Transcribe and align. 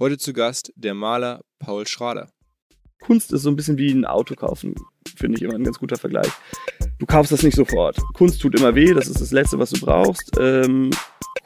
Heute 0.00 0.16
zu 0.16 0.32
Gast 0.32 0.72
der 0.76 0.94
Maler 0.94 1.40
Paul 1.58 1.84
Schrader. 1.84 2.30
Kunst 3.00 3.32
ist 3.32 3.42
so 3.42 3.50
ein 3.50 3.56
bisschen 3.56 3.78
wie 3.78 3.90
ein 3.90 4.04
Auto 4.04 4.36
kaufen, 4.36 4.76
finde 5.16 5.36
ich 5.36 5.42
immer 5.42 5.54
ein 5.54 5.64
ganz 5.64 5.80
guter 5.80 5.96
Vergleich. 5.96 6.30
Du 7.00 7.06
kaufst 7.06 7.32
das 7.32 7.42
nicht 7.42 7.56
sofort. 7.56 7.98
Kunst 8.14 8.40
tut 8.40 8.56
immer 8.56 8.76
weh, 8.76 8.94
das 8.94 9.08
ist 9.08 9.20
das 9.20 9.32
Letzte, 9.32 9.58
was 9.58 9.70
du 9.70 9.80
brauchst. 9.84 10.30
Ähm, 10.38 10.90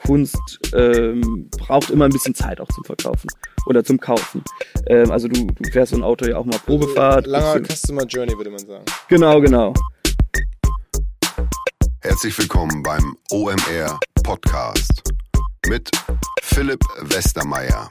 Kunst 0.04 0.61
ähm, 0.75 1.49
braucht 1.49 1.88
immer 1.88 2.04
ein 2.04 2.11
bisschen 2.11 2.35
Zeit 2.35 2.61
auch 2.61 2.69
zum 2.69 2.85
Verkaufen 2.85 3.29
oder 3.65 3.83
zum 3.85 3.99
Kaufen. 3.99 4.44
Ähm, 4.87 5.10
also 5.10 5.28
du, 5.28 5.46
du 5.46 5.71
fährst 5.71 5.92
so 5.92 5.96
ein 5.96 6.04
Auto 6.04 6.26
ja 6.26 6.37
auch 6.37 6.44
mal 6.44 6.58
Probefahrt. 6.58 7.26
Langer 7.26 7.64
Customer 7.64 8.04
Journey, 8.04 8.37
würde 8.37 8.50
man 8.50 8.66
sagen. 8.66 8.84
Genau, 9.08 9.40
genau. 9.40 9.72
Herzlich 12.03 12.37
willkommen 12.38 12.82
beim 12.82 13.16
OMR 13.30 13.98
Podcast 14.22 15.03
mit 15.66 15.90
Philipp 16.42 16.84
Westermeier. 17.00 17.91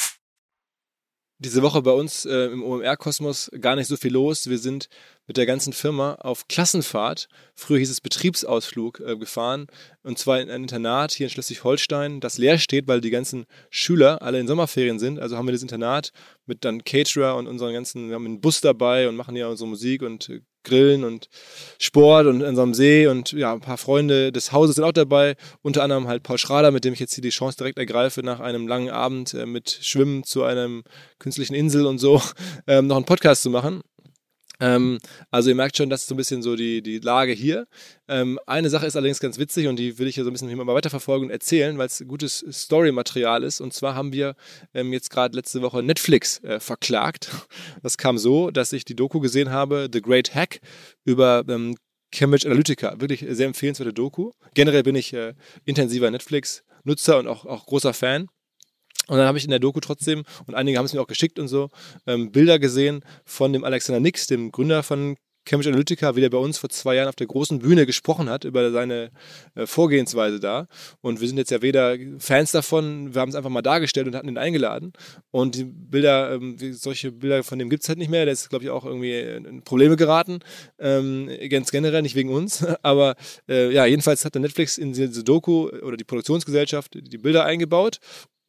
Diese 1.43 1.63
Woche 1.63 1.81
bei 1.81 1.89
uns 1.89 2.25
äh, 2.25 2.51
im 2.51 2.61
OMR-Kosmos 2.61 3.49
gar 3.59 3.75
nicht 3.75 3.87
so 3.87 3.97
viel 3.97 4.13
los. 4.13 4.47
Wir 4.47 4.59
sind 4.59 4.89
mit 5.25 5.37
der 5.37 5.47
ganzen 5.47 5.73
Firma 5.73 6.13
auf 6.19 6.47
Klassenfahrt, 6.47 7.29
früher 7.55 7.79
hieß 7.79 7.89
es 7.89 7.99
Betriebsausflug, 7.99 8.99
äh, 8.99 9.17
gefahren. 9.17 9.65
Und 10.03 10.19
zwar 10.19 10.39
in 10.39 10.51
ein 10.51 10.61
Internat 10.61 11.13
hier 11.13 11.25
in 11.25 11.31
Schleswig-Holstein, 11.31 12.19
das 12.19 12.37
leer 12.37 12.59
steht, 12.59 12.87
weil 12.87 13.01
die 13.01 13.09
ganzen 13.09 13.45
Schüler 13.71 14.21
alle 14.21 14.39
in 14.39 14.45
Sommerferien 14.45 14.99
sind. 14.99 15.17
Also 15.17 15.35
haben 15.35 15.47
wir 15.47 15.51
das 15.53 15.63
Internat 15.63 16.11
mit 16.45 16.63
dann 16.63 16.83
Caterer 16.83 17.35
und 17.35 17.47
unseren 17.47 17.73
ganzen, 17.73 18.09
wir 18.09 18.15
haben 18.15 18.25
einen 18.27 18.41
Bus 18.41 18.61
dabei 18.61 19.09
und 19.09 19.15
machen 19.15 19.35
hier 19.35 19.49
unsere 19.49 19.67
Musik 19.67 20.03
und 20.03 20.29
äh, 20.29 20.41
Grillen 20.63 21.03
und 21.03 21.29
Sport 21.79 22.27
und 22.27 22.41
in 22.41 22.47
unserem 22.47 22.73
See 22.73 23.07
und 23.07 23.31
ja, 23.31 23.53
ein 23.53 23.61
paar 23.61 23.77
Freunde 23.77 24.31
des 24.31 24.51
Hauses 24.51 24.75
sind 24.75 24.83
auch 24.83 24.91
dabei, 24.91 25.35
unter 25.61 25.83
anderem 25.83 26.07
halt 26.07 26.23
Paul 26.23 26.37
Schrader, 26.37 26.71
mit 26.71 26.85
dem 26.85 26.93
ich 26.93 26.99
jetzt 26.99 27.13
hier 27.13 27.21
die 27.21 27.29
Chance 27.29 27.57
direkt 27.57 27.77
ergreife, 27.77 28.21
nach 28.23 28.39
einem 28.39 28.67
langen 28.67 28.89
Abend 28.89 29.33
äh, 29.33 29.45
mit 29.45 29.79
Schwimmen 29.81 30.23
zu 30.23 30.43
einem 30.43 30.83
künstlichen 31.19 31.53
Insel 31.53 31.85
und 31.85 31.97
so, 31.97 32.21
ähm, 32.67 32.87
noch 32.87 32.95
einen 32.95 33.05
Podcast 33.05 33.43
zu 33.43 33.49
machen. 33.49 33.81
Ähm, 34.61 34.99
also 35.31 35.49
ihr 35.49 35.55
merkt 35.55 35.75
schon, 35.75 35.89
das 35.89 36.01
ist 36.01 36.07
so 36.07 36.13
ein 36.13 36.17
bisschen 36.17 36.41
so 36.43 36.55
die, 36.55 36.81
die 36.81 36.99
Lage 36.99 37.33
hier. 37.33 37.65
Ähm, 38.07 38.39
eine 38.45 38.69
Sache 38.69 38.85
ist 38.85 38.95
allerdings 38.95 39.19
ganz 39.19 39.39
witzig 39.39 39.67
und 39.67 39.77
die 39.77 39.97
will 39.97 40.07
ich 40.07 40.15
ja 40.15 40.23
so 40.23 40.29
ein 40.29 40.33
bisschen 40.33 40.55
mal 40.55 40.67
weiterverfolgen 40.67 41.27
und 41.27 41.31
erzählen, 41.33 41.77
weil 41.77 41.87
es 41.87 42.03
gutes 42.07 42.45
Story-Material 42.49 43.43
ist. 43.43 43.59
Und 43.59 43.73
zwar 43.73 43.95
haben 43.95 44.13
wir 44.13 44.35
ähm, 44.73 44.93
jetzt 44.93 45.09
gerade 45.09 45.35
letzte 45.35 45.61
Woche 45.61 45.83
Netflix 45.83 46.41
äh, 46.43 46.59
verklagt. 46.59 47.29
Das 47.81 47.97
kam 47.97 48.17
so, 48.17 48.51
dass 48.51 48.73
ich 48.73 48.85
die 48.85 48.95
Doku 48.95 49.19
gesehen 49.19 49.49
habe, 49.49 49.89
The 49.91 50.01
Great 50.01 50.35
Hack, 50.35 50.59
über 51.03 51.43
ähm, 51.47 51.75
Cambridge 52.11 52.45
Analytica. 52.45 52.99
Wirklich 52.99 53.25
sehr 53.29 53.47
empfehlenswerte 53.47 53.93
Doku. 53.93 54.31
Generell 54.53 54.83
bin 54.83 54.95
ich 54.95 55.13
äh, 55.13 55.33
intensiver 55.65 56.11
Netflix-Nutzer 56.11 57.17
und 57.17 57.27
auch, 57.27 57.45
auch 57.45 57.65
großer 57.65 57.93
Fan. 57.93 58.27
Und 59.07 59.17
dann 59.17 59.27
habe 59.27 59.37
ich 59.37 59.43
in 59.43 59.49
der 59.49 59.59
Doku 59.59 59.79
trotzdem, 59.79 60.23
und 60.45 60.55
einige 60.55 60.77
haben 60.77 60.85
es 60.85 60.93
mir 60.93 61.01
auch 61.01 61.07
geschickt 61.07 61.39
und 61.39 61.47
so, 61.47 61.69
ähm, 62.07 62.31
Bilder 62.31 62.59
gesehen 62.59 63.03
von 63.25 63.51
dem 63.51 63.63
Alexander 63.63 63.99
Nix, 63.99 64.27
dem 64.27 64.51
Gründer 64.51 64.83
von 64.83 65.15
Cambridge 65.45 65.69
Analytica, 65.69 66.15
wie 66.15 66.21
der 66.21 66.29
bei 66.29 66.37
uns 66.37 66.59
vor 66.59 66.69
zwei 66.69 66.95
Jahren 66.95 67.07
auf 67.07 67.15
der 67.15 67.25
großen 67.25 67.59
Bühne 67.59 67.85
gesprochen 67.85 68.29
hat 68.29 68.43
über 68.43 68.71
seine 68.71 69.11
äh, 69.55 69.65
Vorgehensweise 69.65 70.39
da. 70.39 70.67
Und 71.01 71.19
wir 71.19 71.27
sind 71.27 71.37
jetzt 71.37 71.49
ja 71.49 71.61
weder 71.61 71.97
Fans 72.19 72.51
davon, 72.51 73.15
wir 73.15 73.21
haben 73.21 73.29
es 73.29 73.35
einfach 73.35 73.49
mal 73.49 73.63
dargestellt 73.63 74.07
und 74.07 74.15
hatten 74.15 74.29
ihn 74.29 74.37
eingeladen. 74.37 74.93
Und 75.31 75.55
die 75.55 75.63
Bilder, 75.63 76.33
ähm, 76.33 76.57
solche 76.73 77.11
Bilder 77.11 77.43
von 77.43 77.57
dem 77.57 77.69
gibt 77.69 77.83
es 77.83 77.89
halt 77.89 77.97
nicht 77.97 78.11
mehr. 78.11 78.25
Der 78.25 78.33
ist, 78.33 78.49
glaube 78.49 78.65
ich, 78.65 78.69
auch 78.69 78.85
irgendwie 78.85 79.19
in 79.19 79.63
Probleme 79.63 79.95
geraten. 79.95 80.39
Ähm, 80.79 81.29
ganz 81.49 81.71
generell, 81.71 82.03
nicht 82.03 82.15
wegen 82.15 82.29
uns. 82.29 82.63
Aber 82.83 83.15
äh, 83.49 83.73
ja, 83.73 83.85
jedenfalls 83.85 84.23
hat 84.25 84.35
der 84.35 84.41
Netflix 84.41 84.77
in 84.77 84.93
diese 84.93 85.23
Doku 85.23 85.69
oder 85.69 85.97
die 85.97 86.03
Produktionsgesellschaft 86.03 86.93
die 86.93 87.17
Bilder 87.17 87.45
eingebaut 87.45 87.99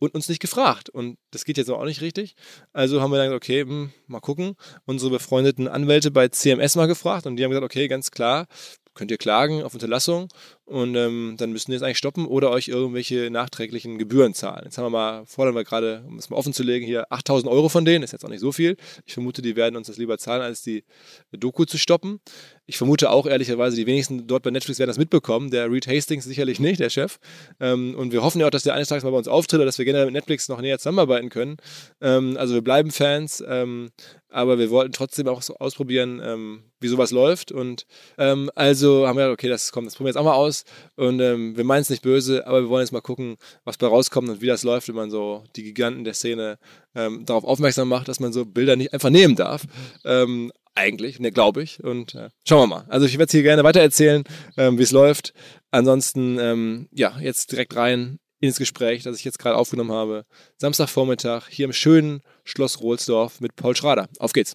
und 0.03 0.17
uns 0.17 0.29
nicht 0.29 0.41
gefragt. 0.41 0.89
Und 0.91 1.17
das 1.31 1.45
geht 1.45 1.59
jetzt 1.59 1.71
auch 1.71 1.85
nicht 1.85 2.01
richtig. 2.01 2.35
Also 2.73 3.01
haben 3.01 3.13
wir 3.13 3.19
dann 3.19 3.29
gesagt, 3.29 3.45
okay, 3.45 3.63
hm, 3.63 3.93
mal 4.09 4.19
gucken. 4.19 4.57
Unsere 4.85 5.13
befreundeten 5.13 5.69
Anwälte 5.69 6.11
bei 6.11 6.27
CMS 6.27 6.75
mal 6.75 6.87
gefragt 6.87 7.27
und 7.27 7.37
die 7.37 7.45
haben 7.45 7.53
gesagt, 7.53 7.65
okay, 7.65 7.87
ganz 7.87 8.11
klar, 8.11 8.49
könnt 8.95 9.13
ihr 9.13 9.17
klagen 9.17 9.63
auf 9.63 9.75
Unterlassung 9.75 10.27
und 10.65 10.95
ähm, 10.95 11.35
dann 11.39 11.51
müssen 11.51 11.73
wir 11.73 11.77
es 11.77 11.83
eigentlich 11.83 11.99
stoppen 11.99 12.25
oder 12.25 12.51
euch 12.51 12.69
irgendwelche 12.69 13.31
nachträglichen 13.31 13.99
Gebühren 13.99 14.33
zahlen. 14.33 14.63
Jetzt 14.65 14.79
haben 14.79 14.85
wir 14.85 14.91
mal, 14.91 15.27
fordern 15.27 15.55
wir 15.55 15.65
gerade, 15.65 16.05
um 16.07 16.19
es 16.19 16.31
mal 16.31 16.37
offen 16.37 16.53
zu 16.53 16.63
legen, 16.63 16.87
hier 16.87 17.13
8000 17.13 17.51
Euro 17.51 17.69
von 17.69 17.85
denen, 17.85 18.05
ist 18.05 18.13
jetzt 18.13 18.25
auch 18.25 18.29
nicht 18.29 18.41
so 18.41 18.53
viel. 18.53 18.77
Ich 19.05 19.15
vermute, 19.15 19.43
die 19.43 19.57
werden 19.57 19.77
uns 19.77 19.89
das 19.89 19.99
lieber 19.99 20.19
zahlen, 20.19 20.41
als 20.41 20.63
die 20.63 20.85
Doku 21.33 21.65
zu 21.65 21.79
stoppen. 21.79 22.21
Ich 22.67 22.79
vermute 22.79 23.11
auch 23.11 23.27
ehrlicherweise, 23.27 23.77
die 23.77 23.87
wenigsten 23.87 24.29
dort 24.29 24.45
bei 24.45 24.51
Netflix 24.51 24.79
werden 24.79 24.89
das 24.89 24.99
mitbekommen. 24.99 25.51
Der 25.51 25.71
Reed 25.71 25.89
Hastings 25.89 26.25
sicherlich 26.25 26.61
nicht, 26.61 26.79
der 26.79 26.91
Chef. 26.91 27.19
Ähm, 27.59 27.97
und 27.97 28.13
wir 28.13 28.23
hoffen 28.23 28.41
ja 28.41 28.47
auch, 28.47 28.51
dass 28.51 28.63
der 28.63 28.75
eines 28.75 28.89
Tages 28.89 29.03
mal 29.03 29.11
bei 29.11 29.19
uns 29.19 29.29
auftritt 29.29 29.59
oder 29.59 29.67
dass 29.67 29.79
wir 29.79 29.85
generell 29.85 30.07
mit 30.07 30.15
Netflix 30.15 30.49
noch 30.49 30.61
näher 30.61 30.79
zusammenarbeiten 30.79 31.29
können. 31.29 31.57
Ähm, 32.01 32.37
also 32.39 32.55
wir 32.55 32.63
bleiben 32.63 32.93
Fans, 32.93 33.43
ähm, 33.47 33.91
aber 34.29 34.59
wir 34.59 34.71
wollten 34.71 34.93
trotzdem 34.93 35.29
auch 35.29 35.43
so 35.43 35.57
ausprobieren, 35.57 36.21
ähm, 36.25 36.63
wie 36.81 36.89
sowas 36.89 37.11
läuft. 37.11 37.53
Und 37.53 37.87
ähm, 38.19 38.51
also 38.55 39.07
haben 39.07 39.17
wir 39.17 39.25
gesagt, 39.25 39.41
okay, 39.41 39.49
das 39.49 39.73
kommt, 39.73 39.87
das 39.87 39.95
probieren 39.95 40.15
wir 40.15 40.21
jetzt 40.21 40.21
auch 40.21 40.31
mal 40.31 40.35
aus. 40.35 40.52
Und 40.97 41.21
ähm, 41.21 41.57
wir 41.57 41.65
meinen 41.65 41.83
es 41.83 41.91
nicht 41.91 42.03
böse, 42.03 42.47
aber 42.47 42.63
wir 42.63 42.69
wollen 42.69 42.85
jetzt 42.85 42.93
mal 42.93 43.01
gucken, 43.01 43.37
was 43.65 43.79
bei 43.79 43.87
rauskommt 43.87 44.29
und 44.29 44.41
wie 44.41 44.47
das 44.47 44.63
läuft, 44.63 44.89
wenn 44.89 44.95
man 44.95 45.11
so 45.11 45.45
die 45.57 45.63
Giganten 45.63 46.05
der 46.05 46.15
Szene 46.15 46.59
darauf 46.95 47.45
aufmerksam 47.45 47.89
macht, 47.89 48.09
dass 48.09 48.21
man 48.21 48.35
so 48.35 48.45
Bilder 48.45 48.77
nicht 48.77 48.93
einfach 48.93 49.09
nehmen 49.09 49.35
darf. 49.35 49.65
Ähm, 50.05 50.53
eigentlich, 50.75 51.21
ne, 51.21 51.33
glaube 51.33 51.63
ich. 51.63 51.83
Und 51.83 52.15
äh, 52.15 52.31
schauen 52.47 52.63
wir 52.63 52.67
mal. 52.67 52.85
Also 52.89 53.07
ich 53.07 53.19
werde 53.19 53.31
hier 53.31 53.43
gerne 53.43 53.65
weitererzählen, 53.65 54.25
ähm, 54.57 54.79
wie 54.79 54.83
es 54.83 54.91
läuft. 54.91 55.33
Ansonsten, 55.71 56.39
ähm, 56.39 56.89
ja, 56.93 57.19
jetzt 57.21 57.53
direkt 57.53 57.77
rein 57.77 58.19
ins 58.41 58.59
Gespräch, 58.59 59.03
das 59.03 59.19
ich 59.19 59.25
jetzt 59.25 59.39
gerade 59.39 59.57
aufgenommen 59.57 59.93
habe. 59.93 60.25
Samstagvormittag 60.59 61.49
hier 61.49 61.67
im 61.67 61.73
schönen 61.73 62.23
Schloss 62.45 62.81
Rohlsdorf 62.81 63.41
mit 63.41 63.55
Paul 63.57 63.77
Schrader. 63.77 64.09
Auf 64.19 64.33
geht's. 64.33 64.55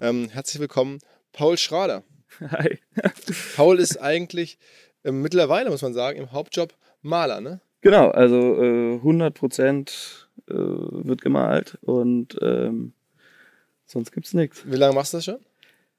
Ähm, 0.00 0.28
herzlich 0.30 0.60
willkommen, 0.60 0.98
Paul 1.32 1.58
Schrader. 1.58 2.04
Hi. 2.40 2.78
Paul 3.56 3.78
ist 3.78 4.00
eigentlich 4.00 4.58
äh, 5.02 5.12
mittlerweile, 5.12 5.70
muss 5.70 5.82
man 5.82 5.94
sagen, 5.94 6.18
im 6.18 6.32
Hauptjob 6.32 6.74
Maler, 7.02 7.40
ne? 7.40 7.60
Genau, 7.80 8.10
also 8.10 8.62
äh, 8.62 8.94
100 8.94 9.34
Prozent 9.34 10.28
äh, 10.48 10.54
wird 10.54 11.20
gemalt 11.20 11.78
und 11.82 12.38
ähm, 12.40 12.94
Sonst 13.86 14.12
gibt's 14.12 14.34
nichts. 14.34 14.64
Wie 14.66 14.76
lange 14.76 14.94
machst 14.94 15.12
du 15.12 15.18
das 15.18 15.24
schon? 15.24 15.38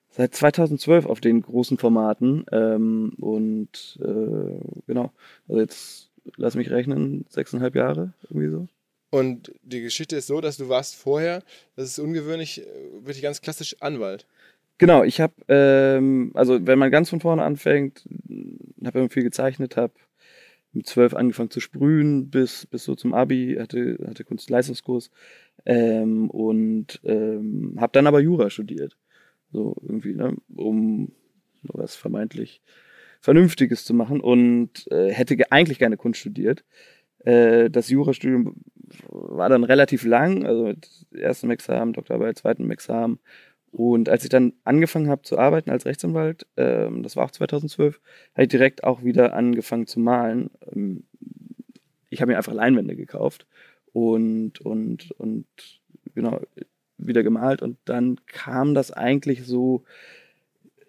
seit 0.09 0.33
2012 0.33 1.05
auf 1.05 1.19
den 1.19 1.41
großen 1.41 1.77
Formaten. 1.77 2.45
Ähm, 2.51 3.13
und 3.19 3.99
äh, 4.01 4.59
genau, 4.87 5.11
also 5.47 5.59
jetzt 5.59 6.09
lass 6.37 6.55
mich 6.55 6.69
rechnen, 6.71 7.25
sechseinhalb 7.29 7.75
Jahre, 7.75 8.13
irgendwie 8.29 8.49
so. 8.49 8.67
Und 9.11 9.53
die 9.61 9.81
Geschichte 9.81 10.15
ist 10.15 10.27
so, 10.27 10.41
dass 10.41 10.57
du 10.57 10.69
warst 10.69 10.95
vorher, 10.95 11.43
das 11.75 11.89
ist 11.89 11.99
ungewöhnlich, 11.99 12.61
äh, 12.61 12.65
wirklich 12.93 13.21
ganz 13.21 13.41
klassisch 13.41 13.75
Anwalt. 13.81 14.25
Genau, 14.77 15.03
ich 15.03 15.21
habe, 15.21 15.33
ähm, 15.47 16.31
also 16.33 16.65
wenn 16.67 16.79
man 16.79 16.91
ganz 16.91 17.09
von 17.09 17.21
vorne 17.21 17.43
anfängt, 17.43 18.07
habe 18.83 18.99
immer 18.99 19.09
viel 19.09 19.23
gezeichnet, 19.23 19.77
habe 19.77 19.93
mit 20.73 20.87
zwölf 20.87 21.13
angefangen 21.13 21.49
zu 21.49 21.61
sprühen 21.61 22.29
bis, 22.29 22.65
bis 22.67 22.83
so 22.83 22.95
zum 22.95 23.13
Abi, 23.13 23.55
hatte, 23.59 23.97
hatte 24.05 24.25
Kunstleistungskurs 24.25 25.11
ähm, 25.65 26.29
und 26.29 26.99
ähm, 27.05 27.75
habe 27.79 27.93
dann 27.93 28.07
aber 28.07 28.19
Jura 28.19 28.49
studiert. 28.49 28.97
So 29.53 29.75
irgendwie, 29.81 30.13
ne, 30.15 30.35
um 30.53 31.13
was 31.63 31.95
vermeintlich 31.95 32.61
Vernünftiges 33.21 33.85
zu 33.85 33.93
machen 33.93 34.19
und 34.19 34.91
äh, 34.91 35.11
hätte 35.11 35.37
eigentlich 35.51 35.79
gerne 35.79 35.95
Kunst 35.97 36.19
studiert. 36.19 36.65
Äh, 37.19 37.69
das 37.69 37.89
Jurastudium 37.89 38.55
war 39.09 39.49
dann 39.49 39.63
relativ 39.63 40.03
lang, 40.05 40.45
also 40.45 40.65
mit 40.65 41.07
ersten 41.11 41.49
Examen, 41.51 41.93
Doktorarbeit, 41.93 42.37
zweiten 42.37 42.69
Examen. 42.69 43.19
Und 43.75 44.07
als 44.07 44.23
ich 44.23 44.29
dann 44.29 44.53
angefangen 44.63 45.09
habe 45.09 45.23
zu 45.23 45.37
arbeiten 45.37 45.69
als 45.69 45.85
Rechtsanwalt, 45.85 46.47
ähm, 46.55 47.03
das 47.03 47.17
war 47.17 47.25
auch 47.25 47.31
2012, 47.31 47.99
habe 48.33 48.43
ich 48.43 48.47
direkt 48.47 48.85
auch 48.85 49.03
wieder 49.03 49.33
angefangen 49.33 49.85
zu 49.85 49.99
malen. 49.99 50.49
Ähm, 50.73 51.03
ich 52.09 52.21
habe 52.21 52.31
mir 52.31 52.37
einfach 52.37 52.53
Leinwände 52.53 52.95
gekauft 52.95 53.45
und, 53.91 54.61
und, 54.61 55.11
und 55.17 55.45
genau, 56.13 56.39
wieder 56.97 57.21
gemalt. 57.21 57.61
Und 57.61 57.77
dann 57.83 58.21
kam 58.27 58.75
das 58.75 58.91
eigentlich 58.91 59.43
so, 59.43 59.83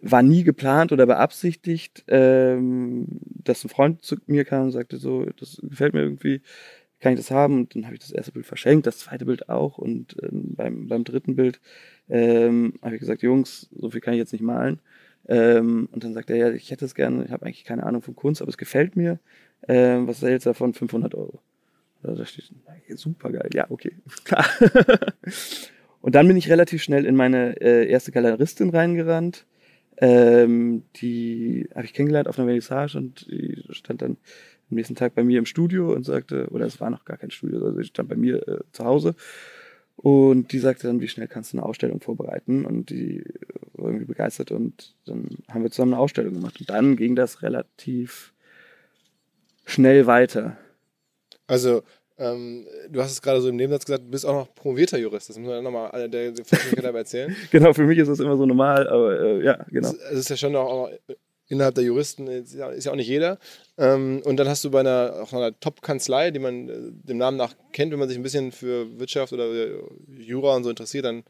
war 0.00 0.22
nie 0.22 0.44
geplant 0.44 0.92
oder 0.92 1.06
beabsichtigt, 1.06 2.04
ähm, 2.06 3.08
dass 3.20 3.64
ein 3.64 3.68
Freund 3.68 4.02
zu 4.04 4.14
mir 4.28 4.44
kam 4.44 4.66
und 4.66 4.70
sagte 4.70 4.98
so, 4.98 5.26
das 5.40 5.58
gefällt 5.60 5.92
mir 5.92 6.02
irgendwie, 6.02 6.40
kann 7.00 7.12
ich 7.12 7.18
das 7.18 7.30
haben? 7.30 7.60
Und 7.60 7.74
dann 7.74 7.84
habe 7.84 7.94
ich 7.94 8.00
das 8.00 8.12
erste 8.12 8.32
Bild 8.32 8.46
verschenkt, 8.46 8.86
das 8.86 8.98
zweite 8.98 9.26
Bild 9.26 9.48
auch. 9.48 9.78
Und 9.78 10.16
ähm, 10.22 10.54
beim, 10.54 10.88
beim 10.88 11.04
dritten 11.04 11.36
Bild 11.36 11.60
ähm, 12.08 12.74
habe 12.82 12.94
ich 12.94 13.00
gesagt, 13.00 13.22
Jungs, 13.22 13.68
so 13.74 13.90
viel 13.90 14.00
kann 14.00 14.14
ich 14.14 14.18
jetzt 14.18 14.32
nicht 14.32 14.42
malen. 14.42 14.80
Ähm, 15.28 15.88
und 15.92 16.04
dann 16.04 16.14
sagt 16.14 16.30
er, 16.30 16.36
ja, 16.36 16.50
ich 16.50 16.70
hätte 16.70 16.84
es 16.84 16.94
gerne, 16.94 17.24
ich 17.24 17.30
habe 17.32 17.46
eigentlich 17.46 17.64
keine 17.64 17.84
Ahnung 17.84 18.02
von 18.02 18.14
Kunst, 18.14 18.40
aber 18.40 18.48
es 18.48 18.58
gefällt 18.58 18.96
mir. 18.96 19.18
Ähm, 19.68 20.06
was 20.06 20.22
ist 20.22 20.28
jetzt 20.28 20.46
davon? 20.46 20.72
500 20.72 21.14
Euro. 21.14 21.40
Da 22.02 22.24
steht, 22.24 22.52
super 22.94 23.32
geil, 23.32 23.50
ja, 23.52 23.66
okay, 23.68 23.96
klar. 24.24 24.46
und 26.00 26.14
dann 26.14 26.28
bin 26.28 26.36
ich 26.36 26.48
relativ 26.48 26.82
schnell 26.82 27.04
in 27.04 27.16
meine 27.16 27.60
äh, 27.60 27.88
erste 27.88 28.12
Galeristin 28.12 28.70
reingerannt. 28.70 29.46
Ähm, 29.98 30.84
die 30.96 31.68
habe 31.74 31.86
ich 31.86 31.94
kennengelernt 31.94 32.28
auf 32.28 32.38
einer 32.38 32.46
Vernissage 32.46 32.98
und 32.98 33.26
die 33.28 33.64
stand 33.70 34.02
dann 34.02 34.18
am 34.70 34.76
nächsten 34.76 34.94
Tag 34.94 35.14
bei 35.14 35.24
mir 35.24 35.38
im 35.38 35.46
Studio 35.46 35.92
und 35.92 36.04
sagte, 36.04 36.48
oder 36.50 36.66
es 36.66 36.80
war 36.80 36.90
noch 36.90 37.04
gar 37.04 37.16
kein 37.16 37.30
Studio, 37.30 37.64
also 37.64 37.78
ich 37.78 37.88
stand 37.88 38.08
bei 38.08 38.16
mir 38.16 38.46
äh, 38.48 38.60
zu 38.72 38.84
Hause 38.84 39.14
und 39.96 40.52
die 40.52 40.58
sagte 40.58 40.86
dann, 40.86 41.00
wie 41.00 41.08
schnell 41.08 41.28
kannst 41.28 41.52
du 41.52 41.58
eine 41.58 41.66
Ausstellung 41.66 42.00
vorbereiten 42.00 42.66
und 42.66 42.90
die 42.90 43.24
war 43.74 43.86
irgendwie 43.86 44.06
begeistert 44.06 44.50
und 44.50 44.94
dann 45.06 45.28
haben 45.50 45.62
wir 45.62 45.70
zusammen 45.70 45.94
eine 45.94 46.02
Ausstellung 46.02 46.34
gemacht 46.34 46.60
und 46.60 46.68
dann 46.68 46.96
ging 46.96 47.16
das 47.16 47.42
relativ 47.42 48.32
schnell 49.64 50.06
weiter. 50.06 50.56
Also 51.46 51.82
ähm, 52.18 52.66
du 52.90 53.02
hast 53.02 53.12
es 53.12 53.22
gerade 53.22 53.40
so 53.40 53.48
im 53.48 53.56
Nebensatz 53.56 53.84
gesagt, 53.84 54.04
du 54.04 54.10
bist 54.10 54.24
auch 54.24 54.34
noch 54.34 54.54
promovierter 54.54 54.98
Jurist. 54.98 55.28
Das 55.28 55.38
muss 55.38 55.48
man 55.48 55.62
nochmal 55.62 55.90
alle 55.90 56.08
der, 56.08 56.32
der 56.32 56.44
erzählen. 56.94 57.36
genau, 57.50 57.72
für 57.74 57.84
mich 57.84 57.98
ist 57.98 58.08
das 58.08 58.20
immer 58.20 58.36
so 58.36 58.46
normal, 58.46 58.88
aber 58.88 59.20
äh, 59.20 59.44
ja, 59.44 59.64
genau. 59.68 59.92
Es 60.10 60.18
ist 60.20 60.30
ja 60.30 60.36
schon 60.36 60.56
auch 60.56 60.90
innerhalb 61.48 61.74
der 61.74 61.84
Juristen 61.84 62.26
ist 62.26 62.54
ja, 62.54 62.68
auch 62.68 62.96
nicht 62.96 63.08
jeder. 63.08 63.38
Ähm, 63.78 64.22
und 64.24 64.36
dann 64.36 64.48
hast 64.48 64.64
du 64.64 64.70
bei 64.70 64.80
einer, 64.80 65.26
einer 65.30 65.58
Top-Kanzlei, 65.58 66.30
die 66.30 66.38
man 66.38 66.68
äh, 66.68 66.74
dem 67.08 67.18
Namen 67.18 67.36
nach 67.36 67.54
kennt, 67.72 67.92
wenn 67.92 67.98
man 67.98 68.08
sich 68.08 68.18
ein 68.18 68.22
bisschen 68.22 68.52
für 68.52 68.98
Wirtschaft 68.98 69.32
oder 69.32 69.48
Jura 70.08 70.56
und 70.56 70.64
so 70.64 70.70
interessiert, 70.70 71.04
dann 71.04 71.24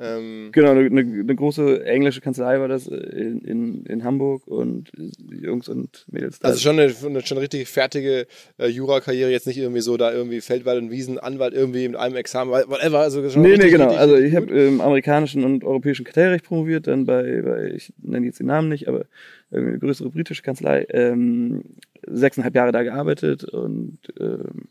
ähm 0.00 0.48
genau, 0.52 0.70
eine, 0.70 0.86
eine, 0.86 1.34
große 1.34 1.84
englische 1.84 2.20
Kanzlei 2.20 2.58
war 2.58 2.68
das 2.68 2.88
äh, 2.88 2.96
in, 2.96 3.40
in, 3.42 3.86
in 3.86 4.04
Hamburg 4.04 4.46
und 4.46 4.90
Jungs 5.30 5.68
und 5.68 6.06
Mädels. 6.10 6.38
Da. 6.38 6.48
Also 6.48 6.60
schon 6.60 6.78
eine, 6.78 6.94
eine 7.04 7.26
schon 7.26 7.38
richtig 7.38 7.68
fertige 7.68 8.26
äh, 8.58 8.66
Jura-Karriere, 8.66 9.30
jetzt 9.30 9.46
nicht 9.46 9.58
irgendwie 9.58 9.82
so 9.82 9.96
da 9.96 10.12
irgendwie 10.12 10.40
Feldwald 10.40 10.82
und 10.82 10.90
Wiesen, 10.90 11.18
Anwalt 11.18 11.52
irgendwie 11.52 11.86
mit 11.86 11.98
einem 11.98 12.16
Examen, 12.16 12.50
whatever. 12.50 13.00
Also 13.00 13.28
schon 13.28 13.42
nee, 13.42 13.50
richtig, 13.50 13.66
nee, 13.66 13.70
genau. 13.72 13.94
also 13.94 14.16
ich 14.16 14.34
habe 14.34 14.46
im 14.46 14.80
amerikanischen 14.80 15.44
und 15.44 15.64
europäischen 15.64 16.04
Kartellrecht 16.04 16.44
promoviert, 16.46 16.86
dann 16.86 17.04
bei, 17.04 17.42
bei 17.42 17.72
ich 17.74 17.92
nenne 18.02 18.26
jetzt 18.26 18.40
den 18.40 18.46
Namen 18.46 18.68
nicht, 18.68 18.88
aber 18.88 19.04
eine 19.50 19.78
größere 19.78 20.10
britische 20.10 20.42
Kanzlei, 20.42 20.86
ähm, 20.90 21.62
sechseinhalb 22.06 22.54
Jahre 22.54 22.72
da 22.72 22.82
gearbeitet 22.82 23.44
und 23.44 23.98
ähm, 24.18 24.68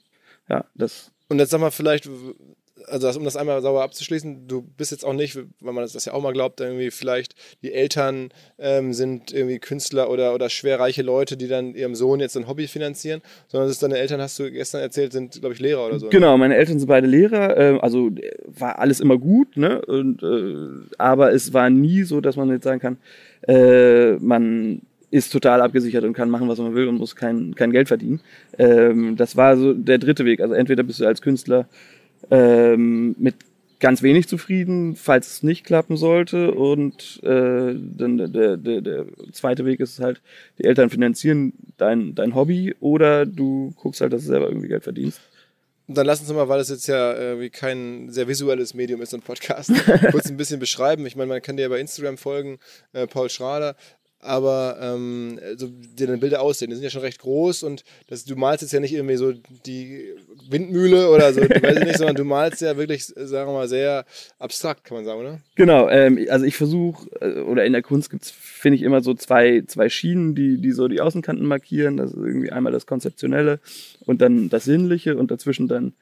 ja, 0.49 0.65
das. 0.75 1.11
Und 1.27 1.37
jetzt 1.37 1.51
sag 1.51 1.61
mal 1.61 1.71
vielleicht, 1.71 2.09
also 2.87 3.09
um 3.17 3.25
das 3.25 3.35
einmal 3.35 3.61
sauber 3.61 3.83
abzuschließen, 3.83 4.47
du 4.47 4.61
bist 4.61 4.91
jetzt 4.91 5.05
auch 5.05 5.13
nicht, 5.13 5.37
weil 5.59 5.73
man 5.73 5.83
das 5.83 6.05
ja 6.05 6.13
auch 6.13 6.21
mal 6.21 6.33
glaubt, 6.33 6.59
irgendwie 6.61 6.91
vielleicht 6.91 7.35
die 7.61 7.73
Eltern 7.73 8.29
ähm, 8.57 8.93
sind 8.93 9.31
irgendwie 9.31 9.59
Künstler 9.59 10.09
oder, 10.09 10.33
oder 10.33 10.49
schwerreiche 10.49 11.01
Leute, 11.01 11.37
die 11.37 11.47
dann 11.47 11.75
ihrem 11.75 11.95
Sohn 11.95 12.19
jetzt 12.19 12.37
ein 12.37 12.47
Hobby 12.47 12.67
finanzieren, 12.67 13.21
sondern 13.47 13.73
deine 13.79 13.97
Eltern, 13.97 14.21
hast 14.21 14.37
du 14.39 14.51
gestern 14.51 14.81
erzählt, 14.81 15.11
sind, 15.11 15.39
glaube 15.39 15.53
ich, 15.53 15.59
Lehrer 15.59 15.85
oder 15.85 15.99
so. 15.99 16.05
Ne? 16.07 16.11
Genau, 16.11 16.37
meine 16.37 16.55
Eltern 16.55 16.79
sind 16.79 16.87
beide 16.87 17.07
Lehrer, 17.07 17.57
äh, 17.57 17.79
also 17.79 18.09
war 18.45 18.79
alles 18.79 18.99
immer 18.99 19.17
gut, 19.17 19.57
ne? 19.57 19.81
Und, 19.85 20.23
äh, 20.23 20.93
aber 20.97 21.33
es 21.33 21.53
war 21.53 21.69
nie 21.69 22.03
so, 22.03 22.21
dass 22.21 22.35
man 22.35 22.49
jetzt 22.49 22.63
sagen 22.63 22.79
kann, 22.79 22.97
äh, 23.47 24.13
man 24.13 24.81
ist 25.11 25.31
total 25.31 25.61
abgesichert 25.61 26.03
und 26.03 26.13
kann 26.13 26.29
machen, 26.29 26.47
was 26.47 26.59
man 26.59 26.75
will 26.75 26.87
und 26.87 26.97
muss 26.97 27.15
kein, 27.15 27.55
kein 27.55 27.71
Geld 27.71 27.87
verdienen. 27.87 28.21
Ähm, 28.57 29.15
das 29.15 29.35
war 29.35 29.57
so 29.57 29.73
der 29.73 29.97
dritte 29.97 30.25
Weg. 30.25 30.39
Also 30.39 30.53
entweder 30.53 30.83
bist 30.83 30.99
du 30.99 31.05
als 31.05 31.21
Künstler 31.21 31.67
ähm, 32.29 33.15
mit 33.17 33.35
ganz 33.79 34.03
wenig 34.03 34.27
zufrieden, 34.27 34.95
falls 34.95 35.27
es 35.27 35.43
nicht 35.43 35.65
klappen 35.65 35.97
sollte. 35.97 36.51
Und 36.51 37.21
äh, 37.23 37.73
dann 37.75 38.17
der, 38.17 38.57
der, 38.57 38.81
der 38.81 39.05
zweite 39.31 39.65
Weg 39.65 39.79
ist 39.79 39.99
halt, 39.99 40.21
die 40.57 40.65
Eltern 40.65 40.89
finanzieren 40.89 41.53
dein, 41.77 42.13
dein 42.15 42.35
Hobby 42.35 42.75
oder 42.79 43.25
du 43.25 43.73
guckst 43.77 44.01
halt, 44.01 44.13
dass 44.13 44.23
du 44.23 44.27
selber 44.27 44.47
irgendwie 44.47 44.67
Geld 44.67 44.83
verdienst. 44.83 45.21
Und 45.87 45.97
dann 45.97 46.05
lass 46.05 46.19
uns 46.19 46.31
mal, 46.31 46.47
weil 46.47 46.59
das 46.59 46.69
jetzt 46.69 46.87
ja 46.87 47.15
irgendwie 47.15 47.49
kein 47.49 48.11
sehr 48.11 48.27
visuelles 48.27 48.75
Medium 48.75 49.01
ist, 49.01 49.15
ein 49.15 49.21
Podcast, 49.21 49.71
kurz 50.11 50.29
ein 50.29 50.37
bisschen 50.37 50.59
beschreiben. 50.59 51.03
Ich 51.07 51.15
meine, 51.15 51.29
man 51.29 51.41
kann 51.41 51.57
dir 51.57 51.63
ja 51.63 51.69
bei 51.69 51.79
Instagram 51.79 52.19
folgen, 52.19 52.59
äh, 52.93 53.07
Paul 53.07 53.27
Schrader 53.27 53.75
aber 54.21 54.77
ähm, 54.81 55.39
so 55.55 55.67
die 55.67 56.05
deine 56.05 56.17
Bilder 56.17 56.41
aussehen, 56.41 56.69
die 56.69 56.75
sind 56.75 56.83
ja 56.83 56.89
schon 56.89 57.01
recht 57.01 57.19
groß 57.19 57.63
und 57.63 57.83
das, 58.07 58.25
du 58.25 58.35
malst 58.35 58.61
jetzt 58.61 58.73
ja 58.73 58.79
nicht 58.79 58.93
irgendwie 58.93 59.15
so 59.15 59.33
die 59.65 60.13
Windmühle 60.49 61.09
oder 61.09 61.31
so, 61.33 61.41
weiß 61.41 61.77
ich 61.77 61.85
nicht, 61.85 61.97
sondern 61.97 62.15
du 62.15 62.25
malst 62.25 62.61
ja 62.61 62.75
wirklich, 62.77 63.05
sagen 63.05 63.49
wir 63.49 63.53
mal, 63.53 63.67
sehr 63.67 64.05
abstrakt, 64.37 64.83
kann 64.83 64.97
man 64.97 65.05
sagen, 65.05 65.19
oder? 65.21 65.39
Genau, 65.55 65.89
ähm, 65.89 66.25
also 66.29 66.45
ich 66.45 66.57
versuche, 66.57 67.09
äh, 67.21 67.39
oder 67.41 67.65
in 67.65 67.73
der 67.73 67.81
Kunst 67.81 68.09
gibt 68.09 68.23
es, 68.23 68.31
finde 68.31 68.77
ich, 68.77 68.83
immer 68.83 69.01
so 69.01 69.13
zwei, 69.13 69.63
zwei 69.67 69.89
Schienen, 69.89 70.35
die, 70.35 70.59
die 70.59 70.71
so 70.71 70.87
die 70.87 71.01
Außenkanten 71.01 71.45
markieren. 71.45 71.97
Das 71.97 72.11
ist 72.11 72.17
irgendwie 72.17 72.51
einmal 72.51 72.71
das 72.71 72.85
Konzeptionelle 72.85 73.59
und 74.05 74.21
dann 74.21 74.49
das 74.49 74.65
Sinnliche 74.65 75.17
und 75.17 75.31
dazwischen 75.31 75.67
dann 75.67 75.93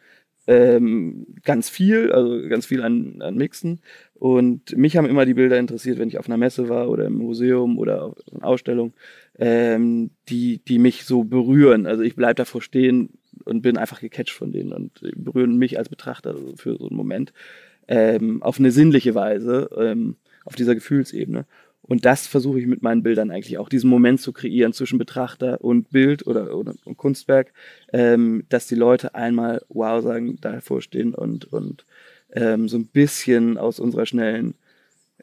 ähm, 0.48 1.28
ganz 1.44 1.70
viel, 1.70 2.12
also 2.12 2.48
ganz 2.48 2.66
viel 2.66 2.82
an, 2.82 3.22
an 3.22 3.36
Mixen. 3.36 3.82
Und 4.20 4.76
mich 4.76 4.98
haben 4.98 5.08
immer 5.08 5.26
die 5.26 5.36
Bilder 5.36 5.60
interessiert, 5.60 6.00
wenn 6.00 6.08
ich 6.08 6.18
auf 6.18 6.28
einer 6.28 6.38
Messe 6.38 6.70
war 6.70 6.90
oder 6.90 7.06
im 7.06 7.14
Museum 7.14 7.78
oder 7.78 8.06
auf 8.06 8.16
einer 8.34 8.46
Ausstellung, 8.46 8.94
ähm, 9.38 10.10
die, 10.30 10.60
die 10.68 10.80
mich 10.80 11.06
so 11.06 11.24
berühren. 11.24 11.86
Also 11.86 12.02
ich 12.02 12.16
bleibe 12.16 12.34
davor 12.34 12.64
stehen 12.64 13.10
und 13.46 13.62
bin 13.62 13.78
einfach 13.78 14.00
gecatcht 14.00 14.32
von 14.32 14.52
denen 14.52 14.74
und 14.74 15.02
berühren 15.16 15.58
mich 15.58 15.78
als 15.78 15.90
Betrachter 15.90 16.36
für 16.56 16.78
so 16.78 16.88
einen 16.88 16.98
Moment 16.98 17.32
ähm, 17.88 18.42
auf 18.42 18.60
eine 18.60 18.72
sinnliche 18.72 19.14
Weise, 19.14 19.70
ähm, 19.78 20.16
auf 20.46 20.56
dieser 20.56 20.74
Gefühlsebene. 20.74 21.46
Und 21.84 22.04
das 22.04 22.26
versuche 22.26 22.60
ich 22.60 22.66
mit 22.66 22.82
meinen 22.82 23.04
Bildern 23.04 23.30
eigentlich 23.30 23.60
auch, 23.60 23.70
diesen 23.70 23.90
Moment 23.90 24.20
zu 24.20 24.34
kreieren 24.34 24.74
zwischen 24.74 24.98
Betrachter 24.98 25.64
und 25.64 25.92
Bild 25.92 26.26
oder, 26.26 26.58
oder 26.58 26.74
und 26.84 26.98
Kunstwerk, 26.98 27.54
ähm, 27.94 28.44
dass 28.50 28.68
die 28.68 28.76
Leute 28.76 29.14
einmal 29.14 29.62
wow 29.70 30.02
sagen, 30.04 30.38
davor 30.42 30.82
stehen 30.82 31.14
und, 31.14 31.46
und 31.54 31.86
ähm, 32.34 32.68
so 32.68 32.78
ein 32.78 32.88
bisschen 32.88 33.58
aus 33.58 33.80
unserer 33.80 34.06
schnellen 34.06 34.56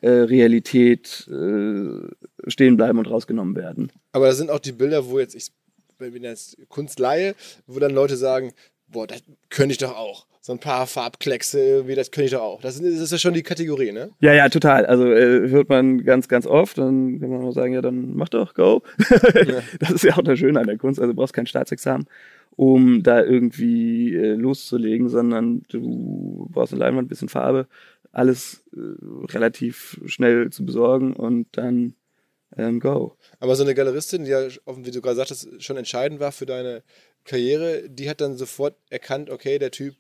äh, 0.00 0.08
Realität 0.08 1.28
äh, 1.30 2.50
stehen 2.50 2.76
bleiben 2.76 2.99
und 2.99 3.11
rausgenommen 3.11 3.56
werden. 3.56 3.90
Aber 4.12 4.26
da 4.26 4.32
sind 4.32 4.50
auch 4.50 4.58
die 4.58 4.73
Bilder, 4.73 5.06
wo 5.08 5.18
jetzt 5.18 5.34
ich, 5.34 5.50
wenn 5.99 6.14
ich 6.14 6.23
jetzt 6.23 6.56
Kunst 6.68 6.99
leihe, 6.99 7.34
wo 7.66 7.78
dann 7.78 7.92
Leute 7.92 8.16
sagen, 8.16 8.52
boah, 8.88 9.06
das 9.06 9.23
könnte 9.50 9.73
ich 9.73 9.78
doch 9.78 9.96
auch 9.96 10.26
so 10.44 10.52
ein 10.52 10.58
paar 10.58 10.87
Farbkleckse 10.87 11.58
irgendwie, 11.58 11.94
das 11.94 12.11
könnte 12.11 12.26
ich 12.26 12.32
doch 12.32 12.42
auch. 12.42 12.61
Das 12.61 12.78
ist, 12.78 12.84
das 12.84 13.00
ist 13.00 13.12
ja 13.12 13.16
schon 13.16 13.32
die 13.32 13.42
Kategorie, 13.42 13.92
ne? 13.92 14.11
Ja, 14.20 14.34
ja, 14.34 14.50
total. 14.50 14.84
Also 14.84 15.11
äh, 15.11 15.49
hört 15.49 15.70
man 15.70 16.04
ganz, 16.04 16.28
ganz 16.28 16.46
oft. 16.46 16.76
Dann 16.76 17.18
kann 17.18 17.30
man 17.30 17.40
nur 17.40 17.54
sagen, 17.54 17.73
ja, 17.73 17.80
dann 17.80 18.14
mach 18.14 18.28
doch, 18.28 18.52
go. 18.52 18.82
Das 19.80 19.90
ist 19.90 20.04
ja 20.04 20.18
auch 20.18 20.23
das 20.23 20.38
Schöne 20.38 20.61
an 20.61 20.66
der 20.66 20.76
Kunst. 20.76 21.00
Also 21.00 21.12
du 21.12 21.16
brauchst 21.16 21.32
kein 21.32 21.46
Staatsexamen, 21.46 22.06
um 22.56 23.02
da 23.02 23.23
irgendwie 23.23 24.14
äh, 24.14 24.34
loszulegen, 24.34 25.08
sondern 25.08 25.62
du 25.68 26.49
brauchst 26.50 26.73
eine 26.73 26.80
Leinwand, 26.80 27.06
ein 27.06 27.08
bisschen 27.08 27.28
Farbe 27.28 27.66
alles 28.14 28.64
äh, 28.75 28.80
relativ 29.32 30.00
schnell 30.06 30.50
zu 30.50 30.64
besorgen 30.64 31.14
und 31.14 31.49
dann 31.52 31.94
ähm, 32.56 32.78
go. 32.78 33.16
Aber 33.40 33.56
so 33.56 33.64
eine 33.64 33.75
Galeristin, 33.75 34.25
die 34.25 34.30
ja, 34.30 34.49
wie 34.49 34.90
du 34.90 35.02
gerade 35.02 35.16
sagtest, 35.16 35.62
schon 35.62 35.76
entscheidend 35.76 36.20
war 36.20 36.30
für 36.30 36.46
deine 36.46 36.84
Karriere, 37.25 37.88
die 37.88 38.08
hat 38.08 38.20
dann 38.20 38.37
sofort 38.37 38.76
erkannt, 38.90 39.30
okay, 39.30 39.58
der 39.58 39.70
Typ 39.70 39.96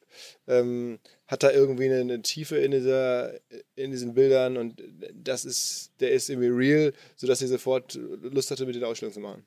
ähm, 0.46 1.00
hat 1.26 1.42
da 1.42 1.50
irgendwie 1.50 1.86
eine, 1.86 2.00
eine, 2.00 2.22
Tiefe 2.22 2.56
in, 2.56 2.70
dieser, 2.70 3.32
in 3.74 3.90
diesen 3.90 4.14
Bildern 4.14 4.56
und 4.56 4.80
das 5.12 5.44
ist, 5.44 5.92
der 6.00 6.12
ist 6.12 6.28
irgendwie 6.28 6.48
real, 6.48 6.92
sodass 7.16 7.40
sie 7.40 7.46
sofort 7.46 7.94
Lust 7.94 8.50
hatte, 8.50 8.66
mit 8.66 8.76
den 8.76 8.84
Ausstellungen 8.84 9.14
zu 9.14 9.20
machen. 9.20 9.44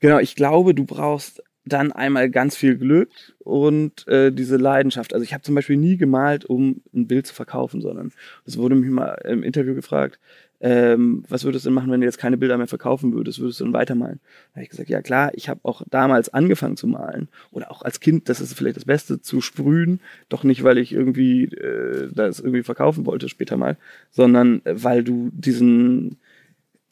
Genau, 0.00 0.18
ich 0.18 0.36
glaube, 0.36 0.74
du 0.74 0.84
brauchst 0.84 1.42
dann 1.66 1.92
einmal 1.92 2.30
ganz 2.30 2.56
viel 2.56 2.76
Glück 2.76 3.10
und 3.38 4.06
äh, 4.08 4.30
diese 4.30 4.56
Leidenschaft. 4.56 5.14
Also 5.14 5.24
ich 5.24 5.32
habe 5.32 5.42
zum 5.42 5.54
Beispiel 5.54 5.76
nie 5.76 5.96
gemalt, 5.96 6.44
um 6.44 6.82
ein 6.94 7.06
Bild 7.06 7.26
zu 7.26 7.34
verkaufen, 7.34 7.80
sondern 7.80 8.12
es 8.44 8.58
wurde 8.58 8.74
mich 8.74 8.90
mal 8.90 9.14
im 9.24 9.42
Interview 9.42 9.74
gefragt, 9.74 10.18
ähm, 10.60 11.24
was 11.28 11.44
würdest 11.44 11.64
du 11.64 11.68
denn 11.68 11.74
machen, 11.74 11.90
wenn 11.90 12.00
du 12.00 12.06
jetzt 12.06 12.18
keine 12.18 12.38
Bilder 12.38 12.56
mehr 12.56 12.66
verkaufen 12.66 13.12
würdest? 13.12 13.38
Würdest 13.38 13.60
du 13.60 13.64
dann 13.64 13.72
weitermalen? 13.72 14.20
Da 14.22 14.56
habe 14.56 14.62
ich 14.64 14.70
gesagt, 14.70 14.88
ja 14.88 15.02
klar, 15.02 15.30
ich 15.34 15.48
habe 15.48 15.60
auch 15.62 15.82
damals 15.90 16.32
angefangen 16.32 16.76
zu 16.76 16.86
malen 16.86 17.28
oder 17.50 17.70
auch 17.70 17.82
als 17.82 18.00
Kind, 18.00 18.28
das 18.28 18.40
ist 18.40 18.54
vielleicht 18.54 18.76
das 18.76 18.86
Beste, 18.86 19.20
zu 19.20 19.40
sprühen, 19.40 20.00
doch 20.28 20.42
nicht, 20.42 20.62
weil 20.64 20.78
ich 20.78 20.92
irgendwie 20.92 21.44
äh, 21.44 22.08
das 22.14 22.40
irgendwie 22.40 22.62
verkaufen 22.62 23.04
wollte 23.04 23.28
später 23.28 23.56
mal, 23.56 23.76
sondern 24.10 24.64
äh, 24.64 24.82
weil 24.82 25.04
du 25.04 25.30
diesen 25.34 26.18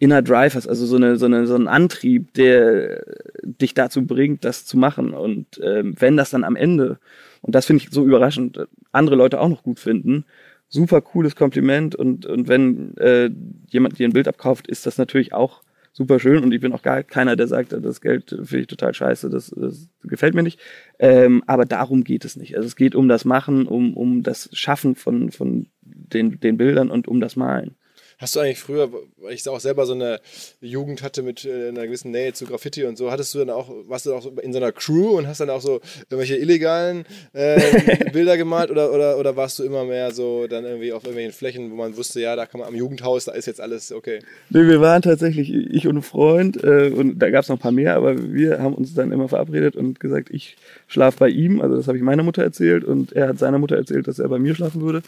Inner 0.02 0.20
Drive 0.20 0.56
hast, 0.56 0.66
also 0.66 0.84
so, 0.84 0.96
eine, 0.96 1.16
so, 1.16 1.26
eine, 1.26 1.46
so 1.46 1.54
einen 1.54 1.68
Antrieb, 1.68 2.34
der 2.34 3.04
dich 3.44 3.72
dazu 3.72 4.04
bringt, 4.04 4.44
das 4.44 4.66
zu 4.66 4.76
machen. 4.76 5.14
Und 5.14 5.60
ähm, 5.62 5.94
wenn 5.96 6.16
das 6.16 6.30
dann 6.30 6.42
am 6.42 6.56
Ende, 6.56 6.98
und 7.40 7.54
das 7.54 7.66
finde 7.66 7.84
ich 7.84 7.90
so 7.92 8.04
überraschend, 8.04 8.66
andere 8.90 9.14
Leute 9.14 9.40
auch 9.40 9.48
noch 9.48 9.62
gut 9.62 9.78
finden, 9.78 10.24
super 10.68 11.02
cooles 11.02 11.36
Kompliment 11.36 11.94
und, 11.94 12.26
und 12.26 12.48
wenn 12.48 12.96
äh, 12.96 13.30
jemand 13.70 13.96
dir 13.96 14.08
ein 14.08 14.12
Bild 14.12 14.26
abkauft, 14.26 14.66
ist 14.66 14.86
das 14.86 14.98
natürlich 14.98 15.32
auch 15.32 15.62
super 15.92 16.18
schön 16.18 16.42
und 16.42 16.50
ich 16.50 16.60
bin 16.60 16.72
auch 16.72 16.82
gar 16.82 17.04
keiner, 17.04 17.36
der 17.36 17.46
sagt, 17.46 17.72
das 17.72 18.00
Geld 18.00 18.30
finde 18.30 18.58
ich 18.58 18.66
total 18.66 18.94
scheiße, 18.94 19.30
das, 19.30 19.54
das 19.56 19.88
gefällt 20.02 20.34
mir 20.34 20.42
nicht. 20.42 20.58
Ähm, 20.98 21.44
aber 21.46 21.64
darum 21.64 22.02
geht 22.02 22.24
es 22.24 22.34
nicht. 22.34 22.56
Also 22.56 22.66
es 22.66 22.74
geht 22.74 22.96
um 22.96 23.06
das 23.06 23.24
Machen, 23.24 23.68
um, 23.68 23.94
um 23.94 24.24
das 24.24 24.48
Schaffen 24.52 24.96
von, 24.96 25.30
von 25.30 25.68
den, 25.80 26.40
den 26.40 26.56
Bildern 26.56 26.90
und 26.90 27.06
um 27.06 27.20
das 27.20 27.36
Malen. 27.36 27.76
Hast 28.22 28.36
du 28.36 28.40
eigentlich 28.40 28.60
früher, 28.60 28.88
weil 29.20 29.32
ich 29.32 29.48
auch 29.48 29.58
selber 29.58 29.84
so 29.84 29.94
eine 29.94 30.20
Jugend 30.60 31.02
hatte 31.02 31.24
mit 31.24 31.44
äh, 31.44 31.70
einer 31.70 31.84
gewissen 31.86 32.12
Nähe 32.12 32.32
zu 32.32 32.46
Graffiti 32.46 32.84
und 32.84 32.96
so, 32.96 33.10
hattest 33.10 33.34
du 33.34 33.40
dann 33.40 33.50
auch, 33.50 33.68
warst 33.88 34.06
du 34.06 34.14
auch 34.14 34.24
in 34.40 34.52
so 34.52 34.60
einer 34.60 34.70
Crew 34.70 35.18
und 35.18 35.26
hast 35.26 35.40
dann 35.40 35.50
auch 35.50 35.60
so 35.60 35.80
irgendwelche 36.08 36.36
illegalen 36.36 37.04
äh, 37.32 38.10
Bilder 38.12 38.36
gemalt 38.36 38.70
oder, 38.70 38.92
oder, 38.92 39.18
oder 39.18 39.34
warst 39.34 39.58
du 39.58 39.64
immer 39.64 39.84
mehr 39.84 40.12
so 40.12 40.46
dann 40.46 40.64
irgendwie 40.64 40.92
auf 40.92 41.02
irgendwelchen 41.02 41.32
Flächen, 41.32 41.72
wo 41.72 41.74
man 41.74 41.96
wusste, 41.96 42.20
ja, 42.20 42.36
da 42.36 42.46
kann 42.46 42.60
man 42.60 42.68
am 42.68 42.76
Jugendhaus, 42.76 43.24
da 43.24 43.32
ist 43.32 43.46
jetzt 43.46 43.60
alles 43.60 43.90
okay? 43.90 44.20
Nee, 44.50 44.68
wir 44.68 44.80
waren 44.80 45.02
tatsächlich, 45.02 45.52
ich 45.52 45.88
und 45.88 45.96
ein 45.96 46.02
Freund 46.02 46.62
äh, 46.62 46.92
und 46.94 47.18
da 47.18 47.28
gab 47.28 47.42
es 47.42 47.48
noch 47.48 47.56
ein 47.56 47.62
paar 47.62 47.72
mehr, 47.72 47.96
aber 47.96 48.32
wir 48.32 48.60
haben 48.60 48.74
uns 48.74 48.94
dann 48.94 49.10
immer 49.10 49.28
verabredet 49.28 49.74
und 49.74 49.98
gesagt, 49.98 50.30
ich 50.30 50.56
schlafe 50.86 51.18
bei 51.18 51.28
ihm, 51.28 51.60
also 51.60 51.74
das 51.74 51.88
habe 51.88 51.98
ich 51.98 52.04
meiner 52.04 52.22
Mutter 52.22 52.44
erzählt 52.44 52.84
und 52.84 53.14
er 53.14 53.26
hat 53.30 53.40
seiner 53.40 53.58
Mutter 53.58 53.74
erzählt, 53.74 54.06
dass 54.06 54.20
er 54.20 54.28
bei 54.28 54.38
mir 54.38 54.54
schlafen 54.54 54.80
würde 54.80 55.02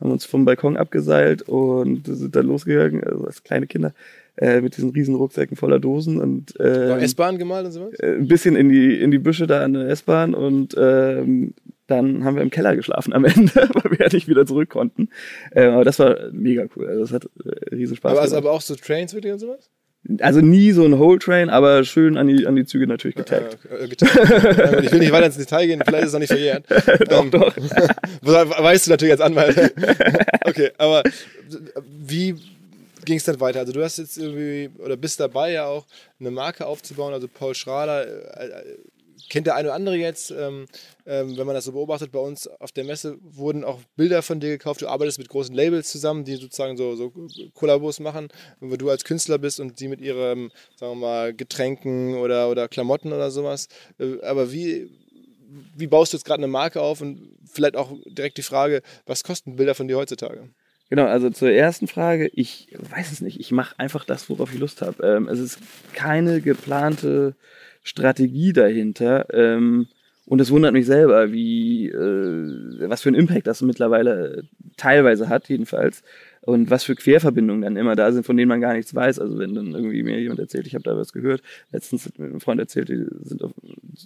haben 0.00 0.10
uns 0.10 0.24
vom 0.24 0.44
Balkon 0.44 0.76
abgeseilt 0.76 1.42
und 1.42 2.06
sind 2.06 2.36
dann 2.36 2.46
losgegangen, 2.46 3.02
also 3.04 3.24
als 3.24 3.42
kleine 3.42 3.66
Kinder, 3.66 3.94
äh, 4.36 4.60
mit 4.60 4.76
diesen 4.76 4.90
riesen 4.90 5.14
Rucksäcken 5.14 5.56
voller 5.56 5.80
Dosen 5.80 6.20
und 6.20 6.58
äh, 6.60 6.98
S-Bahn 7.00 7.38
gemalt 7.38 7.66
und 7.66 7.72
sowas? 7.72 7.94
Äh, 7.98 8.16
ein 8.16 8.28
bisschen 8.28 8.54
in 8.56 8.68
die, 8.68 9.00
in 9.00 9.10
die 9.10 9.18
Büsche 9.18 9.46
da 9.46 9.64
an 9.64 9.72
der 9.72 9.88
S-Bahn 9.88 10.34
und 10.34 10.74
ähm, 10.78 11.54
dann 11.86 12.24
haben 12.24 12.36
wir 12.36 12.42
im 12.42 12.50
Keller 12.50 12.76
geschlafen 12.76 13.12
am 13.12 13.24
Ende, 13.24 13.68
weil 13.72 13.90
wir 13.92 14.06
ja 14.06 14.12
nicht 14.12 14.28
wieder 14.28 14.44
zurück 14.44 14.68
konnten. 14.68 15.08
Äh, 15.52 15.66
aber 15.66 15.84
das 15.84 15.98
war 15.98 16.30
mega 16.32 16.66
cool. 16.76 16.86
Also 16.86 17.00
das 17.00 17.12
hat 17.12 17.30
äh, 17.44 17.74
riesen 17.74 17.96
Spaß 17.96 18.12
aber, 18.12 18.20
also, 18.20 18.36
aber 18.36 18.52
auch 18.52 18.60
so 18.60 18.74
Trains 18.74 19.14
wirklich 19.14 19.32
und 19.32 19.38
sowas? 19.38 19.70
Also 20.20 20.40
nie 20.40 20.72
so 20.72 20.84
ein 20.84 20.98
Whole 20.98 21.18
Train, 21.18 21.50
aber 21.50 21.84
schön 21.84 22.16
an 22.16 22.28
die, 22.28 22.46
an 22.46 22.54
die 22.56 22.64
Züge 22.64 22.86
natürlich 22.86 23.16
getaggt. 23.16 23.58
Äh, 23.70 23.84
äh, 23.84 23.88
getaggt. 23.88 24.84
ich 24.84 24.92
will 24.92 25.00
nicht 25.00 25.12
weiter 25.12 25.26
ins 25.26 25.36
Detail 25.36 25.66
gehen, 25.66 25.82
vielleicht 25.84 26.04
ist 26.04 26.08
es 26.08 26.12
noch 26.12 26.20
nicht 26.20 26.32
verjährt. 26.32 26.64
doch, 27.08 27.24
ähm, 27.24 27.30
doch. 27.30 27.56
weißt 28.22 28.86
du 28.86 28.90
natürlich 28.90 29.12
als 29.12 29.20
Anwalt. 29.20 29.74
okay, 30.44 30.70
aber 30.78 31.02
wie 32.06 32.36
ging 33.04 33.16
es 33.16 33.24
dann 33.24 33.40
weiter? 33.40 33.60
Also 33.60 33.72
du 33.72 33.82
hast 33.82 33.98
jetzt 33.98 34.18
irgendwie, 34.18 34.70
oder 34.78 34.96
bist 34.96 35.18
dabei 35.18 35.52
ja 35.52 35.66
auch, 35.66 35.86
eine 36.20 36.30
Marke 36.30 36.66
aufzubauen, 36.66 37.12
also 37.12 37.28
Paul 37.28 37.54
Schrader 37.54 38.06
äh, 38.06 38.76
kennt 39.28 39.46
der 39.46 39.54
eine 39.54 39.68
oder 39.68 39.74
andere 39.74 39.96
jetzt, 39.96 40.30
ähm, 40.30 40.66
ähm, 41.06 41.36
wenn 41.36 41.46
man 41.46 41.54
das 41.54 41.64
so 41.64 41.72
beobachtet, 41.72 42.12
bei 42.12 42.18
uns 42.18 42.46
auf 42.46 42.72
der 42.72 42.84
Messe 42.84 43.18
wurden 43.20 43.64
auch 43.64 43.80
Bilder 43.96 44.22
von 44.22 44.40
dir 44.40 44.50
gekauft. 44.50 44.82
Du 44.82 44.88
arbeitest 44.88 45.18
mit 45.18 45.28
großen 45.28 45.54
Labels 45.54 45.90
zusammen, 45.90 46.24
die 46.24 46.36
sozusagen 46.36 46.76
so, 46.76 46.96
so 46.96 47.12
Kollabos 47.54 48.00
machen, 48.00 48.28
wo 48.60 48.76
du 48.76 48.90
als 48.90 49.04
Künstler 49.04 49.38
bist 49.38 49.60
und 49.60 49.80
die 49.80 49.88
mit 49.88 50.00
ihren, 50.00 50.50
sagen 50.76 50.92
wir 50.92 51.06
mal, 51.06 51.34
Getränken 51.34 52.16
oder, 52.16 52.50
oder 52.50 52.68
Klamotten 52.68 53.12
oder 53.12 53.30
sowas. 53.30 53.68
Äh, 53.98 54.20
aber 54.22 54.52
wie, 54.52 54.90
wie 55.76 55.86
baust 55.86 56.12
du 56.12 56.16
jetzt 56.16 56.24
gerade 56.24 56.40
eine 56.40 56.48
Marke 56.48 56.80
auf 56.80 57.00
und 57.00 57.36
vielleicht 57.50 57.76
auch 57.76 57.92
direkt 58.06 58.38
die 58.38 58.42
Frage, 58.42 58.82
was 59.06 59.24
kosten 59.24 59.56
Bilder 59.56 59.74
von 59.74 59.88
dir 59.88 59.96
heutzutage? 59.96 60.50
Genau, 60.88 61.06
also 61.06 61.30
zur 61.30 61.50
ersten 61.50 61.88
Frage, 61.88 62.30
ich 62.32 62.68
weiß 62.78 63.10
es 63.10 63.20
nicht. 63.20 63.40
Ich 63.40 63.50
mache 63.50 63.76
einfach 63.78 64.04
das, 64.04 64.30
worauf 64.30 64.52
ich 64.52 64.60
Lust 64.60 64.82
habe. 64.82 65.04
Ähm, 65.04 65.28
es 65.28 65.40
ist 65.40 65.58
keine 65.94 66.40
geplante 66.40 67.34
Strategie 67.86 68.52
dahinter. 68.52 69.26
Ähm, 69.32 69.86
und 70.26 70.40
es 70.40 70.50
wundert 70.50 70.72
mich 70.72 70.86
selber, 70.86 71.30
wie, 71.30 71.86
äh, 71.88 72.88
was 72.88 73.02
für 73.02 73.10
einen 73.10 73.18
Impact 73.18 73.46
das 73.46 73.62
mittlerweile 73.62 74.42
teilweise 74.76 75.28
hat, 75.28 75.48
jedenfalls. 75.48 76.02
Und 76.40 76.68
was 76.68 76.82
für 76.82 76.96
Querverbindungen 76.96 77.62
dann 77.62 77.76
immer 77.76 77.94
da 77.94 78.10
sind, 78.10 78.26
von 78.26 78.36
denen 78.36 78.48
man 78.48 78.60
gar 78.60 78.74
nichts 78.74 78.92
weiß. 78.92 79.20
Also 79.20 79.38
wenn 79.38 79.54
dann 79.54 79.72
irgendwie 79.72 80.02
mir 80.02 80.20
jemand 80.20 80.40
erzählt, 80.40 80.66
ich 80.66 80.74
habe 80.74 80.82
da 80.82 80.96
was 80.96 81.12
gehört. 81.12 81.42
Letztens 81.70 82.06
hat 82.06 82.18
mir 82.18 82.26
ein 82.26 82.40
Freund 82.40 82.60
erzählt, 82.60 82.88
die 82.88 83.06
sind 83.22 83.42
auf, 83.44 83.52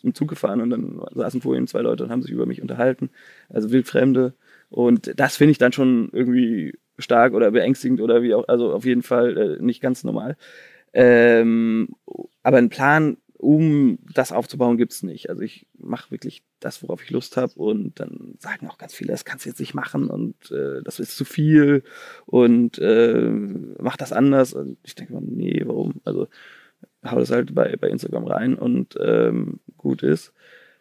im 0.03 0.15
Zug 0.15 0.29
gefahren 0.29 0.61
und 0.61 0.71
dann 0.71 1.01
saßen 1.15 1.41
vor 1.41 1.57
ihm 1.57 1.67
zwei 1.67 1.81
Leute 1.81 2.05
und 2.05 2.11
haben 2.11 2.23
sich 2.23 2.33
über 2.33 2.47
mich 2.47 2.61
unterhalten. 2.61 3.09
Also 3.49 3.73
wildfremde. 3.73 4.35
Und 4.69 5.19
das 5.19 5.37
finde 5.37 5.53
ich 5.53 5.59
dann 5.59 5.73
schon 5.73 6.11
irgendwie 6.13 6.75
stark 6.99 7.33
oder 7.33 7.51
beängstigend 7.51 8.01
oder 8.03 8.23
wie 8.23 8.35
auch, 8.35 8.47
also 8.47 8.73
auf 8.73 8.85
jeden 8.85 9.03
Fall 9.03 9.37
äh, 9.39 9.63
nicht 9.63 9.81
ganz 9.81 10.05
normal. 10.05 10.37
Ähm, 10.93 11.89
aber 12.43 12.59
ein 12.59 12.69
Plan 12.69 13.17
um 13.41 13.99
das 14.15 14.33
aufzubauen, 14.33 14.77
gibt 14.77 14.93
es 14.93 15.03
nicht. 15.03 15.31
Also 15.31 15.43
ich 15.43 15.67
mache 15.79 16.11
wirklich 16.11 16.43
das, 16.61 16.83
worauf 16.83 17.03
ich 17.03 17.11
Lust 17.11 17.39
habe 17.39 17.55
und 17.55 17.99
dann 17.99 18.35
sagen 18.39 18.69
auch 18.69 18.77
ganz 18.77 18.95
viele, 18.95 19.13
das 19.13 19.25
kannst 19.25 19.47
du 19.47 19.49
jetzt 19.49 19.61
nicht 19.61 19.73
machen 19.73 20.09
und 20.09 20.51
äh, 20.51 20.83
das 20.83 21.01
ist 21.01 21.17
zu 21.17 21.25
viel 21.25 21.83
und 22.27 22.79
äh, 22.79 23.31
mach 23.79 23.97
das 23.97 24.13
anders. 24.13 24.53
Und 24.53 24.77
ich 24.83 24.95
denke 24.95 25.15
mal, 25.15 25.23
nee, 25.25 25.63
warum? 25.65 26.03
Also 26.05 26.29
hau 27.03 27.19
das 27.19 27.31
halt 27.31 27.55
bei, 27.55 27.77
bei 27.77 27.89
Instagram 27.89 28.27
rein 28.27 28.55
und 28.57 28.99
ähm, 29.01 29.61
gut 29.79 30.03
ist. 30.03 30.35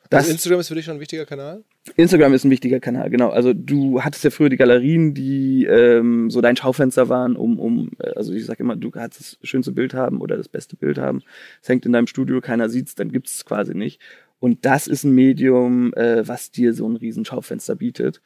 Das, 0.10 0.22
also 0.22 0.32
Instagram 0.32 0.60
ist 0.60 0.68
für 0.70 0.76
dich 0.76 0.86
schon 0.86 0.96
ein 0.96 1.00
wichtiger 1.00 1.26
Kanal? 1.26 1.64
Instagram 1.96 2.34
ist 2.34 2.44
ein 2.44 2.50
wichtiger 2.50 2.80
Kanal, 2.80 3.12
genau. 3.12 3.30
Also 3.30 3.54
du 3.54 4.02
hattest 4.02 4.24
ja 4.24 4.32
früher 4.32 4.50
die 4.50 4.58
Galerien, 4.58 5.14
die 5.14 5.66
ähm, 5.66 6.32
so 6.32 6.42
dein 6.42 6.58
Schaufenster 6.58 7.10
waren, 7.10 7.36
um, 7.36 7.60
um, 7.60 7.92
äh, 8.00 8.10
also 8.16 8.34
ich 8.34 8.46
sage 8.46 8.64
immer, 8.64 8.76
du 8.76 8.90
kannst 8.90 9.20
das 9.20 9.38
schönste 9.44 9.72
Bild 9.72 9.94
haben 9.94 10.20
oder 10.20 10.36
das 10.36 10.50
beste 10.50 10.76
Bild 10.76 10.98
haben. 10.98 11.22
Es 11.62 11.70
hängt 11.70 11.86
in 11.86 11.94
deinem 11.94 12.08
Studio, 12.08 12.42
keiner 12.42 12.70
sieht's, 12.70 12.96
dann 12.96 13.12
gibt's 13.12 13.36
es 13.36 13.46
quasi 13.46 13.76
nicht. 13.76 14.02
Und 14.40 14.66
das 14.66 14.88
ist 14.88 15.04
ein 15.04 15.14
Medium, 15.14 15.94
äh, 15.94 16.28
was 16.28 16.50
dir 16.50 16.74
so 16.74 16.90
ein 16.90 16.96
riesen 16.96 17.26
Schaufenster 17.26 17.76
bietet. 17.76 18.22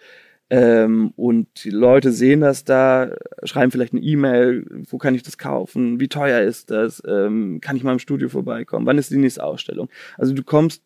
Ähm, 0.49 1.13
und 1.15 1.63
die 1.63 1.69
Leute 1.69 2.11
sehen 2.11 2.41
das 2.41 2.63
da, 2.63 3.11
schreiben 3.43 3.71
vielleicht 3.71 3.93
eine 3.93 4.03
E-Mail, 4.03 4.65
wo 4.89 4.97
kann 4.99 5.15
ich 5.15 5.23
das 5.23 5.37
kaufen, 5.37 5.99
wie 5.99 6.09
teuer 6.09 6.41
ist 6.41 6.69
das, 6.69 7.01
ähm, 7.07 7.59
kann 7.59 7.75
ich 7.75 7.83
mal 7.83 7.93
im 7.93 7.99
Studio 7.99 8.29
vorbeikommen, 8.29 8.85
wann 8.85 8.97
ist 8.97 9.09
die 9.09 9.17
nächste 9.17 9.43
Ausstellung. 9.43 9.89
Also 10.17 10.33
du 10.33 10.43
kommst, 10.43 10.83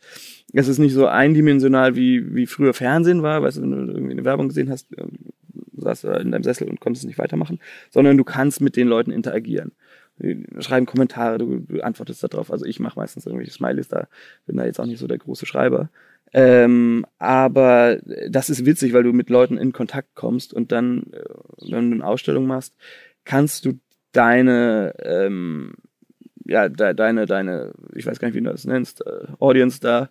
es 0.54 0.68
ist 0.68 0.80
nicht 0.80 0.94
so 0.94 1.08
eindimensional 1.08 1.96
wie, 1.96 2.34
wie 2.36 2.48
früher 2.48 2.74
Fernsehen 2.74 3.22
war, 3.22 3.42
weißt 3.42 3.58
du, 3.58 3.62
wenn 3.64 3.72
du 3.72 3.94
irgendwie 3.94 4.14
eine 4.14 4.26
Werbung 4.26 4.48
gesehen 4.48 4.70
hast, 4.70 4.88
ähm, 4.98 5.18
saß 5.78 6.06
in 6.06 6.32
deinem 6.32 6.44
Sessel 6.44 6.70
und 6.70 6.80
konntest 6.80 7.06
nicht 7.06 7.20
weitermachen, 7.20 7.60
sondern 7.92 8.18
du 8.18 8.24
kannst 8.24 8.62
mit 8.62 8.76
den 8.76 8.88
Leuten 8.88 9.12
interagieren 9.12 9.74
schreiben 10.60 10.86
Kommentare, 10.86 11.38
du, 11.38 11.60
du 11.60 11.82
antwortest 11.82 12.24
darauf. 12.24 12.52
Also 12.52 12.66
ich 12.66 12.80
mache 12.80 13.00
meistens 13.00 13.26
irgendwelche 13.26 13.52
Smileys 13.52 13.88
da, 13.88 14.08
bin 14.46 14.58
da 14.58 14.66
jetzt 14.66 14.80
auch 14.80 14.86
nicht 14.86 15.00
so 15.00 15.08
der 15.08 15.18
große 15.18 15.46
Schreiber. 15.46 15.90
Ähm, 16.34 17.06
aber 17.20 18.00
das 18.30 18.50
ist 18.50 18.66
witzig, 18.66 18.94
weil 18.94 19.04
du 19.04 19.14
mit 19.14 19.30
Leuten 19.30 19.58
in 19.58 19.72
Kontakt 19.72 20.16
kommst 20.16 20.54
und 20.54 20.72
dann, 20.72 21.04
äh, 21.14 21.24
wenn 21.70 21.92
du 21.92 21.96
eine 21.98 22.06
Ausstellung 22.06 22.48
machst, 22.48 22.76
kannst 23.24 23.66
du 23.66 23.80
deine, 24.12 24.94
ähm, 25.04 25.74
ja, 26.48 26.70
de 26.70 26.94
deine, 26.94 27.26
deine, 27.26 27.74
ich 27.96 28.06
weiß 28.06 28.20
gar 28.20 28.28
nicht, 28.28 28.36
wie 28.36 28.42
du 28.42 28.50
das 28.50 28.66
nennst, 28.66 29.06
äh, 29.06 29.28
Audience 29.40 29.80
da 29.80 30.10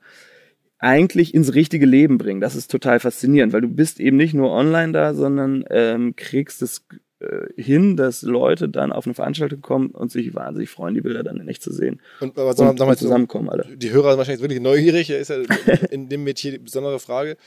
eigentlich 0.79 1.35
ins 1.35 1.55
richtige 1.55 1.87
Leben 1.87 2.19
bringen. 2.19 2.41
Das 2.41 2.55
ist 2.55 2.71
total 2.71 3.01
faszinierend, 3.01 3.53
weil 3.53 3.63
du 3.63 3.69
bist 3.69 3.99
eben 3.99 4.17
nicht 4.17 4.35
nur 4.35 4.51
online 4.51 4.93
da, 4.93 5.15
sondern 5.15 5.65
ähm, 5.71 6.15
kriegst 6.17 6.61
es 6.61 6.85
äh, 7.19 7.47
hin, 7.57 7.97
dass 7.97 8.21
Leute 8.23 8.69
dann 8.69 8.93
auf 8.93 9.07
eine 9.07 9.15
Veranstaltung 9.15 9.63
kommen 9.63 9.91
und 9.91 10.13
sich 10.13 10.35
wahnsinnig 10.35 10.69
freuen, 10.69 10.95
die 10.95 11.01
Bilder 11.01 11.23
dann 11.23 11.41
in 11.41 11.49
echt 11.49 11.63
zu 11.63 11.73
sehen. 11.73 12.03
Und, 12.21 12.39
aber 12.39 12.51
und, 12.51 12.81
und 12.81 12.99
zusammenkommen 12.99 13.49
alle. 13.49 13.75
Die 13.75 13.91
Hörer 13.91 14.11
sind 14.11 14.19
wahrscheinlich 14.19 14.43
wirklich 14.43 14.61
neugierig, 14.61 15.09
ist 15.09 15.31
ja 15.31 15.37
in 15.91 16.11
dem 16.11 16.25
Metier 16.25 16.53
die 16.53 16.59
besondere 16.59 16.99
Frage. 16.99 17.39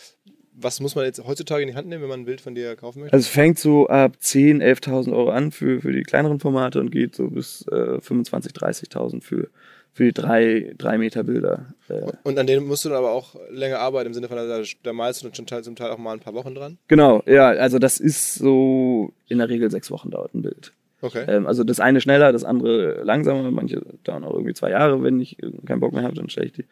Was 0.61 0.79
muss 0.79 0.95
man 0.95 1.05
jetzt 1.05 1.23
heutzutage 1.25 1.61
in 1.63 1.69
die 1.69 1.75
Hand 1.75 1.87
nehmen, 1.87 2.01
wenn 2.01 2.09
man 2.09 2.21
ein 2.21 2.25
Bild 2.25 2.41
von 2.41 2.55
dir 2.55 2.75
kaufen 2.75 2.99
möchte? 3.01 3.13
Also 3.13 3.23
es 3.23 3.29
fängt 3.29 3.59
so 3.59 3.87
ab 3.87 4.17
10.000, 4.21 4.63
11.000 4.63 5.13
Euro 5.13 5.29
an 5.29 5.51
für, 5.51 5.81
für 5.81 5.91
die 5.91 6.03
kleineren 6.03 6.39
Formate 6.39 6.79
und 6.79 6.91
geht 6.91 7.15
so 7.15 7.29
bis 7.29 7.65
äh, 7.71 7.97
25.000, 7.99 8.53
30.000 8.55 9.21
für, 9.21 9.49
für 9.93 10.03
die 10.03 10.13
drei, 10.13 10.73
drei 10.77 10.97
Meter 10.97 11.23
Bilder. 11.23 11.67
Äh, 11.87 12.11
Und 12.23 12.37
an 12.37 12.47
denen 12.47 12.67
musst 12.67 12.85
du 12.85 12.89
dann 12.89 12.97
aber 12.97 13.11
auch 13.11 13.35
länger 13.51 13.79
arbeiten, 13.79 14.07
im 14.07 14.13
Sinne 14.13 14.27
von, 14.27 14.37
da, 14.37 14.61
da 14.83 14.93
malst 14.93 15.21
du 15.21 15.27
dann 15.27 15.35
schon 15.35 15.45
teil, 15.45 15.63
zum 15.63 15.75
Teil 15.75 15.91
auch 15.91 15.97
mal 15.97 16.13
ein 16.13 16.19
paar 16.19 16.33
Wochen 16.33 16.55
dran. 16.55 16.77
genau, 16.87 17.23
ja, 17.25 17.49
also 17.49 17.79
das 17.79 17.99
ist 17.99 18.35
so 18.35 19.13
in 19.27 19.37
der 19.39 19.49
Regel 19.49 19.71
sechs 19.71 19.91
Wochen 19.91 20.11
dauert 20.11 20.33
ein 20.33 20.41
Bild. 20.41 20.73
Okay. 21.01 21.23
Ähm, 21.27 21.47
also 21.47 21.63
das 21.63 21.79
eine 21.79 22.01
schneller, 22.01 22.33
das 22.33 22.43
andere 22.43 23.03
langsamer. 23.03 23.49
Manche 23.51 23.81
dauern 24.03 24.25
auch 24.25 24.33
irgendwie 24.33 24.53
zwei 24.53 24.71
Jahre, 24.71 25.01
wenn 25.01 25.19
ich 25.21 25.37
keinen 25.65 25.79
Bock 25.79 25.93
mehr 25.93 26.03
habe, 26.03 26.15
dann 26.15 26.29
stelle 26.29 26.47
ich 26.47 26.53
die 26.53 26.65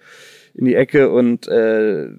in 0.54 0.66
die 0.66 0.76
Ecke 0.76 1.10
und 1.12 1.48
äh, 1.48 2.10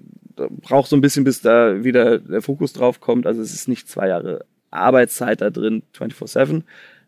braucht 0.49 0.89
so 0.89 0.95
ein 0.95 1.01
bisschen, 1.01 1.23
bis 1.23 1.41
da 1.41 1.83
wieder 1.83 2.19
der 2.19 2.41
Fokus 2.41 2.73
drauf 2.73 2.99
kommt. 2.99 3.25
Also 3.27 3.41
es 3.41 3.53
ist 3.53 3.67
nicht 3.67 3.87
zwei 3.89 4.07
Jahre 4.07 4.45
Arbeitszeit 4.71 5.41
da 5.41 5.49
drin, 5.49 5.83
24-7. 5.97 6.61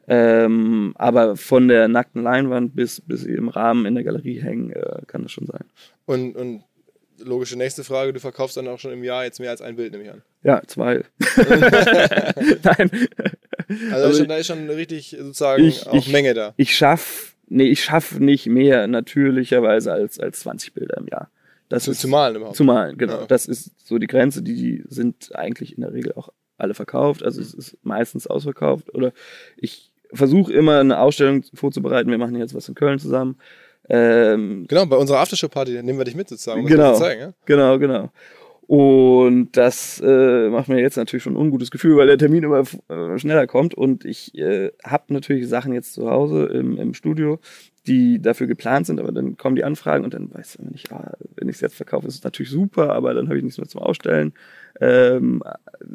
Ähm, 0.07 0.93
aber 0.97 1.38
von 1.38 1.67
der 1.67 1.88
nackten 1.88 2.23
Leinwand 2.23 2.75
bis, 2.75 3.01
bis 3.01 3.21
sie 3.21 3.33
im 3.33 3.50
Rahmen 3.50 3.85
in 3.85 3.95
der 3.95 4.03
Galerie 4.03 4.41
hängen, 4.41 4.71
äh, 4.71 5.01
kann 5.07 5.21
das 5.23 5.31
schon 5.31 5.45
sein. 5.45 5.63
Und, 6.05 6.35
und 6.35 6.63
logische 7.23 7.55
nächste 7.55 7.83
Frage, 7.83 8.11
du 8.13 8.19
verkaufst 8.19 8.57
dann 8.57 8.67
auch 8.67 8.79
schon 8.79 8.91
im 8.91 9.03
Jahr 9.03 9.23
jetzt 9.23 9.39
mehr 9.39 9.51
als 9.51 9.61
ein 9.61 9.75
Bild, 9.75 9.91
nehme 9.91 10.03
ich 10.05 10.11
an. 10.11 10.21
Ja, 10.43 10.61
zwei. 10.65 11.03
Nein. 12.63 12.91
Also 13.91 14.03
da 14.03 14.09
ist 14.09 14.17
schon, 14.17 14.27
da 14.27 14.35
ist 14.38 14.47
schon 14.47 14.69
richtig 14.69 15.15
sozusagen 15.19 15.63
Ich- 15.63 15.88
auch 15.88 15.93
ich- 15.93 16.11
Menge 16.11 16.33
da. 16.33 16.53
Ich 16.57 16.75
schaff, 16.75 17.35
nee, 17.47 17.65
ich 17.69 17.89
nicht 18.19 18.47
mehr 18.47 18.88
natürlicherweise 18.88 19.93
als, 19.93 20.19
als 20.19 20.39
20 20.41 20.73
Bilder 20.73 20.97
im 20.97 21.07
Jahr. 21.07 21.29
Das 21.72 21.84
Zu, 21.84 21.92
ist 21.92 22.01
zu 22.01 22.08
malen 22.08 22.36
überhaupt. 22.36 22.58
Zu 22.58 22.63
malen, 22.63 22.98
genau. 22.98 23.22
Ja. 23.22 23.25
Das 23.28 23.46
ist 23.46 23.72
so 23.88 23.98
die 23.98 24.08
Grenze, 24.08 24.42
die, 24.44 24.56
die 24.56 24.84
sind 24.88 25.36
eigentlich 25.36 25.75
in 25.75 25.82
der 25.82 25.94
Regel 25.94 26.13
auch 26.13 26.30
alle 26.58 26.74
verkauft. 26.74 27.24
Also 27.24 27.42
es 27.42 27.54
ist 27.54 27.78
meistens 27.84 28.28
ausverkauft. 28.28 28.94
Oder 28.94 29.13
ich 29.58 29.92
versuche 30.13 30.51
immer 30.54 30.80
eine 30.80 31.00
Ausstellung 31.00 31.44
vorzubereiten. 31.54 32.12
Wir 32.12 32.18
machen 32.18 32.36
jetzt 32.36 32.54
was 32.54 32.68
in 32.68 32.75
Köln 32.75 33.00
zusammen. 33.00 33.38
Ähm, 33.90 34.66
Genau, 34.68 34.86
bei 34.86 34.98
unserer 34.98 35.20
Aftershow-Party 35.20 35.82
nehmen 35.82 35.98
wir 35.98 36.06
dich 36.06 36.16
mit 36.16 36.30
sozusagen, 36.30 36.62
um 36.62 36.68
Genau. 36.68 36.94
zeigen. 36.96 37.22
Ja? 37.22 37.34
genau, 37.46 37.80
genau. 37.80 38.10
Und 38.68 39.58
das 39.58 40.01
äh, 40.01 40.50
macht 40.50 40.70
mir 40.70 40.80
jetzt 40.80 40.96
natürlich 40.96 41.24
schon 41.24 41.34
ein 41.34 41.38
ungutes 41.42 41.72
Gefühl, 41.72 41.98
weil 41.98 42.08
der 42.08 42.18
Termin 42.18 42.44
immer 42.44 42.63
äh, 42.90 43.18
schneller 43.20 43.46
kommt. 43.48 43.74
Und 43.74 44.06
ich 44.06 44.34
äh, 44.38 44.72
habe 44.86 45.13
natürlich 45.13 45.50
Sachen 45.50 45.74
jetzt 45.74 45.94
zu 45.94 46.10
Hause 46.10 46.46
im, 46.46 46.78
im 46.78 46.94
Studio, 46.94 47.40
die 47.88 48.21
dafür 48.21 48.47
geplant 48.47 48.85
sind, 48.85 49.00
aber 49.00 49.11
dann 49.11 49.38
kommen 49.38 49.55
die 49.55 49.63
Anfragen 49.63 50.03
und 50.03 50.13
dann 50.13 50.31
weiß 50.33 50.59
man 50.59 50.71
nicht, 50.71 50.91
ah, 50.91 51.13
wenn 51.35 51.50
ich 51.50 51.55
es 51.55 51.61
jetzt 51.61 51.75
verkaufe, 51.75 52.07
ist 52.07 52.15
es 52.15 52.23
natürlich 52.23 52.51
super, 52.51 52.93
aber 52.93 53.13
dann 53.13 53.27
habe 53.27 53.38
ich 53.38 53.43
nichts 53.43 53.57
mehr 53.57 53.67
zum 53.67 53.81
Ausstellen. 53.81 54.33
Ähm, 54.79 55.41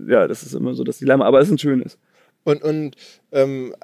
ja, 0.08 0.26
das 0.26 0.42
ist 0.42 0.54
immer 0.54 0.74
so 0.74 0.82
das 0.82 0.98
Dilemma, 0.98 1.24
aber 1.24 1.40
es 1.40 1.48
ist 1.48 1.54
ein 1.54 1.58
schönes. 1.58 1.98
Und, 2.44 2.62
und 2.62 2.96
ähm, 3.32 3.74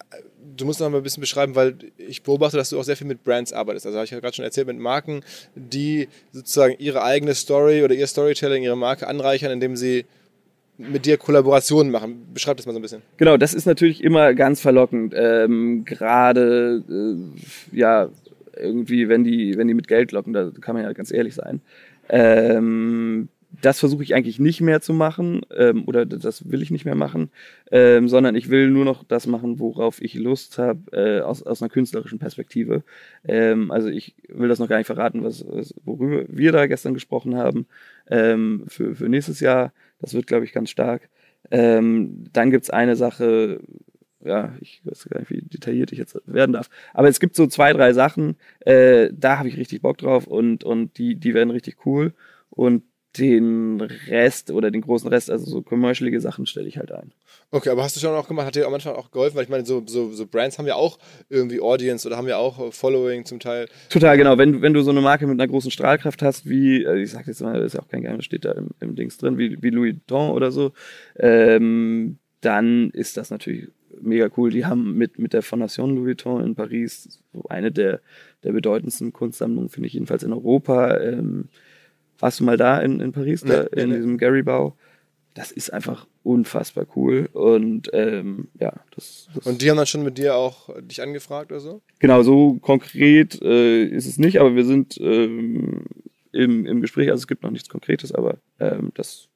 du 0.56 0.64
musst 0.64 0.80
noch 0.80 0.88
mal 0.88 0.98
ein 0.98 1.02
bisschen 1.02 1.20
beschreiben, 1.20 1.54
weil 1.54 1.76
ich 1.96 2.22
beobachte, 2.22 2.56
dass 2.56 2.70
du 2.70 2.78
auch 2.78 2.84
sehr 2.84 2.96
viel 2.96 3.06
mit 3.06 3.24
Brands 3.24 3.52
arbeitest. 3.52 3.86
Also 3.86 3.98
habe 3.98 4.04
ich 4.04 4.10
ja 4.10 4.20
gerade 4.20 4.34
schon 4.34 4.44
erzählt, 4.44 4.66
mit 4.66 4.78
Marken, 4.78 5.22
die 5.54 6.08
sozusagen 6.32 6.74
ihre 6.78 7.02
eigene 7.02 7.34
Story 7.34 7.82
oder 7.82 7.94
ihr 7.94 8.06
Storytelling, 8.06 8.62
ihre 8.62 8.76
Marke 8.76 9.06
anreichern, 9.06 9.50
indem 9.50 9.76
sie 9.76 10.04
mit 10.78 11.06
dir 11.06 11.16
Kollaborationen 11.16 11.92
machen. 11.92 12.26
Beschreib 12.32 12.56
das 12.56 12.66
mal 12.66 12.72
so 12.72 12.78
ein 12.78 12.82
bisschen. 12.82 13.02
Genau, 13.16 13.36
das 13.36 13.54
ist 13.54 13.66
natürlich 13.66 14.02
immer 14.02 14.34
ganz 14.34 14.60
verlockend. 14.60 15.14
Ähm, 15.16 15.84
Gerade, 15.84 16.82
äh, 16.88 17.76
ja, 17.76 18.08
irgendwie, 18.56 19.08
wenn 19.08 19.24
die, 19.24 19.56
wenn 19.56 19.68
die 19.68 19.74
mit 19.74 19.88
Geld 19.88 20.12
locken, 20.12 20.32
da 20.32 20.50
kann 20.60 20.74
man 20.74 20.84
ja 20.84 20.92
ganz 20.92 21.12
ehrlich 21.12 21.34
sein. 21.34 21.60
Ähm, 22.08 23.28
das 23.60 23.80
versuche 23.80 24.02
ich 24.02 24.14
eigentlich 24.14 24.38
nicht 24.38 24.60
mehr 24.60 24.80
zu 24.80 24.94
machen 24.94 25.42
ähm, 25.54 25.84
oder 25.86 26.06
das 26.06 26.50
will 26.50 26.62
ich 26.62 26.70
nicht 26.70 26.84
mehr 26.84 26.94
machen, 26.94 27.30
ähm, 27.70 28.08
sondern 28.08 28.34
ich 28.34 28.48
will 28.48 28.70
nur 28.70 28.84
noch 28.84 29.04
das 29.04 29.26
machen, 29.26 29.58
worauf 29.58 30.00
ich 30.00 30.14
Lust 30.14 30.58
habe, 30.58 30.80
äh, 30.92 31.20
aus, 31.20 31.42
aus 31.42 31.60
einer 31.60 31.68
künstlerischen 31.68 32.18
Perspektive. 32.18 32.82
Ähm, 33.24 33.70
also 33.70 33.88
ich 33.88 34.14
will 34.28 34.48
das 34.48 34.58
noch 34.58 34.68
gar 34.68 34.78
nicht 34.78 34.86
verraten, 34.86 35.22
was, 35.22 35.44
was, 35.46 35.74
worüber 35.84 36.24
wir 36.28 36.52
da 36.52 36.66
gestern 36.66 36.94
gesprochen 36.94 37.36
haben 37.36 37.66
ähm, 38.08 38.64
für, 38.68 38.94
für 38.94 39.08
nächstes 39.08 39.40
Jahr. 39.40 39.72
Das 40.00 40.14
wird, 40.14 40.26
glaube 40.26 40.44
ich, 40.44 40.52
ganz 40.52 40.70
stark. 40.70 41.08
Ähm, 41.50 42.24
dann 42.32 42.50
gibt's 42.50 42.70
eine 42.70 42.96
Sache, 42.96 43.60
ja, 44.24 44.54
ich 44.60 44.80
weiß 44.84 45.08
gar 45.10 45.20
nicht, 45.20 45.30
wie 45.30 45.42
detailliert 45.42 45.92
ich 45.92 45.98
jetzt 45.98 46.20
werden 46.26 46.52
darf. 46.52 46.70
Aber 46.94 47.08
es 47.08 47.20
gibt 47.20 47.36
so 47.36 47.46
zwei, 47.46 47.72
drei 47.72 47.92
Sachen, 47.92 48.36
äh, 48.60 49.10
da 49.12 49.38
habe 49.38 49.48
ich 49.48 49.56
richtig 49.56 49.82
Bock 49.82 49.98
drauf 49.98 50.26
und, 50.26 50.64
und 50.64 50.96
die, 50.98 51.16
die 51.16 51.34
werden 51.34 51.50
richtig 51.50 51.84
cool. 51.84 52.14
Und 52.50 52.84
den 53.18 53.80
Rest 53.80 54.50
oder 54.50 54.70
den 54.70 54.80
großen 54.80 55.08
Rest, 55.08 55.30
also 55.30 55.44
so 55.44 55.62
commercialige 55.62 56.20
Sachen, 56.20 56.46
stelle 56.46 56.68
ich 56.68 56.78
halt 56.78 56.92
ein. 56.92 57.12
Okay, 57.50 57.68
aber 57.68 57.82
hast 57.82 57.94
du 57.94 58.00
schon 58.00 58.14
auch 58.14 58.26
gemacht, 58.26 58.46
hat 58.46 58.54
dir 58.54 58.66
am 58.66 58.72
Anfang 58.72 58.94
auch 58.94 59.10
geholfen? 59.10 59.36
Weil 59.36 59.44
ich 59.44 59.50
meine, 59.50 59.66
so, 59.66 59.82
so, 59.86 60.10
so 60.10 60.26
Brands 60.26 60.58
haben 60.58 60.66
ja 60.66 60.76
auch 60.76 60.98
irgendwie 61.28 61.60
Audience 61.60 62.06
oder 62.08 62.16
haben 62.16 62.28
ja 62.28 62.38
auch 62.38 62.58
äh, 62.58 62.72
Following 62.72 63.26
zum 63.26 63.40
Teil. 63.40 63.68
Total, 63.90 64.16
genau. 64.16 64.38
Wenn, 64.38 64.62
wenn 64.62 64.72
du 64.72 64.82
so 64.82 64.90
eine 64.90 65.02
Marke 65.02 65.26
mit 65.26 65.38
einer 65.38 65.50
großen 65.50 65.70
Strahlkraft 65.70 66.22
hast, 66.22 66.48
wie, 66.48 66.84
äh, 66.84 67.02
ich 67.02 67.10
sag 67.10 67.26
jetzt 67.26 67.42
mal, 67.42 67.58
das 67.58 67.66
ist 67.66 67.74
ja 67.74 67.80
auch 67.80 67.88
kein 67.88 68.02
Geheimnis, 68.02 68.24
steht 68.24 68.46
da 68.46 68.52
im, 68.52 68.70
im 68.80 68.96
Dings 68.96 69.18
drin, 69.18 69.36
wie, 69.36 69.62
wie 69.62 69.70
Louis 69.70 69.94
Vuitton 69.94 70.30
oder 70.30 70.50
so, 70.50 70.72
ähm, 71.16 72.16
dann 72.40 72.90
ist 72.90 73.18
das 73.18 73.30
natürlich 73.30 73.68
mega 74.00 74.30
cool. 74.38 74.50
Die 74.50 74.64
haben 74.64 74.96
mit, 74.96 75.18
mit 75.18 75.34
der 75.34 75.42
Fondation 75.42 75.94
Louis 75.94 76.06
Vuitton 76.06 76.42
in 76.42 76.54
Paris 76.54 77.20
so 77.34 77.44
eine 77.48 77.70
der, 77.70 78.00
der 78.44 78.52
bedeutendsten 78.52 79.12
Kunstsammlungen, 79.12 79.68
finde 79.68 79.88
ich 79.88 79.92
jedenfalls 79.92 80.22
in 80.22 80.32
Europa. 80.32 80.98
Ähm, 80.98 81.48
warst 82.22 82.38
du 82.40 82.44
mal 82.44 82.56
da 82.56 82.78
in, 82.78 83.00
in 83.00 83.12
Paris, 83.12 83.42
da, 83.42 83.64
Nee, 83.74 83.82
in 83.82 83.90
nee. 83.90 83.96
diesem 83.96 84.16
Gary-Bau? 84.16 84.76
Das 85.34 85.50
ist 85.50 85.72
einfach 85.72 86.06
unfassbar 86.22 86.86
cool 86.94 87.28
und 87.32 87.90
ähm, 87.94 88.48
ja, 88.60 88.72
das, 88.94 89.28
das 89.34 89.46
Und 89.46 89.60
die 89.60 89.70
haben 89.70 89.78
dann 89.78 89.86
schon 89.86 90.04
mit 90.04 90.18
dir 90.18 90.36
auch 90.36 90.68
dich 90.82 91.02
angefragt 91.02 91.50
oder 91.50 91.60
so? 91.60 91.82
Genau, 91.98 92.22
so 92.22 92.58
konkret 92.60 93.40
äh, 93.42 93.84
ist 93.84 94.06
es 94.06 94.18
nicht, 94.18 94.40
aber 94.40 94.54
wir 94.54 94.64
sind 94.64 94.98
ähm, 95.00 95.84
im, 96.32 96.66
im 96.66 96.80
Gespräch. 96.80 97.10
Also 97.10 97.22
es 97.22 97.26
gibt 97.26 97.42
noch 97.42 97.50
nichts 97.50 97.68
Konkretes, 97.68 98.12
aber 98.12 98.38
ähm, 98.60 98.90
das 98.94 99.28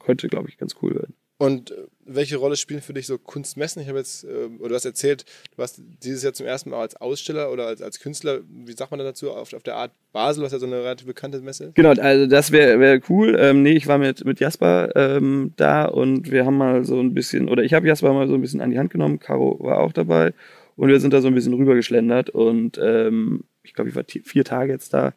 könnte, 0.00 0.28
glaube 0.28 0.48
ich, 0.48 0.56
ganz 0.58 0.74
cool 0.82 0.94
werden. 0.94 1.14
Und 1.38 1.72
welche 2.06 2.36
Rolle 2.36 2.56
spielen 2.56 2.80
für 2.80 2.94
dich 2.94 3.06
so 3.06 3.18
Kunstmessen? 3.18 3.82
Ich 3.82 3.88
habe 3.88 3.98
jetzt, 3.98 4.24
äh, 4.24 4.48
oder 4.58 4.70
du 4.70 4.74
hast 4.74 4.84
erzählt, 4.84 5.24
du 5.52 5.58
warst 5.58 5.80
dieses 6.02 6.22
Jahr 6.22 6.32
zum 6.32 6.46
ersten 6.46 6.70
Mal 6.70 6.80
als 6.80 6.96
Aussteller 6.96 7.50
oder 7.52 7.66
als, 7.66 7.82
als 7.82 8.00
Künstler, 8.00 8.40
wie 8.48 8.72
sagt 8.72 8.90
man 8.90 8.98
da 8.98 9.04
dazu, 9.04 9.30
auf, 9.30 9.52
auf 9.52 9.62
der 9.62 9.76
Art 9.76 9.92
Basel, 10.12 10.44
was 10.44 10.52
ja 10.52 10.58
so 10.58 10.66
eine 10.66 10.76
relativ 10.76 11.06
bekannte 11.06 11.40
Messe 11.40 11.66
ist? 11.66 11.74
Genau, 11.74 11.90
also 11.90 12.26
das 12.26 12.52
wäre 12.52 12.80
wär 12.80 13.00
cool. 13.08 13.36
Ähm, 13.38 13.62
nee, 13.62 13.72
ich 13.72 13.86
war 13.86 13.98
mit, 13.98 14.24
mit 14.24 14.40
Jasper 14.40 14.94
ähm, 14.94 15.52
da 15.56 15.84
und 15.84 16.30
wir 16.30 16.46
haben 16.46 16.56
mal 16.56 16.84
so 16.84 17.00
ein 17.00 17.14
bisschen, 17.14 17.48
oder 17.48 17.62
ich 17.62 17.74
habe 17.74 17.86
Jasper 17.86 18.12
mal 18.12 18.28
so 18.28 18.34
ein 18.34 18.40
bisschen 18.40 18.60
an 18.60 18.70
die 18.70 18.78
Hand 18.78 18.90
genommen, 18.90 19.18
Caro 19.18 19.58
war 19.60 19.80
auch 19.80 19.92
dabei 19.92 20.32
und 20.76 20.88
wir 20.88 21.00
sind 21.00 21.12
da 21.12 21.20
so 21.20 21.28
ein 21.28 21.34
bisschen 21.34 21.54
rübergeschlendert 21.54 22.30
und 22.30 22.78
ähm, 22.82 23.44
ich 23.62 23.74
glaube, 23.74 23.90
ich 23.90 23.96
war 23.96 24.04
vier 24.06 24.44
Tage 24.44 24.72
jetzt 24.72 24.94
da. 24.94 25.12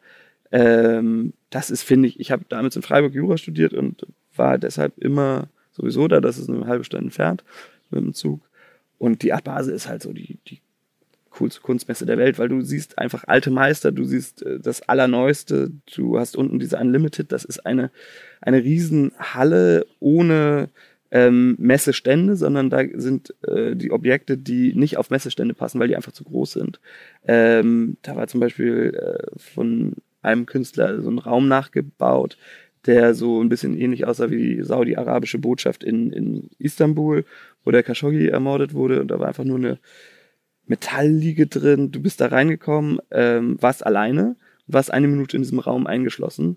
Ähm, 0.52 1.32
das 1.50 1.70
ist, 1.70 1.82
finde 1.82 2.08
ich, 2.08 2.18
ich 2.18 2.32
habe 2.32 2.44
damals 2.48 2.74
in 2.74 2.82
Freiburg 2.82 3.14
Jura 3.14 3.36
studiert 3.36 3.72
und 3.72 4.06
war 4.34 4.58
deshalb 4.58 4.98
immer 4.98 5.48
sowieso 5.72 6.08
da, 6.08 6.20
das 6.20 6.38
ist 6.38 6.48
eine 6.48 6.66
halbe 6.66 6.84
Stunde 6.84 7.06
entfernt 7.06 7.44
mit 7.90 8.02
dem 8.02 8.14
Zug. 8.14 8.40
Und 8.98 9.22
die 9.22 9.32
Art 9.32 9.44
Basel 9.44 9.74
ist 9.74 9.88
halt 9.88 10.02
so 10.02 10.12
die, 10.12 10.38
die 10.48 10.60
coolste 11.30 11.60
Kunstmesse 11.60 12.06
der 12.06 12.18
Welt, 12.18 12.38
weil 12.38 12.48
du 12.48 12.60
siehst 12.60 12.98
einfach 12.98 13.24
alte 13.26 13.50
Meister, 13.50 13.92
du 13.92 14.04
siehst 14.04 14.42
äh, 14.42 14.60
das 14.60 14.82
Allerneueste, 14.82 15.70
du 15.94 16.18
hast 16.18 16.36
unten 16.36 16.58
diese 16.58 16.78
Unlimited, 16.78 17.32
das 17.32 17.44
ist 17.44 17.64
eine, 17.66 17.90
eine 18.40 18.62
Riesenhalle 18.62 19.86
ohne 20.00 20.68
ähm, 21.12 21.56
Messestände, 21.58 22.36
sondern 22.36 22.70
da 22.70 22.82
sind 22.94 23.34
äh, 23.46 23.74
die 23.74 23.90
Objekte, 23.90 24.36
die 24.36 24.74
nicht 24.74 24.96
auf 24.96 25.10
Messestände 25.10 25.54
passen, 25.54 25.80
weil 25.80 25.88
die 25.88 25.96
einfach 25.96 26.12
zu 26.12 26.24
groß 26.24 26.52
sind. 26.52 26.80
Ähm, 27.26 27.96
da 28.02 28.16
war 28.16 28.28
zum 28.28 28.40
Beispiel 28.40 28.94
äh, 28.94 29.40
von 29.40 29.94
einem 30.22 30.46
Künstler 30.46 31.00
so 31.00 31.10
ein 31.10 31.18
Raum 31.18 31.48
nachgebaut, 31.48 32.36
der 32.86 33.14
so 33.14 33.42
ein 33.42 33.48
bisschen 33.48 33.76
ähnlich 33.76 34.06
aussah 34.06 34.30
wie 34.30 34.56
die 34.56 34.62
saudi-arabische 34.62 35.38
Botschaft 35.38 35.84
in, 35.84 36.12
in 36.12 36.50
Istanbul, 36.58 37.24
wo 37.64 37.70
der 37.70 37.82
Khashoggi 37.82 38.28
ermordet 38.28 38.74
wurde. 38.74 39.00
Und 39.00 39.08
da 39.08 39.18
war 39.18 39.28
einfach 39.28 39.44
nur 39.44 39.58
eine 39.58 39.78
Metallliege 40.66 41.46
drin. 41.46 41.90
Du 41.90 42.00
bist 42.00 42.20
da 42.20 42.26
reingekommen, 42.26 43.00
ähm, 43.10 43.56
warst 43.60 43.84
alleine, 43.84 44.36
warst 44.66 44.92
eine 44.92 45.08
Minute 45.08 45.36
in 45.36 45.42
diesem 45.42 45.58
Raum 45.58 45.86
eingeschlossen 45.86 46.56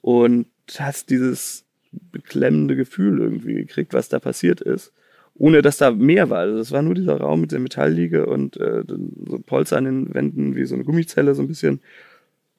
und 0.00 0.46
hast 0.78 1.10
dieses 1.10 1.64
beklemmende 2.12 2.76
Gefühl 2.76 3.20
irgendwie 3.20 3.54
gekriegt, 3.54 3.94
was 3.94 4.08
da 4.08 4.18
passiert 4.18 4.60
ist, 4.60 4.92
ohne 5.34 5.62
dass 5.62 5.78
da 5.78 5.90
mehr 5.90 6.30
war. 6.30 6.40
Also 6.40 6.58
es 6.58 6.72
war 6.72 6.82
nur 6.82 6.94
dieser 6.94 7.16
Raum 7.16 7.40
mit 7.40 7.52
der 7.52 7.60
Metallliege 7.60 8.26
und 8.26 8.56
äh, 8.58 8.84
so 9.26 9.38
Polster 9.40 9.78
an 9.78 9.84
den 9.84 10.14
Wänden 10.14 10.54
wie 10.54 10.64
so 10.64 10.74
eine 10.74 10.84
Gummizelle 10.84 11.34
so 11.34 11.42
ein 11.42 11.48
bisschen. 11.48 11.80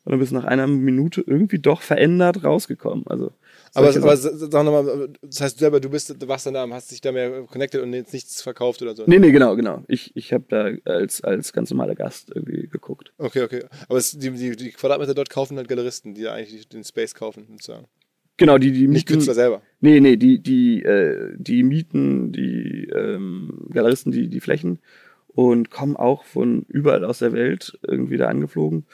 Und 0.05 0.11
dann 0.11 0.19
bist 0.19 0.31
du 0.31 0.35
nach 0.35 0.45
einer 0.45 0.67
Minute 0.67 1.23
irgendwie 1.25 1.57
doch 1.57 1.81
verändert 1.81 2.43
rausgekommen. 2.43 3.07
Also 3.07 3.31
Aber, 3.73 3.87
aber 3.87 4.15
sag 4.15 4.63
nochmal, 4.63 5.09
das 5.23 5.41
heißt, 5.41 5.55
du 5.55 5.59
selber, 5.61 5.79
du 5.79 5.89
bist, 5.89 6.15
du 6.21 6.27
warst 6.27 6.45
dann 6.45 6.53
da, 6.53 6.69
hast 6.69 6.91
dich 6.91 7.01
da 7.01 7.11
mehr 7.11 7.41
connected 7.43 7.81
und 7.81 7.91
jetzt 7.91 8.13
nichts 8.13 8.41
verkauft 8.43 8.83
oder 8.83 8.95
so. 8.95 9.03
Nee, 9.07 9.17
nee, 9.17 9.31
genau, 9.31 9.55
genau. 9.55 9.83
Ich, 9.87 10.15
ich 10.15 10.31
habe 10.31 10.45
da 10.47 10.69
als, 10.85 11.23
als 11.23 11.53
ganz 11.53 11.71
normaler 11.71 11.95
Gast 11.95 12.31
irgendwie 12.33 12.67
geguckt. 12.67 13.13
Okay, 13.17 13.41
okay. 13.41 13.63
Aber 13.89 13.97
es, 13.97 14.11
die, 14.11 14.29
die, 14.29 14.55
die 14.55 14.71
Quadratmeter 14.71 15.15
dort 15.15 15.31
kaufen 15.31 15.57
halt 15.57 15.67
Galeristen, 15.67 16.13
die 16.13 16.21
ja 16.21 16.33
eigentlich 16.33 16.69
den 16.69 16.83
Space 16.83 17.15
kaufen, 17.15 17.47
sozusagen. 17.49 17.87
Genau, 18.37 18.59
die, 18.59 18.71
die 18.71 18.87
Nicht 18.87 18.89
mieten, 18.89 19.13
Künstler 19.13 19.33
selber. 19.33 19.61
Nee, 19.79 20.01
nee, 20.01 20.17
die, 20.17 20.39
die, 20.39 20.83
äh, 20.83 21.33
die 21.35 21.63
mieten, 21.63 22.31
die 22.31 22.89
ähm, 22.93 23.67
Galeristen, 23.71 24.11
die, 24.11 24.27
die 24.27 24.39
Flächen 24.39 24.79
und 25.29 25.71
kommen 25.71 25.95
auch 25.95 26.23
von 26.23 26.63
überall 26.67 27.05
aus 27.05 27.19
der 27.19 27.33
Welt 27.33 27.77
irgendwie 27.87 28.17
da 28.17 28.27
angeflogen. 28.27 28.85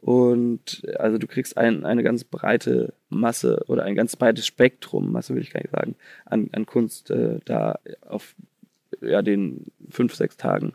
Und 0.00 0.82
also 0.98 1.18
du 1.18 1.26
kriegst 1.26 1.58
ein, 1.58 1.84
eine 1.84 2.02
ganz 2.02 2.24
breite 2.24 2.94
Masse 3.10 3.64
oder 3.66 3.84
ein 3.84 3.94
ganz 3.94 4.16
breites 4.16 4.46
Spektrum, 4.46 5.12
Masse 5.12 5.34
will 5.34 5.42
ich 5.42 5.50
gar 5.50 5.60
nicht 5.60 5.72
sagen, 5.72 5.94
an, 6.24 6.48
an 6.52 6.64
Kunst 6.64 7.10
äh, 7.10 7.38
da 7.44 7.78
auf 8.06 8.34
ja, 9.02 9.22
den 9.22 9.66
fünf, 9.90 10.14
sechs 10.14 10.36
Tagen. 10.36 10.74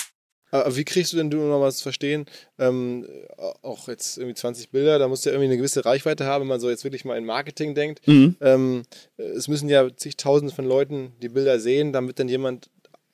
Aber 0.51 0.75
wie 0.75 0.83
kriegst 0.83 1.13
du 1.13 1.17
denn 1.17 1.29
du 1.29 1.37
noch 1.37 1.61
was 1.61 1.81
verstehen? 1.81 2.25
Ähm, 2.59 3.07
auch 3.61 3.87
jetzt 3.87 4.17
irgendwie 4.17 4.35
20 4.35 4.69
Bilder, 4.69 4.99
da 4.99 5.07
musst 5.07 5.25
du 5.25 5.29
ja 5.29 5.33
irgendwie 5.33 5.47
eine 5.47 5.57
gewisse 5.57 5.85
Reichweite 5.85 6.25
haben, 6.25 6.41
wenn 6.41 6.49
man 6.49 6.59
so 6.59 6.69
jetzt 6.69 6.83
wirklich 6.83 7.05
mal 7.05 7.17
in 7.17 7.25
Marketing 7.25 7.73
denkt. 7.73 8.05
Mhm. 8.07 8.35
Ähm, 8.41 8.83
es 9.17 9.47
müssen 9.47 9.69
ja 9.69 9.95
zigtausende 9.95 10.53
von 10.53 10.65
Leuten 10.65 11.13
die 11.21 11.29
Bilder 11.29 11.59
sehen, 11.59 11.93
damit 11.93 12.19
dann 12.19 12.27
jemand 12.29 12.69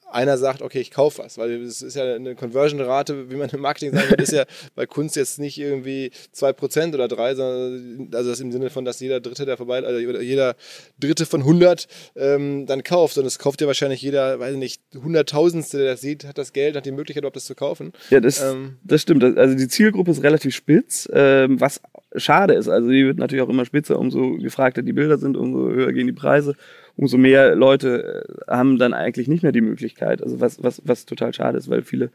einer 0.09 0.37
sagt, 0.37 0.61
okay, 0.61 0.79
ich 0.79 0.91
kaufe 0.91 1.23
was, 1.23 1.37
weil 1.37 1.51
es 1.63 1.81
ist 1.81 1.95
ja 1.95 2.15
eine 2.15 2.35
Conversion-Rate, 2.35 3.29
wie 3.29 3.35
man 3.35 3.49
im 3.49 3.61
Marketing 3.61 3.93
sagen 3.93 4.09
würde, 4.09 4.23
ist 4.23 4.31
ja 4.31 4.45
bei 4.75 4.85
Kunst 4.85 5.15
jetzt 5.15 5.39
nicht 5.39 5.57
irgendwie 5.57 6.11
2% 6.35 6.93
oder 6.93 7.05
3%, 7.05 7.35
sondern 7.35 8.09
also 8.13 8.29
das 8.29 8.39
im 8.39 8.51
Sinne 8.51 8.69
von, 8.69 8.85
dass 8.85 8.99
jeder 8.99 9.19
Dritte, 9.19 9.45
der 9.45 9.57
vorbei, 9.57 9.83
also 9.83 9.99
jeder 9.99 10.55
Dritte 10.99 11.25
von 11.25 11.41
100 11.41 11.87
ähm, 12.15 12.65
dann 12.65 12.83
kauft. 12.83 13.17
Und 13.17 13.25
es 13.25 13.39
kauft 13.39 13.61
ja 13.61 13.67
wahrscheinlich 13.67 14.01
jeder, 14.01 14.39
weiß 14.39 14.53
ich 14.53 14.59
nicht, 14.59 14.81
Hunderttausendste, 14.95 15.77
der 15.77 15.91
das 15.91 16.01
sieht, 16.01 16.25
hat 16.25 16.37
das 16.37 16.53
Geld, 16.53 16.75
hat 16.75 16.85
die 16.85 16.91
Möglichkeit, 16.91 17.23
überhaupt 17.23 17.35
das 17.35 17.45
zu 17.45 17.55
kaufen. 17.55 17.91
Ja, 18.09 18.19
das, 18.19 18.41
Ähm. 18.41 18.77
das 18.83 19.01
stimmt. 19.01 19.23
Also 19.23 19.55
die 19.55 19.67
Zielgruppe 19.67 20.11
ist 20.11 20.23
relativ 20.23 20.55
spitz, 20.55 21.09
ähm, 21.11 21.59
was 21.59 21.81
schade 22.15 22.53
ist. 22.53 22.67
Also 22.67 22.89
die 22.89 23.05
wird 23.05 23.17
natürlich 23.17 23.43
auch 23.43 23.49
immer 23.49 23.65
spitzer, 23.65 23.99
umso 23.99 24.37
gefragter 24.37 24.81
die 24.81 24.93
Bilder 24.93 25.17
sind, 25.17 25.37
umso 25.37 25.69
höher 25.69 25.91
gehen 25.91 26.07
die 26.07 26.13
Preise, 26.13 26.55
umso 26.97 27.17
mehr 27.17 27.55
Leute 27.55 28.25
äh, 28.47 28.51
haben 28.51 28.77
dann 28.77 28.93
eigentlich 28.93 29.27
nicht 29.27 29.43
mehr 29.43 29.51
die 29.51 29.61
Möglichkeit. 29.61 30.21
Also 30.21 30.41
was, 30.41 30.61
was, 30.61 30.81
was 30.83 31.05
total 31.05 31.33
schade 31.33 31.57
ist, 31.57 31.69
weil 31.69 31.83
viele 31.83 32.09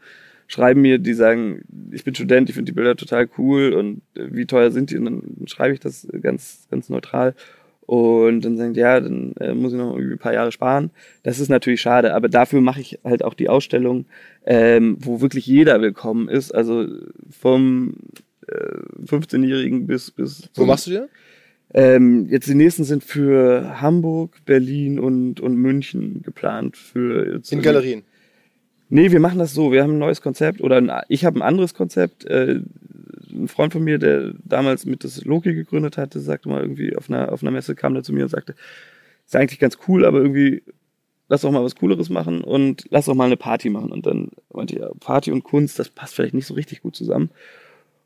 schreiben 0.47 0.81
mir, 0.81 0.99
die 0.99 1.13
sagen, 1.13 1.63
ich 1.91 2.03
bin 2.03 2.13
Student, 2.13 2.49
ich 2.49 2.55
finde 2.55 2.71
die 2.71 2.75
Bilder 2.75 2.95
total 2.95 3.29
cool 3.37 3.73
und 3.73 4.01
äh, 4.15 4.27
wie 4.31 4.45
teuer 4.45 4.71
sind 4.71 4.91
die? 4.91 4.97
Und 4.97 5.05
dann 5.05 5.47
schreibe 5.47 5.73
ich 5.73 5.79
das 5.79 6.07
ganz, 6.21 6.67
ganz 6.69 6.89
neutral. 6.89 7.33
Und 7.85 8.45
dann 8.45 8.57
sagen 8.57 8.73
die, 8.73 8.79
ja, 8.79 8.99
dann 8.99 9.33
äh, 9.39 9.53
muss 9.53 9.73
ich 9.73 9.77
noch 9.77 9.95
irgendwie 9.95 10.15
ein 10.15 10.19
paar 10.19 10.33
Jahre 10.33 10.51
sparen. 10.51 10.91
Das 11.23 11.39
ist 11.39 11.49
natürlich 11.49 11.81
schade, 11.81 12.13
aber 12.13 12.29
dafür 12.29 12.61
mache 12.61 12.79
ich 12.79 12.99
halt 13.03 13.23
auch 13.23 13.33
die 13.33 13.49
Ausstellung, 13.49 14.05
ähm, 14.45 14.97
wo 14.99 15.19
wirklich 15.19 15.45
jeder 15.47 15.81
willkommen 15.81 16.29
ist. 16.29 16.53
Also 16.53 16.87
vom 17.29 17.95
äh, 18.47 19.05
15-Jährigen 19.05 19.85
bis 19.85 20.11
bis 20.11 20.49
Wo 20.55 20.65
machst 20.65 20.87
du 20.87 20.91
dir? 20.91 21.09
Ähm, 21.73 22.27
jetzt 22.29 22.47
die 22.47 22.55
nächsten 22.55 22.83
sind 22.83 23.03
für 23.03 23.81
Hamburg, 23.81 24.37
Berlin 24.45 24.99
und, 24.99 25.39
und 25.39 25.55
München 25.55 26.21
geplant. 26.21 26.77
Für 26.77 27.41
In 27.49 27.61
Galerien. 27.61 28.03
Nee, 28.89 29.11
wir 29.11 29.19
machen 29.19 29.39
das 29.39 29.53
so. 29.53 29.71
Wir 29.71 29.81
haben 29.81 29.93
ein 29.93 29.99
neues 29.99 30.21
Konzept 30.21 30.61
oder 30.61 30.77
ein, 30.77 30.91
ich 31.09 31.25
habe 31.25 31.39
ein 31.39 31.41
anderes 31.41 31.73
Konzept. 31.73 32.25
Äh, 32.25 32.61
ein 33.31 33.47
Freund 33.47 33.73
von 33.73 33.83
mir, 33.83 33.97
der 33.97 34.33
damals 34.43 34.85
mit 34.85 35.03
das 35.03 35.25
Loki 35.25 35.55
gegründet 35.55 35.97
hatte, 35.97 36.19
sagte 36.19 36.49
mal 36.49 36.61
irgendwie 36.61 36.95
auf 36.95 37.09
einer, 37.09 37.31
auf 37.31 37.41
einer 37.41 37.49
Messe, 37.49 37.73
kam 37.73 37.95
der 37.95 38.03
zu 38.03 38.13
mir 38.13 38.23
und 38.23 38.29
sagte, 38.29 38.53
ist 39.25 39.35
eigentlich 39.35 39.59
ganz 39.59 39.79
cool, 39.87 40.05
aber 40.05 40.19
irgendwie 40.19 40.61
lass 41.29 41.41
doch 41.41 41.51
mal 41.51 41.63
was 41.63 41.75
Cooleres 41.75 42.09
machen 42.09 42.43
und 42.43 42.85
lass 42.91 43.05
doch 43.05 43.15
mal 43.15 43.25
eine 43.25 43.37
Party 43.37 43.71
machen. 43.71 43.91
Und 43.91 44.05
dann 44.05 44.29
meinte 44.53 44.75
ich, 44.75 44.81
ja, 44.81 44.91
Party 44.99 45.31
und 45.31 45.43
Kunst, 45.43 45.79
das 45.79 45.89
passt 45.89 46.13
vielleicht 46.13 46.35
nicht 46.35 46.45
so 46.45 46.53
richtig 46.53 46.83
gut 46.83 46.95
zusammen. 46.95 47.31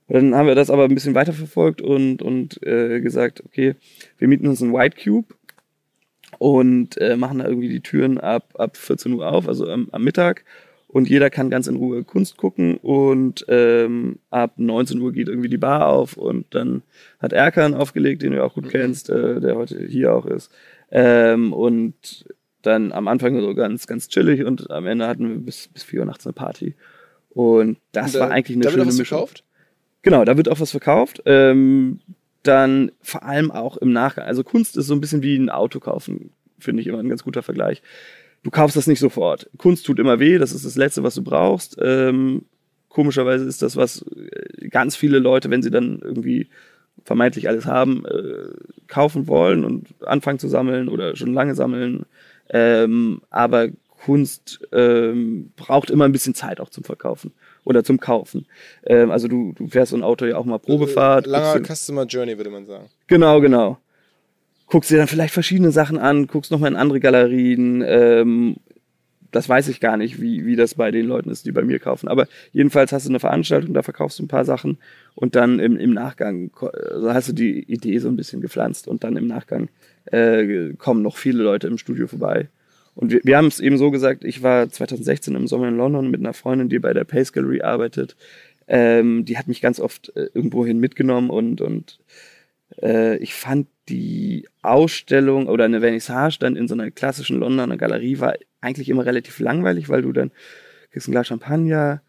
Dann 0.08 0.36
haben 0.36 0.48
wir 0.48 0.56
das 0.56 0.70
aber 0.70 0.86
ein 0.86 0.94
bisschen 0.94 1.16
weiterverfolgt 1.16 1.82
und, 1.82 2.22
und 2.22 2.62
äh, 2.64 3.02
gesagt, 3.02 3.44
okay, 3.46 3.76
wir 4.18 4.28
mieten 4.28 4.48
uns 4.48 4.62
einen 4.62 4.74
White 4.74 4.98
Cube 5.04 5.28
und 6.40 6.98
äh, 6.98 7.18
machen 7.18 7.40
da 7.40 7.48
irgendwie 7.48 7.70
die 7.70 7.82
Türen 7.82 8.18
ab, 8.18 8.54
ab 8.58 8.78
14 8.78 9.14
Uhr 9.14 9.28
auf, 9.28 9.48
also 9.48 9.70
am, 9.70 9.90
am 9.92 10.04
Mittag. 10.04 10.44
Und 10.90 11.10
jeder 11.10 11.30
kann 11.30 11.50
ganz 11.50 11.68
in 11.68 11.76
Ruhe 11.76 12.06
Kunst 12.06 12.38
gucken 12.38 12.78
und 12.78 13.46
ähm, 13.50 14.20
ab 14.30 14.54
19 14.56 15.02
Uhr 15.02 15.12
geht 15.12 15.28
irgendwie 15.28 15.50
die 15.50 15.58
Bar 15.58 15.88
auf 15.88 16.16
und 16.16 16.46
dann 16.52 16.82
hat 17.20 17.34
Erkan 17.34 17.74
aufgelegt, 17.74 18.22
den 18.22 18.32
du 18.32 18.44
auch 18.44 18.54
gut 18.54 18.70
kennst, 18.70 19.10
äh, 19.10 19.42
der 19.42 19.58
heute 19.58 19.86
hier 19.86 20.14
auch 20.14 20.26
ist. 20.26 20.50
Ähm, 20.90 21.52
und 21.52 22.26
dann 22.62 22.94
am 22.94 23.10
Anfang 23.10 23.40
so 23.42 23.54
ganz, 23.54 23.86
ganz 23.86 24.08
chillig 24.08 24.46
und 24.46 24.72
am 24.72 24.88
Ende 24.88 25.08
hatten 25.08 25.28
wir 25.28 25.36
bis, 25.38 25.68
bis 25.68 25.84
4 25.84 26.00
Uhr 26.00 26.06
nachts 26.06 26.26
eine 26.26 26.34
Party. 26.34 26.76
Und 27.30 27.78
das 27.92 28.16
Und, 28.16 28.22
war 28.22 28.30
äh, 28.30 28.34
eigentlich 28.34 28.56
eine 28.56 28.64
da 28.64 28.72
schöne 28.72 28.86
Mischung. 28.86 29.06
verkauft? 29.06 29.44
Genau, 30.08 30.24
da 30.24 30.38
wird 30.38 30.48
auch 30.48 30.62
was 30.62 30.72
verkauft. 30.72 31.22
Ähm, 31.26 32.00
dann 32.42 32.94
vor 33.02 33.24
allem 33.24 33.52
auch 33.52 33.76
im 33.76 33.92
Nachgang. 33.92 34.24
Also 34.26 34.42
Kunst 34.42 34.78
ist 34.78 34.88
so 34.88 34.94
ein 34.94 35.02
bisschen 35.02 35.22
wie 35.22 35.36
ein 35.36 35.50
Auto 35.50 35.82
kaufen, 35.82 36.30
finde 36.60 36.82
ich 36.82 36.88
immer 36.88 37.00
ein 37.00 37.10
ganz 37.10 37.24
guter 37.24 37.44
Vergleich. 37.44 37.82
Du 38.42 38.50
kaufst 38.50 38.78
das 38.78 38.88
nicht 38.88 39.02
sofort. 39.02 39.50
Kunst 39.58 39.86
tut 39.86 40.00
immer 40.00 40.18
weh, 40.22 40.38
das 40.38 40.54
ist 40.54 40.64
das 40.64 40.78
Letzte, 40.78 41.04
was 41.04 41.16
du 41.16 41.24
brauchst. 41.24 41.76
Ähm, 41.82 42.46
komischerweise 42.88 43.44
ist 43.44 43.62
das, 43.62 43.76
was 43.76 44.06
äh, 44.16 44.70
ganz 44.70 44.96
viele 44.96 45.20
Leute, 45.20 45.50
wenn 45.50 45.62
sie 45.62 45.72
dann 45.72 46.00
irgendwie 46.02 46.48
vermeintlich 47.04 47.50
alles 47.50 47.66
haben, 47.66 48.06
äh, 48.06 48.54
kaufen 48.88 49.28
wollen 49.28 49.66
und 49.66 49.90
anfangen 50.06 50.40
zu 50.40 50.48
sammeln 50.48 50.88
oder 50.88 51.18
schon 51.18 51.34
lange 51.34 51.54
sammeln. 51.54 52.06
Ähm, 52.50 53.24
aber 53.30 53.68
Kunst 53.90 54.62
ähm, 54.72 55.52
braucht 55.58 55.90
immer 55.90 56.06
ein 56.06 56.14
bisschen 56.14 56.34
Zeit 56.34 56.62
auch 56.62 56.70
zum 56.70 56.86
Verkaufen 56.86 57.34
oder 57.68 57.84
zum 57.84 58.00
Kaufen. 58.00 58.46
Ähm, 58.86 59.12
also 59.12 59.28
du, 59.28 59.54
du 59.54 59.68
fährst 59.68 59.92
so 59.92 59.98
ein 59.98 60.04
Auto 60.04 60.26
ja 60.26 60.38
auch 60.38 60.46
mal 60.46 60.58
Probefahrt. 60.58 61.28
Langer 61.28 61.60
guckst 61.60 61.82
Customer 61.82 62.06
Journey, 62.06 62.38
würde 62.38 62.50
man 62.50 62.66
sagen. 62.66 62.86
Genau, 63.08 63.42
genau. 63.42 63.78
Guckst 64.68 64.90
dir 64.90 64.98
dann 64.98 65.08
vielleicht 65.08 65.34
verschiedene 65.34 65.72
Sachen 65.72 65.98
an, 65.98 66.28
guckst 66.28 66.50
nochmal 66.52 66.72
in 66.72 66.78
andere 66.78 67.02
Galerien. 67.02 67.84
Ähm, 67.86 68.56
das 69.32 69.50
weiß 69.50 69.68
ich 69.68 69.82
gar 69.82 69.98
nicht, 69.98 70.22
wie, 70.22 70.46
wie 70.46 70.56
das 70.56 70.76
bei 70.76 70.92
den 70.92 71.06
Leuten 71.06 71.30
ist, 71.30 71.46
die 71.46 71.52
bei 71.52 71.62
mir 71.62 71.80
kaufen. 71.80 72.08
Aber 72.08 72.28
jedenfalls 72.54 72.94
hast 72.94 73.06
du 73.06 73.10
eine 73.10 73.20
Veranstaltung, 73.20 73.74
da 73.74 73.84
verkaufst 73.84 74.20
du 74.20 74.24
ein 74.24 74.30
paar 74.30 74.46
Sachen 74.46 74.78
und 75.16 75.36
dann 75.36 75.60
im, 75.60 75.78
im 75.78 75.94
Nachgang 75.94 76.52
also 76.62 77.14
hast 77.14 77.28
du 77.28 77.34
die 77.34 77.64
Idee 77.64 78.00
so 78.00 78.08
ein 78.08 78.16
bisschen 78.16 78.40
gepflanzt 78.40 78.88
und 78.88 79.04
dann 79.04 79.18
im 79.18 79.28
Nachgang 79.28 79.68
äh, 80.06 80.74
kommen 80.78 81.02
noch 81.02 81.18
viele 81.18 81.44
Leute 81.44 81.68
im 81.68 81.78
Studio 81.78 82.08
vorbei. 82.08 82.48
Und 82.98 83.12
wir, 83.12 83.22
wir 83.24 83.38
haben 83.38 83.46
es 83.46 83.60
eben 83.60 83.78
so 83.78 83.92
gesagt, 83.92 84.24
ich 84.24 84.42
war 84.42 84.70
2016 84.70 85.36
im 85.36 85.48
Sommer 85.48 85.68
in 85.68 85.78
London 85.78 86.10
mit 86.10 86.20
einer 86.20 86.34
Freundin, 86.34 86.68
die 86.68 86.80
bei 86.80 86.94
der 86.94 87.04
Pace 87.04 87.32
Gallery 87.32 87.62
arbeitet. 87.62 88.16
Ähm, 88.68 89.24
die 89.24 89.38
hat 89.38 89.48
mich 89.48 89.62
ganz 89.62 89.80
oft 89.80 90.12
äh, 90.16 90.30
irgendwohin 90.34 90.80
mitgenommen 90.80 91.30
und, 91.30 91.62
und 91.62 92.00
äh, 92.82 93.18
ich 93.18 93.36
fand 93.36 93.68
die 93.88 94.48
Ausstellung 94.64 95.48
oder 95.48 95.66
eine 95.66 95.80
Vernissage 95.80 96.40
dann 96.40 96.56
in 96.56 96.68
so 96.68 96.74
einer 96.74 96.90
klassischen 96.90 97.40
Londoner 97.40 97.78
Galerie 97.78 98.20
war 98.20 98.34
eigentlich 98.62 98.90
immer 98.90 99.06
relativ 99.06 99.40
langweilig, 99.40 99.90
weil 99.90 100.02
du 100.02 100.12
dann 100.12 100.32
kriegst 100.92 101.08
ein 101.08 101.12
Glas 101.12 101.28
Champagner, 101.28 102.02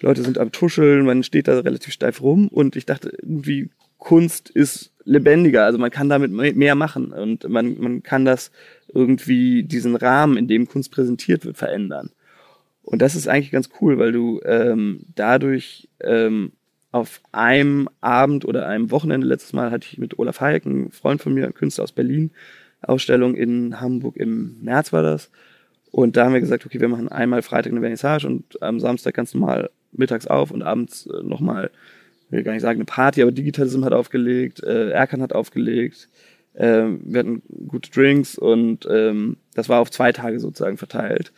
Leute 0.00 0.22
sind 0.22 0.36
am 0.38 0.52
Tuscheln, 0.52 1.06
man 1.06 1.22
steht 1.22 1.48
da 1.48 1.58
relativ 1.60 1.94
steif 1.94 2.20
rum 2.20 2.48
und 2.48 2.76
ich 2.76 2.84
dachte 2.84 3.08
irgendwie 3.22 3.70
Kunst 3.98 4.50
ist 4.50 4.92
lebendiger, 5.04 5.64
also 5.64 5.78
man 5.78 5.90
kann 5.90 6.08
damit 6.08 6.32
me- 6.32 6.52
mehr 6.52 6.74
machen 6.74 7.12
und 7.12 7.48
man, 7.48 7.78
man 7.80 8.02
kann 8.02 8.24
das 8.24 8.50
irgendwie 8.94 9.62
diesen 9.62 9.96
Rahmen, 9.96 10.36
in 10.36 10.48
dem 10.48 10.68
Kunst 10.68 10.90
präsentiert 10.90 11.44
wird, 11.44 11.56
verändern. 11.56 12.10
Und 12.82 13.00
das 13.00 13.14
ist 13.14 13.28
eigentlich 13.28 13.52
ganz 13.52 13.70
cool, 13.80 13.98
weil 13.98 14.12
du 14.12 14.40
ähm, 14.44 15.06
dadurch 15.14 15.88
ähm, 16.00 16.52
auf 16.90 17.20
einem 17.32 17.88
Abend 18.00 18.44
oder 18.44 18.66
einem 18.66 18.90
Wochenende, 18.90 19.26
letztes 19.26 19.52
Mal 19.52 19.70
hatte 19.70 19.86
ich 19.90 19.98
mit 19.98 20.18
Olaf 20.18 20.40
Hayek, 20.40 20.66
ein 20.66 20.90
Freund 20.90 21.22
von 21.22 21.32
mir, 21.32 21.46
ein 21.46 21.54
Künstler 21.54 21.84
aus 21.84 21.92
Berlin, 21.92 22.32
Ausstellung 22.82 23.34
in 23.34 23.80
Hamburg 23.80 24.16
im 24.16 24.60
März 24.62 24.92
war 24.92 25.02
das. 25.02 25.30
Und 25.90 26.16
da 26.16 26.24
haben 26.24 26.32
wir 26.32 26.40
gesagt, 26.40 26.66
okay, 26.66 26.80
wir 26.80 26.88
machen 26.88 27.08
einmal 27.08 27.42
Freitag 27.42 27.72
eine 27.72 27.80
Vernissage 27.80 28.26
und 28.26 28.60
am 28.62 28.80
Samstag 28.80 29.14
ganz 29.14 29.32
normal 29.34 29.70
mittags 29.92 30.26
auf 30.26 30.50
und 30.50 30.62
abends 30.62 31.06
äh, 31.06 31.22
nochmal, 31.22 31.70
will 32.30 32.42
gar 32.42 32.52
nicht 32.52 32.62
sagen 32.62 32.78
eine 32.78 32.86
Party, 32.86 33.22
aber 33.22 33.30
Digitalism 33.30 33.84
hat 33.84 33.92
aufgelegt, 33.92 34.62
äh, 34.62 34.90
Erkan 34.90 35.22
hat 35.22 35.34
aufgelegt, 35.34 36.08
äh, 36.54 36.84
wir 37.02 37.20
hatten 37.20 37.42
gute 37.68 37.90
Drinks 37.90 38.36
und 38.38 38.86
ähm, 38.90 39.36
das 39.54 39.68
war 39.68 39.80
auf 39.80 39.90
zwei 39.90 40.12
Tage 40.12 40.40
sozusagen 40.40 40.76
verteilt. 40.76 41.32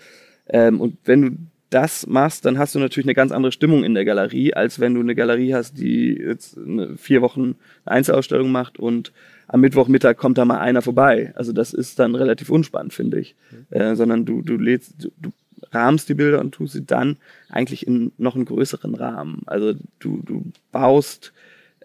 Ähm, 0.48 0.80
und 0.80 0.96
wenn 1.04 1.22
du 1.22 1.30
das 1.70 2.06
machst, 2.06 2.44
dann 2.44 2.58
hast 2.58 2.74
du 2.74 2.78
natürlich 2.78 3.06
eine 3.06 3.14
ganz 3.14 3.32
andere 3.32 3.50
Stimmung 3.50 3.82
in 3.82 3.94
der 3.94 4.04
Galerie, 4.04 4.54
als 4.54 4.78
wenn 4.78 4.94
du 4.94 5.00
eine 5.00 5.14
Galerie 5.14 5.54
hast, 5.54 5.78
die 5.78 6.14
jetzt 6.14 6.56
vier 6.96 7.20
Wochen 7.20 7.56
eine 7.84 7.96
Einzelausstellung 7.96 8.52
macht 8.52 8.78
und 8.78 9.12
am 9.48 9.60
Mittwochmittag 9.60 10.16
kommt 10.16 10.38
da 10.38 10.44
mal 10.44 10.60
einer 10.60 10.82
vorbei. 10.82 11.32
Also 11.34 11.52
das 11.52 11.74
ist 11.74 11.98
dann 11.98 12.14
relativ 12.14 12.48
unspannend, 12.48 12.92
finde 12.92 13.20
ich. 13.20 13.34
Mhm. 13.50 13.76
Äh, 13.76 13.96
sondern 13.96 14.24
du, 14.24 14.42
du 14.42 14.56
lädst, 14.56 15.04
du, 15.04 15.10
du 15.20 15.32
rahmst 15.72 16.08
die 16.08 16.14
Bilder 16.14 16.40
und 16.40 16.52
tust 16.52 16.74
sie 16.74 16.84
dann 16.84 17.16
eigentlich 17.48 17.86
in 17.86 18.12
noch 18.18 18.36
einen 18.36 18.44
größeren 18.44 18.94
Rahmen. 18.94 19.42
Also 19.46 19.74
du, 19.98 20.22
du 20.24 20.44
baust 20.72 21.32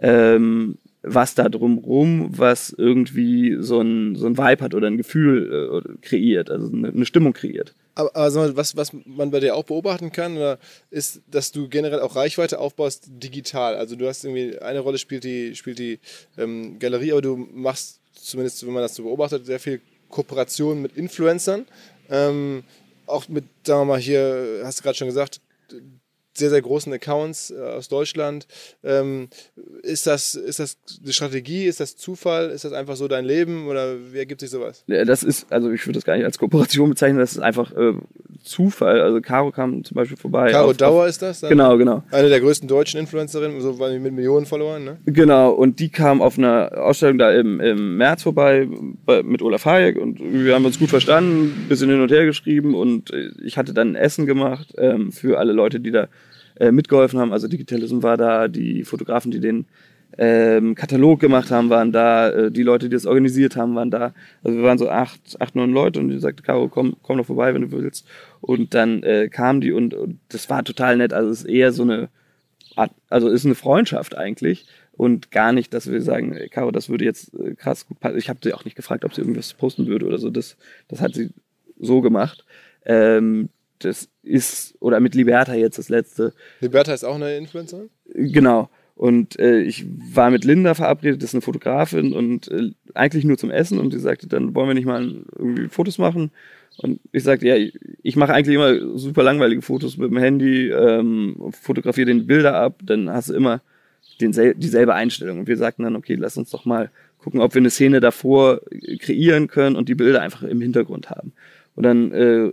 ähm, 0.01 0.77
was 1.13 1.35
da 1.35 1.49
drumrum, 1.49 2.29
was 2.37 2.71
irgendwie 2.71 3.57
so 3.59 3.81
ein, 3.81 4.15
so 4.15 4.27
ein 4.27 4.37
Vibe 4.37 4.63
hat 4.63 4.73
oder 4.73 4.87
ein 4.87 4.97
Gefühl 4.97 5.83
äh, 5.85 6.05
kreiert, 6.05 6.49
also 6.49 6.71
eine, 6.71 6.89
eine 6.89 7.05
Stimmung 7.05 7.33
kreiert. 7.33 7.73
Aber 7.95 8.15
also 8.15 8.55
was, 8.55 8.77
was 8.77 8.91
man 9.05 9.31
bei 9.31 9.41
dir 9.41 9.55
auch 9.55 9.65
beobachten 9.65 10.11
kann, 10.11 10.57
ist, 10.89 11.21
dass 11.29 11.51
du 11.51 11.67
generell 11.67 11.99
auch 11.99 12.15
Reichweite 12.15 12.59
aufbaust 12.59 13.07
digital. 13.09 13.75
Also 13.75 13.97
du 13.97 14.07
hast 14.07 14.23
irgendwie, 14.23 14.57
eine 14.59 14.79
Rolle 14.79 14.97
spielt 14.97 15.25
die, 15.25 15.53
spielt 15.55 15.79
die 15.79 15.99
ähm, 16.37 16.79
Galerie, 16.79 17.11
aber 17.11 17.21
du 17.21 17.35
machst, 17.35 17.99
zumindest 18.13 18.65
wenn 18.65 18.73
man 18.73 18.83
das 18.83 18.95
so 18.95 19.03
beobachtet, 19.03 19.45
sehr 19.45 19.59
viel 19.59 19.81
Kooperation 20.09 20.81
mit 20.81 20.95
Influencern. 20.95 21.65
Ähm, 22.09 22.63
auch 23.05 23.27
mit, 23.27 23.45
sagen 23.65 23.81
wir 23.81 23.85
mal, 23.85 23.99
hier, 23.99 24.61
hast 24.63 24.79
du 24.79 24.83
gerade 24.83 24.97
schon 24.97 25.07
gesagt, 25.07 25.41
sehr, 26.39 26.49
sehr 26.49 26.61
großen 26.61 26.91
Accounts 26.91 27.51
äh, 27.51 27.61
aus 27.61 27.87
Deutschland. 27.89 28.47
Ähm, 28.83 29.29
ist, 29.83 30.07
das, 30.07 30.35
ist 30.35 30.59
das 30.59 30.77
eine 31.03 31.13
Strategie? 31.13 31.65
Ist 31.65 31.79
das 31.79 31.95
Zufall? 31.95 32.49
Ist 32.49 32.65
das 32.65 32.73
einfach 32.73 32.95
so 32.95 33.07
dein 33.07 33.25
Leben? 33.25 33.67
Oder 33.67 33.95
wie 34.11 34.17
ergibt 34.17 34.41
sich 34.41 34.49
sowas? 34.49 34.83
Das 34.87 35.23
ist, 35.23 35.51
also 35.51 35.71
ich 35.71 35.85
würde 35.85 35.97
das 35.97 36.05
gar 36.05 36.15
nicht 36.15 36.25
als 36.25 36.37
Kooperation 36.37 36.89
bezeichnen, 36.89 37.19
das 37.19 37.33
ist 37.33 37.39
einfach 37.39 37.71
äh, 37.73 37.93
Zufall. 38.43 39.01
Also 39.01 39.21
Caro 39.21 39.51
kam 39.51 39.83
zum 39.83 39.95
Beispiel 39.95 40.17
vorbei. 40.17 40.51
Caro 40.51 40.71
auf, 40.71 40.77
Dauer 40.77 41.07
ist 41.07 41.21
das? 41.21 41.41
Dann? 41.41 41.49
Genau, 41.49 41.77
genau. 41.77 42.03
Eine 42.11 42.29
der 42.29 42.39
größten 42.39 42.67
deutschen 42.67 42.99
Influencerinnen, 42.99 43.59
so 43.61 43.73
mit 43.73 44.13
Millionen 44.13 44.45
Followern, 44.45 44.83
ne? 44.83 44.97
Genau, 45.05 45.51
und 45.51 45.79
die 45.79 45.89
kam 45.89 46.21
auf 46.21 46.37
einer 46.37 46.71
Ausstellung 46.77 47.17
da 47.17 47.31
im, 47.31 47.59
im 47.59 47.97
März 47.97 48.23
vorbei 48.23 48.67
bei, 49.05 49.23
mit 49.23 49.41
Olaf 49.41 49.65
Hayek 49.65 49.97
und 49.97 50.19
wir 50.19 50.55
haben 50.55 50.65
uns 50.65 50.79
gut 50.79 50.89
verstanden, 50.89 51.65
bisschen 51.67 51.89
hin 51.89 52.01
und 52.01 52.11
her 52.11 52.25
geschrieben 52.25 52.75
und 52.75 53.11
äh, 53.11 53.31
ich 53.43 53.57
hatte 53.57 53.73
dann 53.73 53.89
ein 53.89 53.95
Essen 53.95 54.25
gemacht 54.25 54.73
ähm, 54.77 55.11
für 55.11 55.39
alle 55.39 55.53
Leute, 55.53 55.79
die 55.79 55.91
da 55.91 56.07
äh, 56.59 56.71
mitgeholfen 56.71 57.19
haben. 57.19 57.33
Also 57.33 57.47
Digitalism 57.47 58.03
war 58.03 58.17
da, 58.17 58.47
die 58.47 58.83
Fotografen, 58.83 59.31
die 59.31 59.39
den 59.39 59.65
ähm, 60.17 60.75
Katalog 60.75 61.19
gemacht 61.19 61.51
haben, 61.51 61.69
waren 61.69 61.91
da, 61.91 62.29
äh, 62.29 62.51
die 62.51 62.63
Leute, 62.63 62.89
die 62.89 62.95
das 62.95 63.05
organisiert 63.05 63.55
haben, 63.55 63.75
waren 63.75 63.91
da. 63.91 64.13
Also 64.43 64.57
wir 64.57 64.63
waren 64.63 64.77
so 64.77 64.89
acht, 64.89 65.19
acht, 65.39 65.55
neun 65.55 65.71
Leute 65.71 65.99
und 65.99 66.09
die 66.09 66.19
sagte, 66.19 66.43
Caro, 66.43 66.67
komm, 66.67 66.95
komm 67.03 67.17
noch 67.17 67.25
vorbei, 67.25 67.53
wenn 67.53 67.61
du 67.61 67.71
willst. 67.71 68.07
Und 68.41 68.73
dann 68.73 69.03
äh, 69.03 69.29
kamen 69.29 69.61
die 69.61 69.71
und, 69.71 69.93
und 69.93 70.19
das 70.29 70.49
war 70.49 70.63
total 70.63 70.97
nett. 70.97 71.13
Also 71.13 71.29
es 71.29 71.41
ist 71.41 71.49
eher 71.49 71.71
so 71.71 71.83
eine 71.83 72.09
Art, 72.75 72.91
also 73.09 73.29
ist 73.29 73.45
eine 73.45 73.55
Freundschaft 73.55 74.17
eigentlich 74.17 74.65
und 74.93 75.31
gar 75.31 75.53
nicht, 75.53 75.73
dass 75.73 75.89
wir 75.89 76.01
sagen, 76.01 76.33
ey, 76.33 76.49
Caro, 76.49 76.71
das 76.71 76.89
würde 76.89 77.05
jetzt 77.05 77.33
äh, 77.35 77.55
krass 77.55 77.87
gut 77.87 77.99
passen. 77.99 78.17
Ich 78.17 78.29
habe 78.29 78.39
sie 78.43 78.53
auch 78.53 78.65
nicht 78.65 78.75
gefragt, 78.75 79.05
ob 79.05 79.13
sie 79.13 79.21
irgendwas 79.21 79.53
posten 79.53 79.87
würde 79.87 80.05
oder 80.05 80.17
so. 80.17 80.29
Das, 80.29 80.57
das 80.87 81.01
hat 81.01 81.13
sie 81.13 81.29
so 81.79 82.01
gemacht. 82.01 82.45
Ähm, 82.85 83.49
das 83.79 84.09
ist, 84.23 84.75
oder 84.79 84.99
mit 84.99 85.15
Liberta 85.15 85.53
jetzt 85.53 85.77
das 85.77 85.89
letzte. 85.89 86.33
Liberta 86.61 86.93
ist 86.93 87.03
auch 87.03 87.15
eine 87.15 87.37
Influencerin? 87.37 87.89
Genau. 88.13 88.69
Und 88.95 89.39
äh, 89.39 89.61
ich 89.61 89.85
war 90.13 90.29
mit 90.29 90.43
Linda 90.43 90.73
verabredet, 90.73 91.23
das 91.23 91.29
ist 91.29 91.35
eine 91.35 91.41
Fotografin 91.41 92.11
und 92.11 92.51
äh, 92.51 92.71
eigentlich 92.93 93.23
nur 93.23 93.37
zum 93.37 93.49
Essen 93.49 93.79
und 93.79 93.91
sie 93.91 93.99
sagte, 93.99 94.27
dann 94.27 94.53
wollen 94.53 94.67
wir 94.67 94.73
nicht 94.73 94.85
mal 94.85 95.23
irgendwie 95.37 95.69
Fotos 95.69 95.97
machen. 95.97 96.31
Und 96.77 96.99
ich 97.13 97.23
sagte, 97.23 97.47
ja, 97.47 97.55
ich, 97.55 97.79
ich 98.03 98.17
mache 98.17 98.33
eigentlich 98.33 98.55
immer 98.55 98.97
super 98.97 99.23
langweilige 99.23 99.61
Fotos 99.61 99.97
mit 99.97 100.11
dem 100.11 100.17
Handy, 100.17 100.69
ähm, 100.69 101.37
fotografiere 101.61 102.07
den 102.07 102.27
Bilder 102.27 102.55
ab, 102.55 102.81
dann 102.83 103.09
hast 103.09 103.29
du 103.29 103.33
immer 103.33 103.61
den, 104.19 104.33
dieselbe 104.57 104.93
Einstellung. 104.93 105.39
Und 105.39 105.47
wir 105.47 105.57
sagten 105.57 105.83
dann, 105.83 105.95
okay, 105.95 106.15
lass 106.15 106.37
uns 106.37 106.49
doch 106.49 106.65
mal 106.65 106.91
gucken, 107.19 107.41
ob 107.41 107.53
wir 107.53 107.61
eine 107.61 107.69
Szene 107.69 107.99
davor 107.99 108.61
kreieren 108.99 109.47
können 109.47 109.75
und 109.75 109.89
die 109.89 109.95
Bilder 109.95 110.21
einfach 110.21 110.43
im 110.43 110.61
Hintergrund 110.61 111.09
haben. 111.09 111.33
Und 111.75 111.83
dann 111.83 112.11
äh, 112.11 112.51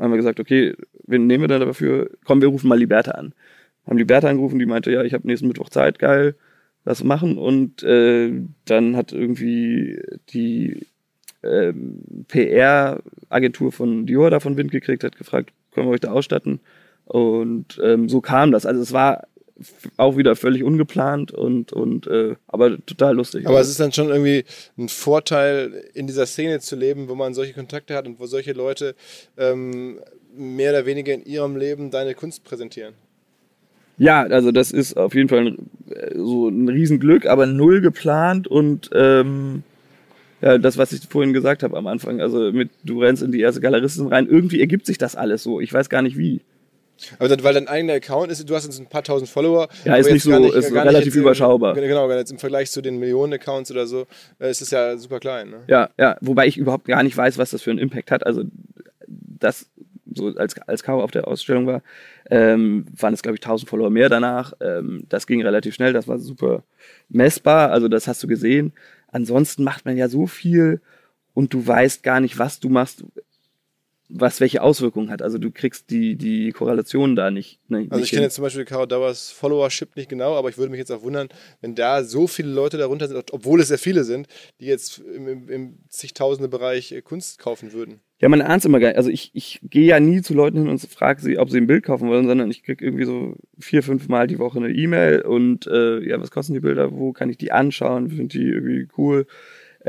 haben 0.00 0.12
wir 0.12 0.16
gesagt, 0.16 0.40
okay, 0.40 0.74
wen 1.06 1.26
nehmen 1.26 1.44
wir 1.44 1.48
dann 1.48 1.60
dafür? 1.60 2.10
Komm, 2.24 2.40
wir 2.40 2.48
rufen 2.48 2.68
mal 2.68 2.78
Liberta 2.78 3.12
an. 3.12 3.34
Haben 3.86 3.98
Liberta 3.98 4.28
angerufen, 4.28 4.58
die 4.58 4.66
meinte, 4.66 4.90
ja, 4.90 5.02
ich 5.02 5.14
habe 5.14 5.26
nächsten 5.26 5.48
Mittwoch 5.48 5.68
Zeit, 5.68 5.98
geil, 5.98 6.36
lass 6.84 7.04
machen. 7.04 7.38
Und 7.38 7.82
äh, 7.82 8.32
dann 8.64 8.96
hat 8.96 9.12
irgendwie 9.12 10.00
die 10.30 10.86
äh, 11.42 11.72
PR-Agentur 12.28 13.72
von 13.72 14.06
Dior 14.06 14.30
davon 14.30 14.56
Wind 14.56 14.70
gekriegt, 14.70 15.04
hat 15.04 15.16
gefragt, 15.16 15.52
können 15.72 15.86
wir 15.86 15.92
euch 15.92 16.00
da 16.00 16.12
ausstatten? 16.12 16.60
Und 17.04 17.80
ähm, 17.82 18.08
so 18.08 18.20
kam 18.20 18.52
das. 18.52 18.66
Also 18.66 18.80
es 18.80 18.92
war 18.92 19.24
auch 19.96 20.16
wieder 20.16 20.36
völlig 20.36 20.64
ungeplant 20.64 21.32
und, 21.32 21.72
und 21.72 22.06
äh, 22.06 22.36
aber 22.46 22.78
total 22.86 23.16
lustig. 23.16 23.46
Aber 23.46 23.60
es 23.60 23.68
ist 23.68 23.80
dann 23.80 23.92
schon 23.92 24.08
irgendwie 24.08 24.44
ein 24.78 24.88
Vorteil, 24.88 25.84
in 25.94 26.06
dieser 26.06 26.26
Szene 26.26 26.60
zu 26.60 26.76
leben, 26.76 27.08
wo 27.08 27.14
man 27.14 27.34
solche 27.34 27.52
Kontakte 27.52 27.94
hat 27.94 28.06
und 28.06 28.18
wo 28.20 28.26
solche 28.26 28.52
Leute 28.52 28.94
ähm, 29.36 30.00
mehr 30.36 30.70
oder 30.70 30.86
weniger 30.86 31.12
in 31.12 31.24
ihrem 31.24 31.56
Leben 31.56 31.90
deine 31.90 32.14
Kunst 32.14 32.44
präsentieren. 32.44 32.94
Ja, 33.98 34.22
also 34.22 34.50
das 34.50 34.72
ist 34.72 34.96
auf 34.96 35.14
jeden 35.14 35.28
Fall 35.28 35.46
ein, 35.46 35.70
äh, 35.90 36.16
so 36.16 36.48
ein 36.48 36.68
Riesenglück, 36.68 37.26
aber 37.26 37.46
null 37.46 37.82
geplant 37.82 38.48
und 38.48 38.88
ähm, 38.94 39.62
ja, 40.40 40.56
das, 40.56 40.78
was 40.78 40.92
ich 40.92 41.02
vorhin 41.06 41.34
gesagt 41.34 41.62
habe 41.62 41.76
am 41.76 41.86
Anfang, 41.86 42.20
also 42.20 42.50
mit 42.50 42.70
du 42.82 43.02
rennst 43.02 43.22
in 43.22 43.30
die 43.30 43.40
erste 43.40 43.60
Galeristin 43.60 44.06
rein, 44.06 44.26
irgendwie 44.26 44.60
ergibt 44.60 44.86
sich 44.86 44.96
das 44.96 45.16
alles 45.16 45.42
so. 45.42 45.60
Ich 45.60 45.72
weiß 45.72 45.90
gar 45.90 46.02
nicht 46.02 46.16
wie. 46.16 46.40
Aber 47.18 47.28
dann, 47.28 47.42
weil 47.42 47.54
dein 47.54 47.68
eigener 47.68 47.94
Account 47.94 48.30
ist, 48.30 48.48
du 48.48 48.54
hast 48.54 48.64
jetzt 48.64 48.78
ein 48.78 48.86
paar 48.86 49.02
tausend 49.02 49.28
Follower. 49.28 49.68
Ja, 49.84 49.96
ist 49.96 50.10
nicht 50.10 50.22
so, 50.22 50.38
nicht, 50.38 50.54
ist 50.54 50.72
relativ 50.72 51.14
überschaubar. 51.14 51.76
Im, 51.76 51.82
genau, 51.82 52.10
jetzt 52.10 52.32
im 52.32 52.38
Vergleich 52.38 52.70
zu 52.70 52.80
den 52.82 52.98
Millionen 52.98 53.32
Accounts 53.34 53.70
oder 53.70 53.86
so, 53.86 54.06
äh, 54.38 54.50
ist 54.50 54.62
es 54.62 54.70
ja 54.70 54.96
super 54.96 55.20
klein. 55.20 55.50
Ne? 55.50 55.62
Ja, 55.66 55.90
ja, 55.98 56.16
wobei 56.20 56.46
ich 56.46 56.56
überhaupt 56.56 56.86
gar 56.86 57.02
nicht 57.02 57.16
weiß, 57.16 57.38
was 57.38 57.50
das 57.50 57.62
für 57.62 57.70
einen 57.70 57.78
Impact 57.78 58.10
hat. 58.10 58.26
Also 58.26 58.44
das, 59.06 59.70
so 60.14 60.28
als, 60.28 60.56
als 60.66 60.82
Caro 60.82 61.02
auf 61.02 61.10
der 61.10 61.28
Ausstellung 61.28 61.66
war, 61.66 61.82
ähm, 62.30 62.86
waren 62.96 63.14
es, 63.14 63.22
glaube 63.22 63.36
ich, 63.36 63.42
1000 63.42 63.68
Follower 63.68 63.90
mehr 63.90 64.08
danach. 64.08 64.52
Ähm, 64.60 65.04
das 65.08 65.26
ging 65.26 65.42
relativ 65.42 65.74
schnell, 65.74 65.92
das 65.92 66.08
war 66.08 66.18
super 66.18 66.64
messbar, 67.08 67.70
also 67.70 67.88
das 67.88 68.08
hast 68.08 68.22
du 68.22 68.26
gesehen. 68.26 68.72
Ansonsten 69.08 69.64
macht 69.64 69.84
man 69.84 69.96
ja 69.96 70.08
so 70.08 70.26
viel 70.26 70.80
und 71.34 71.52
du 71.52 71.66
weißt 71.66 72.02
gar 72.02 72.20
nicht, 72.20 72.38
was 72.38 72.60
du 72.60 72.68
machst 72.68 73.04
was 74.12 74.40
welche 74.40 74.62
Auswirkungen 74.62 75.10
hat. 75.10 75.22
Also 75.22 75.38
du 75.38 75.50
kriegst 75.50 75.90
die, 75.90 76.16
die 76.16 76.52
Korrelation 76.52 77.16
da 77.16 77.30
nicht. 77.30 77.60
Ne, 77.68 77.86
also 77.90 78.02
ich 78.02 78.10
kenne 78.10 78.22
jetzt 78.22 78.34
zum 78.34 78.42
Beispiel 78.42 78.64
Caro 78.64 78.86
Dauers 78.86 79.30
Followership 79.30 79.96
nicht 79.96 80.08
genau, 80.08 80.34
aber 80.34 80.48
ich 80.48 80.58
würde 80.58 80.70
mich 80.70 80.78
jetzt 80.78 80.90
auch 80.90 81.02
wundern, 81.02 81.28
wenn 81.60 81.74
da 81.74 82.02
so 82.04 82.26
viele 82.26 82.50
Leute 82.50 82.76
darunter 82.76 83.08
sind, 83.08 83.32
obwohl 83.32 83.60
es 83.60 83.68
sehr 83.68 83.78
viele 83.78 84.04
sind, 84.04 84.26
die 84.60 84.66
jetzt 84.66 84.98
im, 84.98 85.28
im, 85.28 85.48
im 85.48 85.78
zigtausende 85.88 86.48
Bereich 86.48 86.92
äh, 86.92 87.02
Kunst 87.02 87.38
kaufen 87.38 87.72
würden. 87.72 88.00
Ja, 88.20 88.28
man 88.28 88.42
ahnt 88.42 88.64
immer 88.66 88.80
gar 88.80 88.88
nicht. 88.88 88.98
Also 88.98 89.08
ich, 89.08 89.30
ich 89.32 89.60
gehe 89.62 89.86
ja 89.86 89.98
nie 89.98 90.20
zu 90.20 90.34
Leuten 90.34 90.58
hin 90.58 90.68
und 90.68 90.78
frage 90.80 91.22
sie, 91.22 91.38
ob 91.38 91.48
sie 91.48 91.56
ein 91.56 91.66
Bild 91.66 91.84
kaufen 91.84 92.08
wollen, 92.08 92.26
sondern 92.26 92.50
ich 92.50 92.62
kriege 92.62 92.84
irgendwie 92.84 93.06
so 93.06 93.34
vier, 93.58 93.82
fünf 93.82 94.08
Mal 94.08 94.26
die 94.26 94.38
Woche 94.38 94.58
eine 94.58 94.70
E-Mail 94.70 95.22
und 95.22 95.66
äh, 95.66 96.06
ja, 96.06 96.20
was 96.20 96.30
kosten 96.30 96.52
die 96.52 96.60
Bilder, 96.60 96.92
wo 96.92 97.12
kann 97.12 97.30
ich 97.30 97.38
die 97.38 97.52
anschauen, 97.52 98.10
finde 98.10 98.38
die 98.38 98.44
irgendwie 98.44 98.88
cool 98.98 99.26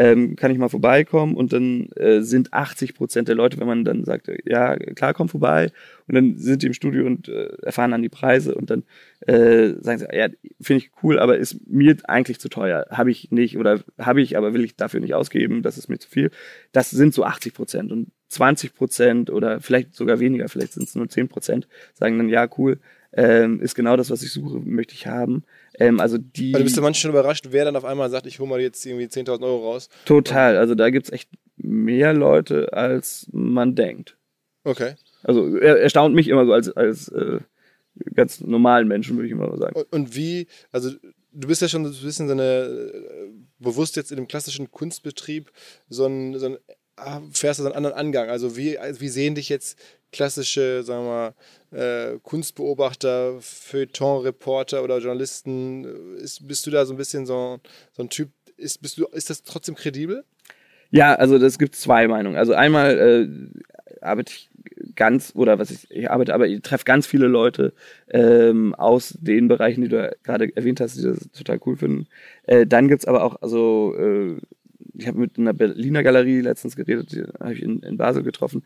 ähm, 0.02 0.36
kann 0.36 0.50
ich 0.50 0.58
mal 0.58 0.70
vorbeikommen? 0.70 1.36
Und 1.36 1.54
dann 1.54 1.90
äh, 1.96 2.22
sind 2.22 2.54
80 2.54 2.96
Prozent 2.96 3.28
der 3.28 3.36
Leute, 3.36 3.60
wenn 3.60 3.68
man 3.68 3.86
dann 3.86 4.04
sagt, 4.04 4.32
ja, 4.46 4.76
klar, 4.76 5.14
komm 5.14 5.30
vorbei. 5.30 5.72
Und 6.08 6.16
dann 6.16 6.38
sind 6.38 6.64
die 6.64 6.68
im 6.68 6.74
Studio 6.74 7.06
und 7.06 7.28
äh, 7.30 7.50
erfahren 7.62 7.92
dann 7.92 8.02
die 8.02 8.10
Preise 8.10 8.56
und 8.56 8.72
dann 8.72 8.84
äh, 9.28 9.74
sagen 9.80 10.00
sie, 10.00 10.08
ja, 10.12 10.28
finde 10.60 10.84
ich 10.84 10.92
cool, 11.04 11.20
aber 11.20 11.38
ist 11.38 11.68
mir 11.68 11.96
eigentlich 12.06 12.40
zu 12.40 12.50
teuer, 12.50 12.88
habe 12.90 13.12
ich 13.12 13.30
nicht 13.30 13.58
oder 13.58 13.80
habe 14.00 14.22
ich, 14.22 14.38
aber 14.38 14.56
will 14.56 14.64
ich 14.64 14.76
dafür 14.76 15.02
nicht 15.02 15.14
ausgeben, 15.14 15.62
das 15.62 15.78
ist 15.78 15.88
mir 15.88 16.00
zu 16.00 16.10
viel. 16.10 16.32
Das 16.72 16.90
sind 16.90 17.14
so 17.14 17.24
80 17.24 17.54
Prozent. 17.54 17.92
Und 17.92 18.08
20 18.30 18.74
Prozent 18.74 19.30
oder 19.30 19.62
vielleicht 19.62 19.94
sogar 19.94 20.20
weniger, 20.20 20.50
vielleicht 20.50 20.74
sind 20.74 20.88
es 20.88 20.96
nur 20.96 21.08
10 21.08 21.28
Prozent, 21.28 21.68
sagen 21.94 22.18
dann, 22.18 22.30
ja, 22.30 22.48
cool, 22.58 22.80
ähm, 23.14 23.62
ist 23.62 23.76
genau 23.76 23.98
das, 23.98 24.10
was 24.10 24.24
ich 24.24 24.32
suche, 24.32 24.60
möchte 24.60 24.94
ich 24.94 25.08
haben. 25.08 25.44
Ähm, 25.78 26.00
also 26.00 26.18
die. 26.18 26.54
Also 26.54 26.64
bist 26.64 26.78
du 26.78 26.82
manchmal 26.82 27.02
schon 27.02 27.12
überrascht, 27.12 27.48
wer 27.52 27.66
dann 27.66 27.76
auf 27.76 27.86
einmal 27.86 28.10
sagt, 28.10 28.26
ich 28.26 28.40
hole 28.40 28.50
mal 28.50 28.62
jetzt 28.62 28.86
irgendwie 28.86 29.06
10.000 29.06 29.44
Euro 29.44 29.72
raus? 29.72 29.90
Total. 30.06 30.58
Also 30.58 30.76
da 30.76 30.90
gibt 30.90 31.08
es 31.08 31.12
echt 31.12 31.30
mehr 31.58 32.14
Leute, 32.14 32.74
als 32.74 33.28
man 33.32 33.76
denkt. 33.76 34.18
Okay. 34.64 34.96
Also 35.24 35.56
er, 35.58 35.80
erstaunt 35.82 36.16
mich 36.16 36.28
immer 36.28 36.46
so 36.46 36.54
als, 36.54 36.70
als 36.72 37.10
äh, 37.10 37.40
ganz 38.14 38.42
normalen 38.42 38.88
Menschen, 38.88 39.18
würde 39.18 39.28
ich 39.28 39.34
immer 39.34 39.58
sagen. 39.58 39.76
Und, 39.76 39.92
und 39.92 40.16
wie, 40.16 40.48
also 40.72 40.92
du 41.32 41.48
bist 41.48 41.62
ja 41.62 41.68
schon 41.68 41.86
so 41.86 41.92
ein 41.92 42.06
bisschen 42.06 42.28
so 42.28 42.34
eine, 42.34 42.44
äh, 42.44 43.30
bewusst 43.60 43.96
jetzt 43.96 44.12
in 44.12 44.18
dem 44.18 44.28
klassischen 44.28 44.72
Kunstbetrieb 44.72 45.52
so 45.90 46.06
ein, 46.06 46.38
so 46.40 46.48
ein 46.48 46.58
ah, 46.98 47.22
fährst 47.32 47.60
du 47.60 47.64
so 47.64 47.70
einen 47.70 47.76
anderen 47.76 47.96
Angang. 47.96 48.30
Also 48.30 48.56
wie, 48.58 48.78
wie 49.00 49.10
sehen 49.10 49.36
dich 49.36 49.50
jetzt 49.50 49.78
klassische, 50.12 50.84
sagen 50.84 51.06
wir 51.06 51.34
mal, 51.72 52.14
äh, 52.14 52.20
Kunstbeobachter, 52.24 53.36
Feuilleton-Reporter 53.40 54.84
oder 54.84 55.00
Journalisten? 55.00 56.16
Ist, 56.18 56.48
bist 56.48 56.66
du 56.68 56.72
da 56.72 56.86
so 56.86 56.94
ein 56.94 56.98
bisschen 56.98 57.26
so, 57.26 57.60
so 57.92 58.04
ein 58.04 58.10
Typ, 58.10 58.30
ist, 58.58 58.82
bist 58.82 58.98
du, 58.98 59.06
ist 59.08 59.30
das 59.30 59.44
trotzdem 59.44 59.76
kredibel? 59.76 60.24
Ja, 60.92 61.16
also 61.16 61.40
das 61.40 61.58
gibt 61.58 61.76
zwei 61.76 62.08
Meinungen. 62.08 62.38
Also 62.38 62.54
einmal 62.54 63.00
äh, 63.00 64.02
arbeite 64.02 64.34
ich 64.34 64.50
ganz, 64.96 65.34
oder 65.36 65.60
was 65.60 65.72
ich, 65.72 65.90
ich 65.90 66.12
arbeite, 66.12 66.34
aber 66.34 66.48
ich 66.48 66.62
treffe 66.62 66.86
ganz 66.86 67.08
viele 67.08 67.28
Leute 67.28 67.74
ähm, 68.10 68.76
aus 68.76 69.18
den 69.20 69.48
Bereichen, 69.48 69.82
die 69.82 69.90
du 69.90 70.16
gerade 70.24 70.56
erwähnt 70.56 70.82
hast, 70.82 70.98
die 70.98 71.04
das 71.04 71.30
total 71.32 71.60
cool 71.66 71.78
finden. 71.78 72.08
Äh, 72.44 72.68
dann 72.68 72.88
gibt's 72.88 73.06
aber 73.06 73.24
auch, 73.24 73.42
also 73.42 73.96
äh, 73.98 74.38
ich 75.02 75.08
habe 75.08 75.20
mit 75.20 75.38
einer 75.38 75.54
Berliner 75.54 76.04
Galerie 76.04 76.42
letztens 76.42 76.76
geredet, 76.76 77.12
die 77.12 77.24
habe 77.40 77.54
ich 77.54 77.62
in, 77.62 77.80
in 77.80 77.98
Basel 77.98 78.24
getroffen. 78.24 78.64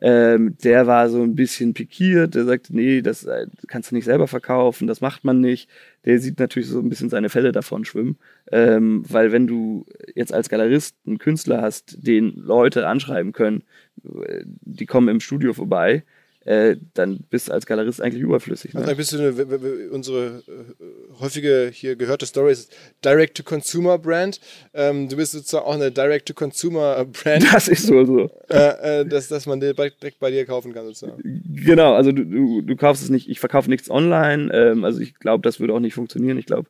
Ähm, 0.00 0.56
der 0.64 0.86
war 0.86 1.08
so 1.08 1.22
ein 1.22 1.34
bisschen 1.34 1.74
pikiert, 1.74 2.34
der 2.34 2.44
sagte, 2.44 2.74
nee, 2.74 3.02
das 3.02 3.24
äh, 3.24 3.46
kannst 3.68 3.90
du 3.90 3.94
nicht 3.94 4.04
selber 4.04 4.26
verkaufen, 4.26 4.86
das 4.86 5.00
macht 5.00 5.24
man 5.24 5.40
nicht. 5.40 5.68
Der 6.04 6.18
sieht 6.18 6.38
natürlich 6.38 6.68
so 6.68 6.78
ein 6.80 6.88
bisschen 6.88 7.10
seine 7.10 7.28
Fälle 7.28 7.52
davon 7.52 7.84
schwimmen, 7.84 8.16
ähm, 8.50 9.04
weil 9.08 9.32
wenn 9.32 9.46
du 9.46 9.86
jetzt 10.14 10.32
als 10.32 10.48
Galerist 10.48 10.96
einen 11.06 11.18
Künstler 11.18 11.60
hast, 11.60 12.06
den 12.06 12.32
Leute 12.36 12.86
anschreiben 12.86 13.32
können, 13.32 13.64
äh, 14.04 14.44
die 14.46 14.86
kommen 14.86 15.08
im 15.08 15.20
Studio 15.20 15.52
vorbei, 15.52 16.04
äh, 16.44 16.76
dann 16.94 17.20
bist 17.30 17.48
du 17.48 17.52
als 17.52 17.66
Galerist 17.66 18.00
eigentlich 18.00 18.22
überflüssig. 18.22 18.74
Ne? 18.74 18.80
Also 18.80 18.96
bist 18.96 19.12
du 19.12 19.18
eine, 19.18 19.90
unsere 19.90 20.42
äh, 20.48 21.20
häufige 21.20 21.70
hier 21.72 21.96
gehörte 21.96 22.26
Story 22.26 22.52
ist 22.52 22.72
Direct-to-Consumer-Brand. 23.04 24.40
Ähm, 24.74 25.08
du 25.08 25.16
bist 25.16 25.32
sozusagen 25.32 25.64
auch 25.64 25.74
eine 25.74 25.92
Direct-to-Consumer-Brand. 25.92 27.52
Das 27.52 27.68
ist 27.68 27.90
wohl 27.90 28.06
so. 28.06 28.30
Äh, 28.48 29.00
äh, 29.00 29.06
dass, 29.06 29.28
dass 29.28 29.46
man 29.46 29.60
direkt, 29.60 30.02
direkt 30.02 30.18
bei 30.18 30.30
dir 30.30 30.44
kaufen 30.44 30.72
kann 30.72 30.86
sozusagen. 30.86 31.22
Genau, 31.22 31.94
also 31.94 32.12
du, 32.12 32.24
du, 32.24 32.62
du 32.62 32.76
kaufst 32.76 33.02
es 33.02 33.10
nicht, 33.10 33.28
ich 33.28 33.40
verkaufe 33.40 33.70
nichts 33.70 33.90
online, 33.90 34.52
ähm, 34.52 34.84
also 34.84 35.00
ich 35.00 35.14
glaube, 35.14 35.42
das 35.42 35.60
würde 35.60 35.74
auch 35.74 35.80
nicht 35.80 35.94
funktionieren. 35.94 36.38
Ich 36.38 36.46
glaube, 36.46 36.68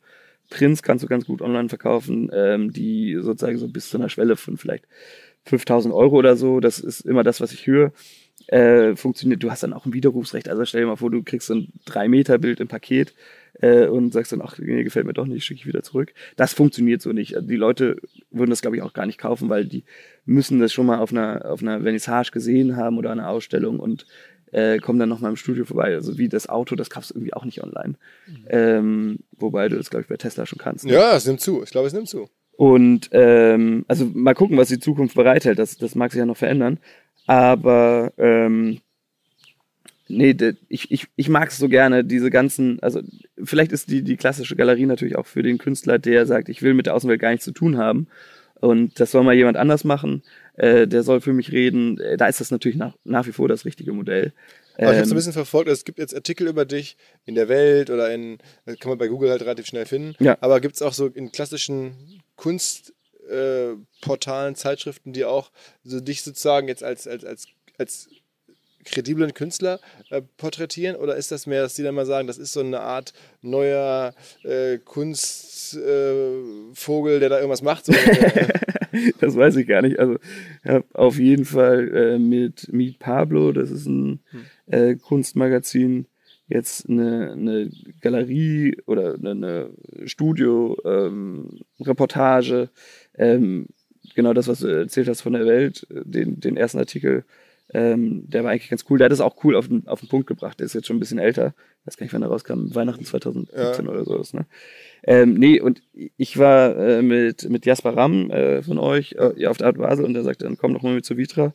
Prints 0.49 0.83
kannst 0.83 1.03
du 1.03 1.07
ganz 1.07 1.25
gut 1.25 1.41
online 1.41 1.69
verkaufen, 1.69 2.29
ähm, 2.33 2.71
die 2.71 3.17
sozusagen 3.19 3.57
so 3.57 3.67
bis 3.67 3.89
zu 3.89 3.97
einer 3.97 4.09
Schwelle 4.09 4.35
von 4.35 4.57
vielleicht 4.57 4.85
5000 5.45 5.93
Euro 5.93 6.17
oder 6.17 6.35
so, 6.35 6.59
das 6.59 6.79
ist 6.79 7.01
immer 7.01 7.23
das, 7.23 7.41
was 7.41 7.53
ich 7.53 7.65
höre 7.65 7.91
äh, 8.47 8.95
funktioniert. 8.95 9.43
Du 9.43 9.51
hast 9.51 9.63
dann 9.63 9.73
auch 9.73 9.85
ein 9.85 9.93
Widerrufsrecht. 9.93 10.49
Also 10.49 10.65
stell 10.65 10.81
dir 10.81 10.87
mal 10.87 10.95
vor, 10.95 11.11
du 11.11 11.23
kriegst 11.23 11.47
so 11.47 11.55
ein 11.55 11.73
3-Meter-Bild 11.87 12.59
im 12.59 12.67
Paket 12.67 13.13
äh, 13.61 13.87
und 13.87 14.11
sagst 14.11 14.31
dann, 14.31 14.41
ach, 14.41 14.57
nee, 14.57 14.83
gefällt 14.83 15.05
mir 15.05 15.13
doch 15.13 15.25
nicht, 15.25 15.45
schicke 15.45 15.59
ich 15.59 15.67
wieder 15.67 15.83
zurück. 15.83 16.13
Das 16.35 16.53
funktioniert 16.53 17.01
so 17.01 17.11
nicht. 17.13 17.35
Die 17.39 17.55
Leute 17.55 17.97
würden 18.31 18.49
das, 18.49 18.61
glaube 18.61 18.75
ich, 18.75 18.83
auch 18.83 18.93
gar 18.93 19.05
nicht 19.05 19.19
kaufen, 19.19 19.49
weil 19.49 19.65
die 19.65 19.85
müssen 20.25 20.59
das 20.59 20.73
schon 20.73 20.85
mal 20.85 20.99
auf 20.99 21.11
einer, 21.11 21.45
auf 21.45 21.61
einer 21.61 21.81
Vernissage 21.81 22.31
gesehen 22.31 22.75
haben 22.75 22.97
oder 22.97 23.11
einer 23.11 23.29
Ausstellung 23.29 23.79
und 23.79 24.05
äh, 24.51 24.77
kommen 24.77 24.99
dann 24.99 25.09
nochmal 25.09 25.31
im 25.31 25.37
Studio 25.37 25.65
vorbei. 25.65 25.93
Also 25.95 26.17
wie 26.17 26.29
das 26.29 26.47
Auto, 26.47 26.75
das 26.75 26.89
kaufst 26.89 27.11
du 27.11 27.15
irgendwie 27.15 27.33
auch 27.33 27.45
nicht 27.45 27.63
online. 27.63 27.95
Mhm. 28.27 28.45
Ähm, 28.49 29.19
wobei 29.31 29.67
du 29.67 29.77
das, 29.77 29.89
glaube 29.89 30.03
ich, 30.03 30.07
bei 30.07 30.17
Tesla 30.17 30.45
schon 30.45 30.59
kannst. 30.59 30.85
Ne? 30.85 30.93
Ja, 30.93 31.15
es 31.15 31.25
nimmt 31.25 31.41
zu. 31.41 31.63
Ich 31.63 31.71
glaube, 31.71 31.87
es 31.87 31.93
nimmt 31.93 32.07
zu. 32.07 32.29
Und 32.55 33.09
ähm, 33.13 33.83
also 33.87 34.05
mal 34.13 34.35
gucken, 34.35 34.57
was 34.57 34.67
die 34.67 34.79
Zukunft 34.79 35.15
bereithält. 35.15 35.57
Das, 35.57 35.77
das 35.77 35.95
mag 35.95 36.11
sich 36.11 36.19
ja 36.19 36.25
noch 36.25 36.37
verändern. 36.37 36.79
Aber 37.25 38.11
ähm, 38.17 38.79
nee, 40.07 40.35
ich, 40.69 40.91
ich, 40.91 41.07
ich 41.15 41.29
mag 41.29 41.49
es 41.49 41.57
so 41.57 41.69
gerne, 41.69 42.03
diese 42.03 42.29
ganzen, 42.29 42.79
also 42.81 43.01
vielleicht 43.43 43.71
ist 43.71 43.89
die, 43.89 44.03
die 44.03 44.17
klassische 44.17 44.55
Galerie 44.55 44.85
natürlich 44.85 45.15
auch 45.15 45.25
für 45.25 45.43
den 45.43 45.57
Künstler, 45.57 45.99
der 45.99 46.25
sagt, 46.25 46.49
ich 46.49 46.61
will 46.61 46.73
mit 46.73 46.85
der 46.85 46.95
Außenwelt 46.95 47.21
gar 47.21 47.31
nichts 47.31 47.45
zu 47.45 47.51
tun 47.51 47.77
haben. 47.77 48.07
Und 48.59 48.97
das 49.01 49.11
soll 49.11 49.23
mal 49.23 49.35
jemand 49.35 49.57
anders 49.57 49.83
machen, 49.83 50.23
äh, 50.55 50.87
der 50.87 51.03
soll 51.03 51.19
für 51.19 51.33
mich 51.33 51.51
reden. 51.51 51.99
Äh, 51.99 52.15
da 52.15 52.27
ist 52.27 52.39
das 52.39 52.49
natürlich 52.49 52.77
nach, 52.77 52.93
nach 53.03 53.27
wie 53.27 53.33
vor 53.33 53.49
das 53.49 53.65
richtige 53.65 53.91
Modell. 53.91 54.31
Aber 54.77 54.85
ich 54.85 54.87
habe 54.87 54.99
es 55.01 55.07
ein 55.07 55.11
ähm, 55.11 55.15
bisschen 55.15 55.33
verfolgt, 55.33 55.69
es 55.69 55.83
gibt 55.83 55.99
jetzt 55.99 56.15
Artikel 56.15 56.47
über 56.47 56.65
dich 56.65 56.97
in 57.25 57.35
der 57.35 57.49
Welt 57.49 57.89
oder 57.89 58.13
in, 58.13 58.37
kann 58.65 58.89
man 58.89 58.97
bei 58.97 59.07
Google 59.07 59.29
halt 59.29 59.41
relativ 59.41 59.67
schnell 59.67 59.85
finden. 59.85 60.15
Ja. 60.23 60.37
Aber 60.39 60.61
gibt 60.61 60.75
es 60.75 60.81
auch 60.81 60.93
so 60.93 61.07
in 61.07 61.31
klassischen 61.31 62.21
Kunst, 62.37 62.93
äh, 63.29 63.75
Portalen, 64.01 64.55
Zeitschriften, 64.55 65.13
die 65.13 65.25
auch 65.25 65.51
so 65.83 65.99
dich 65.99 66.23
sozusagen 66.23 66.67
jetzt 66.67 66.83
als, 66.83 67.07
als, 67.07 67.25
als, 67.25 67.47
als 67.77 68.09
krediblen 68.83 69.33
Künstler 69.33 69.79
äh, 70.09 70.21
porträtieren? 70.37 70.95
Oder 70.95 71.15
ist 71.15 71.31
das 71.31 71.47
mehr, 71.47 71.63
dass 71.63 71.75
die 71.75 71.83
dann 71.83 71.95
mal 71.95 72.05
sagen, 72.05 72.27
das 72.27 72.37
ist 72.37 72.53
so 72.53 72.59
eine 72.59 72.81
Art 72.81 73.13
neuer 73.41 74.13
äh, 74.43 74.77
Kunstvogel, 74.77 77.15
äh, 77.15 77.19
der 77.19 77.29
da 77.29 77.37
irgendwas 77.37 77.61
macht? 77.61 77.85
So, 77.85 77.93
das 79.19 79.35
weiß 79.35 79.55
ich 79.57 79.67
gar 79.67 79.81
nicht. 79.81 79.99
Also 79.99 80.17
ich 80.63 80.69
habe 80.69 80.85
auf 80.93 81.17
jeden 81.17 81.45
Fall 81.45 81.95
äh, 81.95 82.19
mit 82.19 82.71
Meet 82.71 82.99
Pablo, 82.99 83.51
das 83.51 83.71
ist 83.71 83.87
ein 83.87 84.19
hm. 84.31 84.45
Äh, 84.65 84.95
Kunstmagazin, 84.95 86.07
jetzt 86.47 86.89
eine, 86.89 87.31
eine 87.31 87.71
Galerie 88.01 88.77
oder 88.85 89.15
eine, 89.15 89.31
eine 89.31 89.69
Studio-Reportage. 90.05 92.69
Ähm, 93.15 93.43
ähm, 93.43 93.67
genau 94.15 94.33
das, 94.33 94.47
was 94.47 94.59
du 94.59 94.67
erzählt 94.67 95.07
hast 95.07 95.21
von 95.21 95.33
der 95.33 95.45
Welt, 95.45 95.87
den, 95.89 96.39
den 96.39 96.57
ersten 96.57 96.79
Artikel, 96.79 97.23
ähm, 97.73 98.29
der 98.29 98.43
war 98.43 98.51
eigentlich 98.51 98.69
ganz 98.69 98.85
cool. 98.89 98.97
Der 98.97 99.05
hat 99.05 99.11
es 99.11 99.21
auch 99.21 99.35
cool 99.43 99.55
auf 99.55 99.67
den, 99.67 99.87
auf 99.87 99.99
den 99.99 100.09
Punkt 100.09 100.27
gebracht. 100.27 100.59
Der 100.59 100.65
ist 100.65 100.73
jetzt 100.73 100.85
schon 100.85 100.97
ein 100.97 100.99
bisschen 100.99 101.17
älter. 101.17 101.53
Ich 101.81 101.87
weiß 101.87 101.97
gar 101.97 102.05
nicht, 102.05 102.13
wann 102.13 102.21
er 102.21 102.27
rauskam. 102.27 102.75
Weihnachten 102.75 103.05
2017 103.05 103.85
ja. 103.85 103.91
oder 103.91 104.05
so. 104.05 104.37
Ne? 104.37 104.45
Ähm, 105.03 105.33
nee, 105.35 105.59
und 105.59 105.81
ich 106.17 106.37
war 106.37 106.77
äh, 106.77 107.01
mit, 107.01 107.49
mit 107.49 107.65
Jasper 107.65 107.95
Ram 107.95 108.29
äh, 108.29 108.61
von 108.61 108.77
euch 108.77 109.15
äh, 109.17 109.47
auf 109.47 109.57
der 109.57 109.67
Art 109.67 109.77
Basel 109.77 110.05
und 110.05 110.13
der 110.13 110.23
sagte 110.23 110.45
dann, 110.45 110.57
komm 110.57 110.73
doch 110.73 110.83
mal 110.83 110.93
mit 110.93 111.05
zu 111.05 111.17
Vitra. 111.17 111.53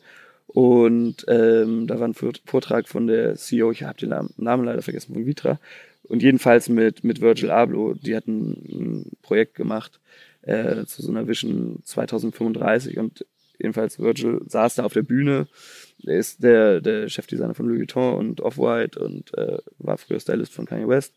Und 0.51 1.25
ähm, 1.27 1.85
da 1.85 1.99
war 1.99 2.07
ein 2.07 2.15
Vortrag 2.15 2.87
von 2.87 3.05
der 3.05 3.35
CEO, 3.35 3.71
ich 3.71 3.83
habe 3.83 3.99
den 3.99 4.09
Namen, 4.37 4.65
leider 4.65 4.81
vergessen, 4.81 5.13
von 5.13 5.27
Vitra. 5.27 5.59
Und 6.03 6.23
jedenfalls 6.23 6.69
mit, 6.69 7.03
mit 7.03 7.21
Virgil 7.21 7.51
Abloh, 7.51 7.93
die 7.93 8.15
hatten 8.15 8.53
ein 8.67 9.11
Projekt 9.21 9.53
gemacht 9.53 9.99
äh, 10.41 10.85
zu 10.85 11.03
so 11.03 11.11
einer 11.11 11.27
Vision 11.27 11.81
2035. 11.83 12.97
Und 12.97 13.27
jedenfalls 13.59 13.99
Virgil 13.99 14.41
saß 14.47 14.73
da 14.73 14.85
auf 14.85 14.93
der 14.93 15.03
Bühne. 15.03 15.47
Er 16.03 16.17
ist 16.17 16.41
der, 16.41 16.81
der 16.81 17.09
Chefdesigner 17.09 17.53
von 17.53 17.67
Louis 17.67 17.81
Vuitton 17.81 18.15
und 18.15 18.41
Off-White 18.41 18.99
und 18.99 19.31
äh, 19.37 19.59
war 19.77 19.99
früher 19.99 20.19
Stylist 20.19 20.53
von 20.53 20.65
Kanye 20.65 20.87
West 20.87 21.13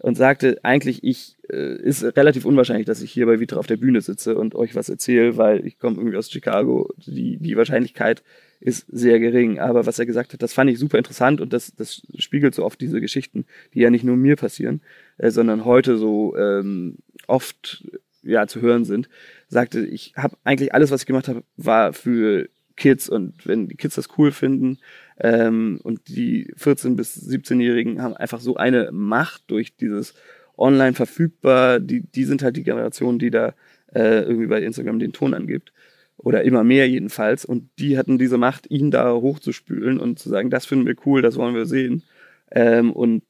und 0.00 0.16
sagte 0.16 0.58
eigentlich, 0.62 1.02
ich 1.02 1.36
äh, 1.48 1.76
ist 1.76 2.04
relativ 2.04 2.44
unwahrscheinlich, 2.44 2.84
dass 2.84 3.00
ich 3.00 3.10
hier 3.10 3.24
bei 3.24 3.40
Vitra 3.40 3.58
auf 3.58 3.66
der 3.66 3.78
Bühne 3.78 4.02
sitze 4.02 4.36
und 4.36 4.54
euch 4.54 4.74
was 4.74 4.90
erzähle, 4.90 5.38
weil 5.38 5.66
ich 5.66 5.78
komme 5.78 5.96
irgendwie 5.96 6.18
aus 6.18 6.30
Chicago. 6.30 6.92
Die, 6.98 7.38
die 7.38 7.56
Wahrscheinlichkeit 7.56 8.22
ist 8.60 8.86
sehr 8.88 9.18
gering. 9.20 9.58
Aber 9.58 9.86
was 9.86 9.98
er 9.98 10.06
gesagt 10.06 10.32
hat, 10.32 10.42
das 10.42 10.52
fand 10.52 10.70
ich 10.70 10.78
super 10.78 10.98
interessant 10.98 11.40
und 11.40 11.52
das, 11.52 11.74
das 11.74 12.02
spiegelt 12.18 12.54
so 12.54 12.64
oft 12.64 12.80
diese 12.80 13.00
Geschichten, 13.00 13.46
die 13.74 13.80
ja 13.80 13.90
nicht 13.90 14.04
nur 14.04 14.16
mir 14.16 14.36
passieren, 14.36 14.80
äh, 15.18 15.30
sondern 15.30 15.64
heute 15.64 15.96
so 15.96 16.36
ähm, 16.36 16.96
oft 17.26 17.86
ja 18.22 18.46
zu 18.46 18.60
hören 18.60 18.84
sind. 18.84 19.08
Sagte, 19.48 19.86
ich 19.86 20.14
habe 20.16 20.36
eigentlich 20.44 20.74
alles, 20.74 20.90
was 20.90 21.02
ich 21.02 21.06
gemacht 21.06 21.28
habe, 21.28 21.44
war 21.56 21.92
für 21.92 22.48
Kids 22.76 23.08
und 23.08 23.46
wenn 23.46 23.68
die 23.68 23.76
Kids 23.76 23.94
das 23.94 24.08
cool 24.18 24.32
finden 24.32 24.78
ähm, 25.18 25.80
und 25.82 26.08
die 26.08 26.52
14 26.56 26.96
bis 26.96 27.16
17-Jährigen 27.16 28.02
haben 28.02 28.14
einfach 28.14 28.40
so 28.40 28.56
eine 28.56 28.90
Macht 28.92 29.44
durch 29.46 29.76
dieses 29.76 30.14
online 30.58 30.94
verfügbar, 30.94 31.80
die 31.80 32.02
die 32.02 32.24
sind 32.24 32.42
halt 32.42 32.56
die 32.56 32.64
Generation, 32.64 33.18
die 33.18 33.30
da 33.30 33.54
äh, 33.94 34.22
irgendwie 34.22 34.46
bei 34.46 34.62
Instagram 34.62 34.98
den 34.98 35.12
Ton 35.12 35.32
angibt 35.32 35.72
oder 36.18 36.42
immer 36.44 36.64
mehr 36.64 36.88
jedenfalls. 36.88 37.44
Und 37.44 37.68
die 37.78 37.98
hatten 37.98 38.18
diese 38.18 38.38
Macht, 38.38 38.70
ihn 38.70 38.90
da 38.90 39.14
hochzuspülen 39.14 39.98
und 39.98 40.18
zu 40.18 40.28
sagen, 40.28 40.50
das 40.50 40.66
finden 40.66 40.86
wir 40.86 40.96
cool, 41.04 41.22
das 41.22 41.36
wollen 41.36 41.54
wir 41.54 41.66
sehen. 41.66 42.02
Ähm, 42.50 42.92
und 42.92 43.22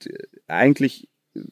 eigentlich, 0.47 1.09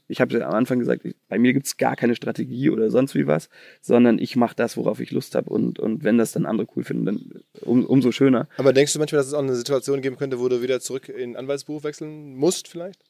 ich 0.07 0.21
habe 0.21 0.39
ja 0.39 0.47
am 0.47 0.55
Anfang 0.55 0.79
gesagt, 0.79 1.07
bei 1.29 1.39
mir 1.39 1.53
gibt 1.53 1.67
es 1.67 1.77
gar 1.77 1.97
keine 1.97 2.15
Strategie 2.15 2.71
oder 2.71 2.91
sonst 2.91 3.15
wie 3.15 3.27
was, 3.27 3.49
sondern 3.81 4.19
ich 4.19 4.37
mache 4.37 4.57
das, 4.57 4.77
worauf 4.77 5.01
ich 5.01 5.11
Lust 5.11 5.35
habe. 5.35 5.51
Und, 5.51 5.79
und 5.79 6.05
wenn 6.05 6.19
das 6.19 6.33
dann 6.33 6.47
andere 6.47 6.69
cool 6.77 6.85
finden, 6.85 7.07
dann 7.07 7.43
um, 7.63 7.85
umso 7.85 8.13
schöner. 8.13 8.49
Aber 8.57 8.73
denkst 8.73 8.93
du 8.93 8.99
manchmal, 8.99 9.19
dass 9.19 9.29
es 9.29 9.35
auch 9.35 9.43
eine 9.43 9.55
Situation 9.55 10.03
geben 10.03 10.17
könnte, 10.17 10.41
wo 10.41 10.49
du 10.49 10.63
wieder 10.63 10.81
zurück 10.81 11.09
in 11.09 11.17
den 11.17 11.37
Anwaltsberuf 11.37 11.85
wechseln 11.85 12.37
musst, 12.37 12.69
vielleicht? 12.69 13.05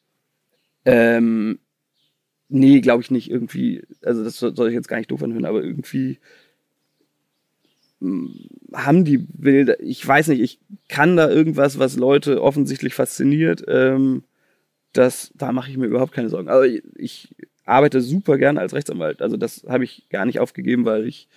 Ähm, 0.84 1.58
nee, 2.48 2.80
glaube 2.80 3.02
ich 3.02 3.10
nicht. 3.10 3.30
Irgendwie, 3.30 3.82
also 4.02 4.24
das 4.24 4.38
soll 4.38 4.68
ich 4.68 4.74
jetzt 4.74 4.88
gar 4.88 4.98
nicht 4.98 5.10
doof 5.10 5.22
anhören, 5.22 5.44
aber 5.44 5.62
irgendwie 5.62 6.18
haben 8.72 9.04
die 9.04 9.18
Bilder, 9.18 9.80
ich 9.80 10.06
weiß 10.06 10.28
nicht, 10.28 10.40
ich 10.40 10.60
kann 10.88 11.16
da 11.16 11.30
irgendwas, 11.30 11.78
was 11.78 11.96
Leute 11.96 12.42
offensichtlich 12.42 12.94
fasziniert, 12.94 13.64
ähm, 13.68 14.24
das, 14.92 15.32
da 15.34 15.52
mache 15.52 15.70
ich 15.70 15.76
mir 15.76 15.86
überhaupt 15.86 16.12
keine 16.12 16.28
Sorgen. 16.28 16.48
Aber 16.48 16.66
ich, 16.66 16.82
ich 16.96 17.34
arbeite 17.64 18.00
super 18.00 18.38
gerne 18.38 18.60
als 18.60 18.74
Rechtsanwalt. 18.74 19.22
Also 19.22 19.36
das 19.36 19.64
habe 19.68 19.84
ich 19.84 20.08
gar 20.08 20.24
nicht 20.24 20.40
aufgegeben, 20.40 20.84
weil 20.84 21.06
ich 21.06 21.28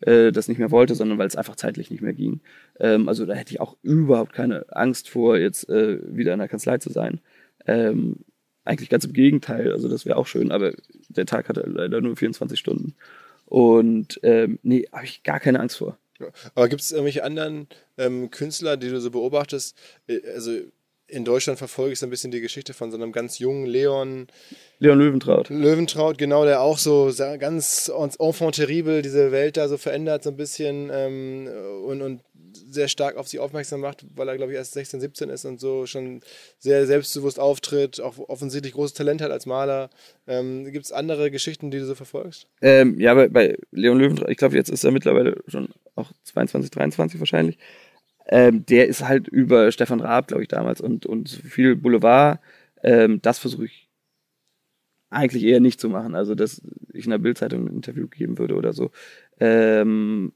äh, 0.00 0.32
das 0.32 0.48
nicht 0.48 0.58
mehr 0.58 0.70
wollte, 0.70 0.94
sondern 0.94 1.18
weil 1.18 1.26
es 1.26 1.36
einfach 1.36 1.56
zeitlich 1.56 1.90
nicht 1.90 2.02
mehr 2.02 2.12
ging. 2.12 2.40
Ähm, 2.78 3.08
also 3.08 3.24
da 3.24 3.34
hätte 3.34 3.52
ich 3.52 3.60
auch 3.60 3.76
überhaupt 3.82 4.32
keine 4.32 4.66
Angst 4.70 5.08
vor, 5.08 5.38
jetzt 5.38 5.68
äh, 5.68 5.98
wieder 6.14 6.32
in 6.34 6.38
der 6.38 6.48
Kanzlei 6.48 6.78
zu 6.78 6.90
sein. 6.90 7.20
Ähm, 7.66 8.16
eigentlich 8.64 8.90
ganz 8.90 9.04
im 9.04 9.12
Gegenteil. 9.12 9.72
Also 9.72 9.88
das 9.88 10.04
wäre 10.04 10.16
auch 10.16 10.26
schön, 10.26 10.50
aber 10.50 10.72
der 11.08 11.26
Tag 11.26 11.48
hat 11.48 11.56
leider 11.64 12.00
nur 12.00 12.16
24 12.16 12.58
Stunden. 12.58 12.94
Und 13.46 14.20
ähm, 14.22 14.58
nee, 14.62 14.86
habe 14.92 15.04
ich 15.04 15.22
gar 15.22 15.40
keine 15.40 15.60
Angst 15.60 15.78
vor. 15.78 15.96
Aber 16.54 16.68
gibt 16.68 16.82
es 16.82 16.92
irgendwelche 16.92 17.24
anderen 17.24 17.68
ähm, 17.98 18.30
Künstler, 18.30 18.76
die 18.76 18.88
du 18.88 19.00
so 19.00 19.10
beobachtest? 19.10 19.76
Äh, 20.06 20.20
Also 20.34 20.60
in 21.08 21.24
Deutschland 21.24 21.58
verfolge 21.58 21.92
ich 21.92 22.00
so 22.00 22.06
ein 22.06 22.10
bisschen 22.10 22.30
die 22.30 22.40
Geschichte 22.40 22.74
von 22.74 22.90
so 22.90 22.96
einem 22.96 23.12
ganz 23.12 23.38
jungen 23.38 23.66
Leon 23.66 24.26
Leon 24.78 24.98
Löwentraut. 24.98 25.48
Löwentraut, 25.50 26.18
genau, 26.18 26.44
der 26.44 26.60
auch 26.60 26.78
so 26.78 27.12
ganz 27.38 27.90
enfant 28.18 28.56
terrible 28.56 29.02
diese 29.02 29.30
Welt 29.30 29.56
da 29.56 29.68
so 29.68 29.76
verändert, 29.76 30.24
so 30.24 30.30
ein 30.30 30.36
bisschen 30.36 30.90
ähm, 30.92 31.48
und, 31.84 32.02
und 32.02 32.22
sehr 32.68 32.88
stark 32.88 33.16
auf 33.16 33.28
sich 33.28 33.38
aufmerksam 33.38 33.80
macht, 33.80 34.04
weil 34.14 34.28
er, 34.28 34.36
glaube 34.36 34.52
ich, 34.52 34.58
erst 34.58 34.72
16, 34.72 35.00
17 35.00 35.30
ist 35.30 35.44
und 35.44 35.60
so 35.60 35.86
schon 35.86 36.20
sehr 36.58 36.86
selbstbewusst 36.86 37.38
auftritt, 37.38 38.00
auch 38.00 38.18
offensichtlich 38.18 38.72
großes 38.72 38.94
Talent 38.94 39.22
hat 39.22 39.30
als 39.30 39.46
Maler. 39.46 39.90
Ähm, 40.26 40.64
Gibt 40.72 40.86
es 40.86 40.92
andere 40.92 41.30
Geschichten, 41.30 41.70
die 41.70 41.78
du 41.78 41.86
so 41.86 41.94
verfolgst? 41.94 42.48
Ähm, 42.60 42.98
ja, 42.98 43.14
bei, 43.14 43.28
bei 43.28 43.56
Leon 43.70 43.98
Löwentraut, 43.98 44.28
ich 44.28 44.36
glaube, 44.36 44.56
jetzt 44.56 44.70
ist 44.70 44.84
er 44.84 44.90
mittlerweile 44.90 45.36
schon 45.46 45.68
auch 45.96 46.12
22, 46.24 46.70
23 46.70 47.20
wahrscheinlich. 47.20 47.58
Ähm, 48.28 48.64
der 48.66 48.88
ist 48.88 49.06
halt 49.06 49.28
über 49.28 49.70
Stefan 49.70 50.00
Raab, 50.00 50.28
glaube 50.28 50.42
ich, 50.42 50.48
damals 50.48 50.80
und, 50.80 51.06
und 51.06 51.28
viel 51.28 51.76
Boulevard. 51.76 52.40
Ähm, 52.82 53.20
das 53.22 53.38
versuche 53.38 53.66
ich 53.66 53.88
eigentlich 55.10 55.44
eher 55.44 55.60
nicht 55.60 55.80
zu 55.80 55.88
machen. 55.88 56.14
Also, 56.14 56.34
dass 56.34 56.60
ich 56.92 57.04
in 57.04 57.10
der 57.10 57.18
Bildzeitung 57.18 57.66
ein 57.66 57.74
Interview 57.76 58.08
geben 58.08 58.38
würde 58.38 58.54
oder 58.54 58.72
so. 58.72 58.90
Ähm, 59.38 60.32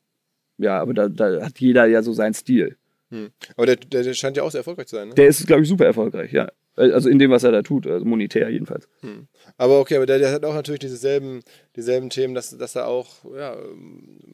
ja, 0.58 0.80
aber 0.80 0.94
da, 0.94 1.08
da 1.08 1.44
hat 1.44 1.58
jeder 1.58 1.86
ja 1.86 2.02
so 2.02 2.12
seinen 2.12 2.34
Stil. 2.34 2.76
Hm. 3.10 3.30
Aber 3.56 3.66
der, 3.66 3.76
der, 3.76 4.04
der 4.04 4.14
scheint 4.14 4.36
ja 4.36 4.44
auch 4.44 4.50
sehr 4.50 4.60
erfolgreich 4.60 4.86
zu 4.86 4.96
sein. 4.96 5.08
Ne? 5.08 5.14
Der 5.14 5.26
ist, 5.26 5.46
glaube 5.46 5.62
ich, 5.62 5.68
super 5.68 5.86
erfolgreich, 5.86 6.32
ja. 6.32 6.50
Also 6.76 7.08
in 7.08 7.18
dem, 7.18 7.30
was 7.30 7.42
er 7.42 7.52
da 7.52 7.62
tut, 7.62 7.86
also 7.86 8.04
monetär 8.04 8.48
jedenfalls. 8.48 8.88
Hm. 9.00 9.26
Aber 9.58 9.80
okay, 9.80 9.96
aber 9.96 10.06
der, 10.06 10.18
der 10.18 10.32
hat 10.32 10.44
auch 10.44 10.54
natürlich 10.54 10.80
dieselben, 10.80 11.40
dieselben 11.76 12.10
Themen, 12.10 12.34
dass, 12.34 12.56
dass 12.56 12.76
er 12.76 12.86
auch, 12.86 13.24
ja, 13.36 13.56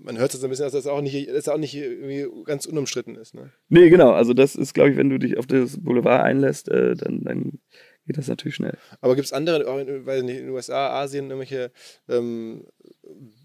man 0.01 0.19
hört 0.19 0.33
es 0.33 0.41
so 0.41 0.47
ein 0.47 0.51
bisschen, 0.51 0.71
dass 0.71 0.87
er 0.87 0.93
auch 0.93 1.01
nicht, 1.01 1.29
dass 1.29 1.47
er 1.47 1.55
auch 1.55 1.59
nicht 1.59 1.75
irgendwie 1.75 2.27
ganz 2.45 2.67
unumstritten 2.67 3.17
ist. 3.17 3.35
Ne? 3.35 3.51
Nee, 3.69 3.89
genau. 3.89 4.13
Also 4.13 4.35
das 4.35 4.55
ist, 4.55 4.75
glaube 4.75 4.91
ich, 4.91 4.97
wenn 4.97 5.11
du 5.11 5.19
dich 5.19 5.39
auf 5.39 5.47
das 5.47 5.83
Boulevard 5.83 6.23
einlässt, 6.23 6.69
äh, 6.69 6.95
dann, 6.95 7.25
dann 7.25 7.59
geht 8.07 8.19
das 8.19 8.29
natürlich 8.29 8.55
schnell. 8.55 8.79
Aber 9.01 9.15
gibt 9.15 9.27
es 9.27 9.33
andere, 9.33 9.67
auch 9.69 9.79
in, 9.79 10.07
weiß 10.07 10.23
nicht, 10.23 10.39
in 10.39 10.47
den 10.47 10.55
USA, 10.55 11.01
Asien, 11.01 11.31
irgendwelche 11.31 11.73
ähm, 12.09 12.65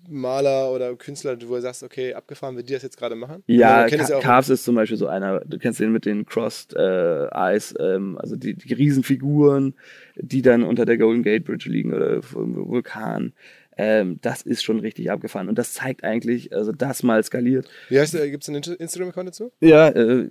Maler 0.09 0.71
oder 0.71 0.95
Künstler, 0.95 1.37
wo 1.47 1.55
du 1.55 1.61
sagst, 1.61 1.83
okay, 1.83 2.13
abgefahren, 2.13 2.57
wie 2.57 2.63
die 2.63 2.73
das 2.73 2.83
jetzt 2.83 2.97
gerade 2.97 3.15
machen? 3.15 3.43
Ja, 3.47 3.87
ja 3.87 4.19
Carves 4.19 4.49
ist 4.49 4.65
zum 4.65 4.75
Beispiel 4.75 4.97
so 4.97 5.07
einer, 5.07 5.39
du 5.41 5.57
kennst 5.57 5.79
den 5.79 5.91
mit 5.91 6.05
den 6.05 6.25
Crossed 6.25 6.73
äh, 6.75 7.27
Eyes, 7.27 7.73
ähm, 7.79 8.17
also 8.17 8.35
die, 8.35 8.55
die 8.55 8.73
Riesenfiguren, 8.73 9.73
die 10.15 10.41
dann 10.41 10.63
unter 10.63 10.85
der 10.85 10.97
Golden 10.97 11.23
Gate 11.23 11.45
Bridge 11.45 11.69
liegen 11.69 11.93
oder 11.93 12.21
vom 12.21 12.55
Vulkan. 12.67 13.33
Ähm, 13.77 14.19
das 14.21 14.41
ist 14.41 14.63
schon 14.63 14.79
richtig 14.79 15.09
abgefahren. 15.11 15.47
Und 15.47 15.57
das 15.57 15.73
zeigt 15.73 16.03
eigentlich, 16.03 16.53
also 16.53 16.71
das 16.71 17.03
mal 17.03 17.23
skaliert. 17.23 17.69
Wie 17.89 17.99
heißt 17.99 18.13
der, 18.13 18.29
gibt 18.29 18.43
es 18.43 18.49
einen 18.49 18.61
Insta- 18.61 18.75
Instagram-Account 18.75 19.29
dazu? 19.29 19.51
Ja, 19.61 19.87
äh, 19.89 20.27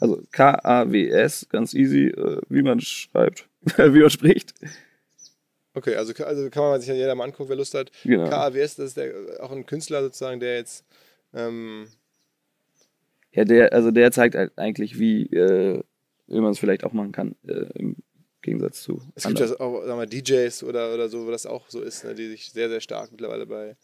also 0.00 0.22
K-A-W-S, 0.32 1.48
ganz 1.50 1.74
easy, 1.74 2.06
äh, 2.06 2.40
wie 2.48 2.62
man 2.62 2.80
schreibt, 2.80 3.48
wie 3.76 4.00
man 4.00 4.10
spricht. 4.10 4.54
Okay, 5.78 5.94
also, 5.94 6.12
also 6.24 6.50
kann 6.50 6.64
man 6.64 6.80
sich 6.80 6.88
ja 6.88 6.94
jeder 6.96 7.14
mal 7.14 7.24
angucken, 7.24 7.48
wer 7.48 7.56
Lust 7.56 7.74
hat. 7.74 7.90
Genau. 8.04 8.28
KAWS, 8.28 8.76
das 8.76 8.78
ist 8.78 8.96
der, 8.96 9.12
auch 9.40 9.52
ein 9.52 9.64
Künstler 9.64 10.02
sozusagen, 10.02 10.40
der 10.40 10.56
jetzt 10.56 10.84
ähm, 11.32 11.86
Ja, 13.32 13.44
der, 13.44 13.72
also 13.72 13.90
der 13.92 14.10
zeigt 14.10 14.34
halt 14.34 14.52
eigentlich, 14.58 14.98
wie, 14.98 15.26
äh, 15.26 15.80
wie 16.26 16.40
man 16.40 16.50
es 16.50 16.58
vielleicht 16.58 16.82
auch 16.84 16.92
machen 16.92 17.12
kann, 17.12 17.36
äh, 17.46 17.66
im 17.74 17.96
Gegensatz 18.42 18.82
zu 18.82 19.00
Es 19.14 19.24
gibt 19.26 19.40
anderen. 19.40 19.58
ja 19.58 19.64
auch 19.64 19.84
sagen 19.86 20.00
wir, 20.00 20.06
DJs 20.06 20.62
oder, 20.64 20.92
oder 20.94 21.08
so, 21.08 21.26
wo 21.26 21.30
das 21.30 21.46
auch 21.46 21.68
so 21.68 21.80
ist, 21.80 22.04
ne, 22.04 22.14
die 22.14 22.28
sich 22.28 22.50
sehr, 22.50 22.68
sehr 22.68 22.80
stark 22.80 23.10
mittlerweile 23.12 23.46
bei, 23.46 23.76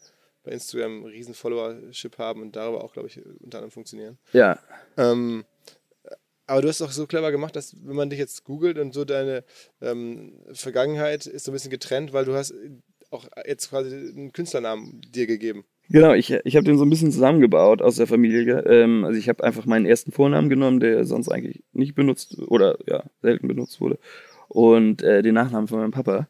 bei 0.43 0.51
Instagram 0.51 1.05
riesen 1.05 1.33
Followership 1.33 2.17
haben 2.17 2.41
und 2.41 2.55
darüber 2.55 2.83
auch, 2.83 2.93
glaube 2.93 3.07
ich, 3.07 3.17
unter 3.25 3.59
anderem 3.59 3.71
funktionieren. 3.71 4.17
Ja, 4.33 4.59
Ähm, 4.97 5.45
aber 6.47 6.61
du 6.61 6.67
hast 6.67 6.81
es 6.81 6.87
auch 6.87 6.91
so 6.91 7.07
clever 7.07 7.31
gemacht, 7.31 7.55
dass 7.55 7.75
wenn 7.83 7.95
man 7.95 8.09
dich 8.09 8.19
jetzt 8.19 8.43
googelt 8.43 8.77
und 8.77 8.93
so 8.93 9.05
deine 9.05 9.43
ähm, 9.81 10.33
Vergangenheit 10.53 11.25
ist 11.25 11.45
so 11.45 11.51
ein 11.51 11.53
bisschen 11.53 11.71
getrennt, 11.71 12.13
weil 12.13 12.25
du 12.25 12.35
hast 12.35 12.53
auch 13.11 13.25
jetzt 13.47 13.69
quasi 13.69 13.95
einen 13.95 14.31
Künstlernamen 14.31 15.01
dir 15.13 15.27
gegeben. 15.27 15.65
Genau, 15.89 16.13
ich, 16.13 16.31
ich 16.31 16.55
habe 16.55 16.65
den 16.65 16.77
so 16.77 16.85
ein 16.85 16.89
bisschen 16.89 17.11
zusammengebaut 17.11 17.81
aus 17.81 17.97
der 17.97 18.07
Familie. 18.07 18.59
Ähm, 18.67 19.05
also 19.05 19.19
ich 19.19 19.29
habe 19.29 19.43
einfach 19.43 19.65
meinen 19.65 19.85
ersten 19.85 20.11
Vornamen 20.11 20.49
genommen, 20.49 20.79
der 20.79 21.05
sonst 21.05 21.29
eigentlich 21.29 21.63
nicht 21.73 21.93
benutzt 21.95 22.37
oder 22.47 22.77
ja, 22.87 23.03
selten 23.21 23.47
benutzt 23.47 23.79
wurde. 23.81 23.99
Und 24.47 25.03
äh, 25.03 25.21
den 25.21 25.35
Nachnamen 25.35 25.67
von 25.67 25.79
meinem 25.79 25.91
Papa. 25.91 26.27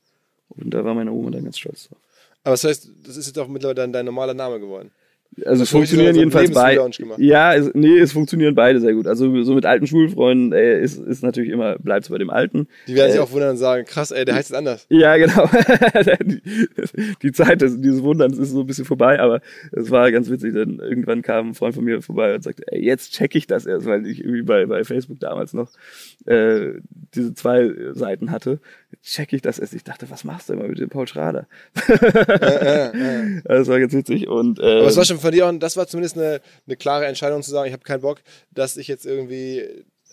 Und 0.50 0.74
da 0.74 0.84
war 0.84 0.94
meine 0.94 1.12
Oma 1.12 1.32
dann 1.32 1.44
ganz 1.44 1.58
stolz 1.58 1.88
drauf. 1.88 2.00
Aber 2.44 2.54
das 2.54 2.64
heißt, 2.64 2.92
das 3.04 3.18
ist 3.18 3.28
jetzt 3.28 3.40
auch 3.40 3.48
mittlerweile 3.48 3.76
dein, 3.76 3.94
dein 3.94 4.06
normaler 4.06 4.34
Name 4.34 4.60
geworden. 4.60 4.92
Also 5.44 5.64
es 5.64 5.70
funktionieren 5.70 6.14
so 6.16 6.22
einen 6.22 6.32
jedenfalls 6.32 6.52
beide. 6.52 6.90
Ja, 7.18 7.54
es, 7.54 7.72
nee, 7.74 7.98
es 7.98 8.14
funktionieren 8.14 8.56
beide 8.56 8.80
sehr 8.80 8.94
gut. 8.94 9.06
Also 9.08 9.44
so 9.44 9.54
mit 9.54 9.66
alten 9.66 9.86
Schulfreunden 9.86 10.54
äh, 10.54 10.80
ist, 10.82 10.98
ist 10.98 11.24
natürlich 11.24 11.50
immer, 11.50 11.78
bleibt 11.78 12.06
es 12.06 12.10
bei 12.10 12.18
dem 12.18 12.30
Alten. 12.30 12.68
Die 12.88 12.96
werden 12.96 13.12
sich 13.12 13.20
Äh, 13.20 13.24
auch 13.24 13.32
wundern 13.32 13.52
und 13.52 13.58
sagen, 13.58 13.86
krass, 13.86 14.12
ey, 14.12 14.24
der 14.24 14.36
heißt 14.36 14.50
jetzt 14.52 14.58
anders. 14.58 14.86
Ja, 14.90 15.18
genau. 15.18 15.50
die, 16.24 16.42
die 17.22 17.32
Zeit 17.34 17.62
des, 17.62 17.82
dieses 17.82 18.02
Wunderns 18.04 18.38
ist 18.38 18.52
so 18.52 18.62
ein 18.62 18.68
bisschen 18.68 18.86
vorbei, 18.86 19.20
aber 19.20 19.42
es 19.72 19.92
war 19.92 20.12
ganz 20.12 20.30
witzig, 20.30 20.54
denn 20.54 20.80
irgendwann 20.80 21.22
kam 21.22 21.50
ein 21.50 21.54
Freund 21.54 21.76
von 21.76 21.84
mir 21.84 22.02
vorbei 22.02 22.34
und 22.36 22.44
sagte, 22.44 22.64
ey, 22.68 22.82
jetzt 22.82 23.14
check 23.14 23.36
ich 23.36 23.48
das 23.48 23.66
erst, 23.66 23.86
weil 23.86 24.06
ich 24.08 24.20
irgendwie 24.20 24.44
bei, 24.44 24.66
bei 24.66 24.84
Facebook 24.84 25.20
damals 25.20 25.54
noch 25.54 25.70
äh, 26.26 26.74
diese 27.14 27.34
zwei 27.34 27.72
Seiten 27.92 28.32
hatte. 28.32 28.60
Check 29.04 29.34
ich 29.34 29.42
das 29.42 29.60
erst. 29.60 29.74
Ich 29.74 29.84
dachte, 29.84 30.10
was 30.10 30.24
machst 30.24 30.48
du 30.50 30.54
immer 30.54 30.68
mit 30.68 30.80
dem 30.80 30.90
Paul 30.90 31.08
Schrader? 31.08 31.48
Das 33.46 33.68
war 33.68 33.80
ganz 33.80 33.94
witzig 33.94 34.28
und 34.28 34.60
äh, 34.60 34.80
Aber 34.80 34.88
es 34.88 34.98
war 34.98 35.06
schon 35.06 35.20
von 35.26 35.32
dir 35.32 35.48
auch, 35.48 35.52
das 35.58 35.76
war 35.76 35.88
zumindest 35.88 36.18
eine, 36.18 36.42
eine 36.68 36.76
klare 36.78 37.06
Entscheidung 37.08 37.42
zu 37.42 37.52
sagen, 37.52 37.68
ich 37.68 37.74
habe 37.74 37.84
keinen 37.84 38.02
Bock, 38.02 38.20
dass 38.52 38.78
ich 38.78 38.88
jetzt 38.88 39.06
irgendwie 39.06 39.64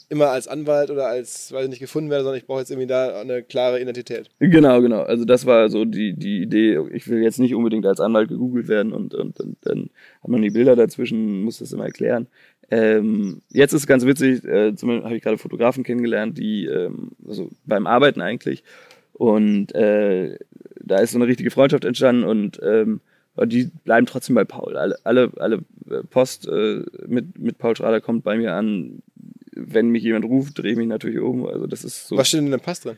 immer 0.09 0.29
als 0.29 0.49
Anwalt 0.49 0.91
oder 0.91 1.07
als, 1.07 1.53
weiß 1.53 1.65
ich 1.65 1.71
nicht, 1.71 1.81
gefunden 1.81 2.11
werde, 2.11 2.25
sondern 2.25 2.39
ich 2.39 2.47
brauche 2.47 2.61
jetzt 2.61 2.71
irgendwie 2.71 2.87
da 2.87 3.21
eine 3.21 3.43
klare 3.43 3.81
Identität. 3.81 4.29
Genau, 4.41 4.81
genau. 4.83 5.03
Also 5.03 5.25
das 5.25 5.47
war 5.47 5.71
so 5.71 5.85
die, 5.85 6.15
die 6.15 6.43
Idee. 6.43 6.79
Ich 6.93 7.09
will 7.09 7.23
jetzt 7.23 7.39
nicht 7.39 7.55
unbedingt 7.55 7.87
als 7.87 8.01
Anwalt 8.01 8.29
gegoogelt 8.29 8.69
werden 8.69 8.93
und, 8.93 9.15
und, 9.15 9.41
und 9.41 9.57
dann 9.63 9.91
hat 10.23 10.29
man 10.29 10.43
die 10.43 10.51
Bilder 10.51 10.77
dazwischen, 10.77 11.43
muss 11.43 11.59
das 11.59 11.73
immer 11.73 11.85
erklären. 11.85 12.27
Ähm, 12.71 13.43
jetzt 13.51 13.73
ist 13.73 13.83
es 13.83 13.87
ganz 13.87 14.05
witzig, 14.07 14.45
äh, 14.45 14.75
zumindest 14.75 15.05
habe 15.05 15.17
ich 15.17 15.23
gerade 15.23 15.39
Fotografen 15.39 15.85
kennengelernt, 15.85 16.39
die, 16.39 16.67
ähm, 16.67 17.13
also 17.27 17.51
beim 17.67 17.87
Arbeiten 17.87 18.21
eigentlich, 18.21 18.65
und 19.13 19.75
äh, 19.75 20.39
da 20.81 20.99
ist 20.99 21.13
so 21.13 21.19
eine 21.19 21.27
richtige 21.27 21.51
Freundschaft 21.51 21.85
entstanden 21.85 22.25
und 22.25 22.61
ähm, 22.63 23.01
die 23.37 23.71
bleiben 23.85 24.07
trotzdem 24.07 24.35
bei 24.35 24.45
Paul. 24.45 24.77
Alle, 24.77 24.99
alle, 25.05 25.33
alle 25.39 25.65
äh, 25.91 26.03
Post 26.05 26.47
äh, 26.49 26.85
mit, 27.07 27.39
mit 27.39 27.59
Paul 27.59 27.77
Schrader 27.77 28.01
kommt 28.01 28.25
bei 28.25 28.37
mir 28.37 28.55
an. 28.55 29.03
Wenn 29.55 29.91
mich 29.91 30.03
jemand 30.03 30.25
ruft, 30.25 30.59
drehe 30.59 30.73
ich 30.73 30.79
mich 30.79 30.89
natürlich 30.89 31.21
um. 31.21 31.47
Also 31.47 31.67
das 31.67 31.85
ist 31.85 32.09
so. 32.09 32.17
Was 32.17 32.29
steht 32.29 32.39
denn 32.39 32.47
in 32.47 32.53
dem 32.53 32.61
Pass 32.61 32.81
drin? 32.81 32.97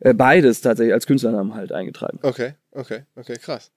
Äh, 0.00 0.14
beides 0.14 0.60
tatsächlich 0.60 0.92
als 0.92 1.06
Künstlernamen 1.06 1.54
halt 1.54 1.72
eingetragen. 1.72 2.18
Okay, 2.22 2.54
okay, 2.72 3.02
okay, 3.14 3.36
krass. 3.36 3.70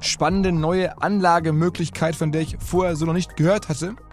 spannende 0.00 0.52
neue 0.52 1.00
Anlagemöglichkeit, 1.00 2.16
von 2.16 2.32
der 2.32 2.42
ich 2.42 2.56
vorher 2.58 2.96
so 2.96 3.06
noch 3.06 3.12
nicht 3.12 3.36
gehört 3.36 3.68
hatte. 3.68 3.94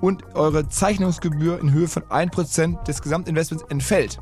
und 0.00 0.34
eure 0.34 0.68
Zeichnungsgebühr 0.68 1.60
in 1.60 1.72
Höhe 1.72 1.88
von 1.88 2.02
1% 2.04 2.84
des 2.84 3.02
Gesamtinvestments 3.02 3.64
entfällt. 3.68 4.18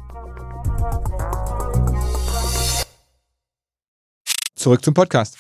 Zurück 4.55 4.85
zum 4.85 4.95
Podcast. 4.95 5.37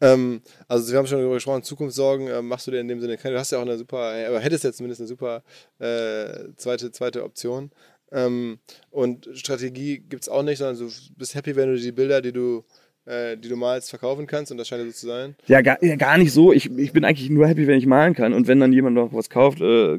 Ähm, 0.00 0.42
also 0.66 0.90
wir 0.90 0.98
haben 0.98 1.06
schon 1.06 1.18
darüber 1.18 1.34
gesprochen, 1.34 1.62
Zukunftssorgen 1.62 2.26
äh, 2.28 2.42
machst 2.42 2.66
du 2.66 2.70
dir 2.70 2.80
in 2.80 2.88
dem 2.88 3.00
Sinne 3.00 3.16
keine. 3.16 3.34
Du 3.34 3.40
hast 3.40 3.52
ja 3.52 3.58
auch 3.58 3.62
eine 3.62 3.78
super, 3.78 3.98
aber 3.98 4.40
hättest 4.40 4.64
jetzt 4.64 4.78
zumindest 4.78 5.00
eine 5.00 5.08
super 5.08 5.42
äh, 5.78 6.54
zweite, 6.56 6.90
zweite 6.90 7.22
Option. 7.22 7.70
Ähm, 8.10 8.58
und 8.90 9.28
Strategie 9.34 9.98
gibt 10.00 10.22
es 10.22 10.28
auch 10.28 10.42
nicht, 10.42 10.58
sondern 10.58 10.78
du 10.78 10.92
bist 11.16 11.34
happy, 11.34 11.56
wenn 11.56 11.72
du 11.72 11.78
die 11.78 11.92
Bilder, 11.92 12.20
die 12.20 12.32
du 12.32 12.58
äh, 12.58 12.62
die 13.06 13.48
du 13.48 13.56
malst, 13.56 13.90
verkaufen 13.90 14.26
kannst 14.26 14.52
und 14.52 14.58
das 14.58 14.68
scheint 14.68 14.84
so 14.84 14.92
zu 14.92 15.06
sein? 15.06 15.34
Ja, 15.46 15.60
gar, 15.60 15.82
ja, 15.82 15.96
gar 15.96 16.18
nicht 16.18 16.32
so. 16.32 16.52
Ich, 16.52 16.70
ich 16.76 16.92
bin 16.92 17.04
eigentlich 17.04 17.30
nur 17.30 17.48
happy, 17.48 17.66
wenn 17.66 17.78
ich 17.78 17.86
malen 17.86 18.14
kann. 18.14 18.32
Und 18.32 18.46
wenn 18.46 18.60
dann 18.60 18.72
jemand 18.72 18.94
noch 18.94 19.12
was 19.12 19.28
kauft, 19.28 19.60
äh, 19.60 19.98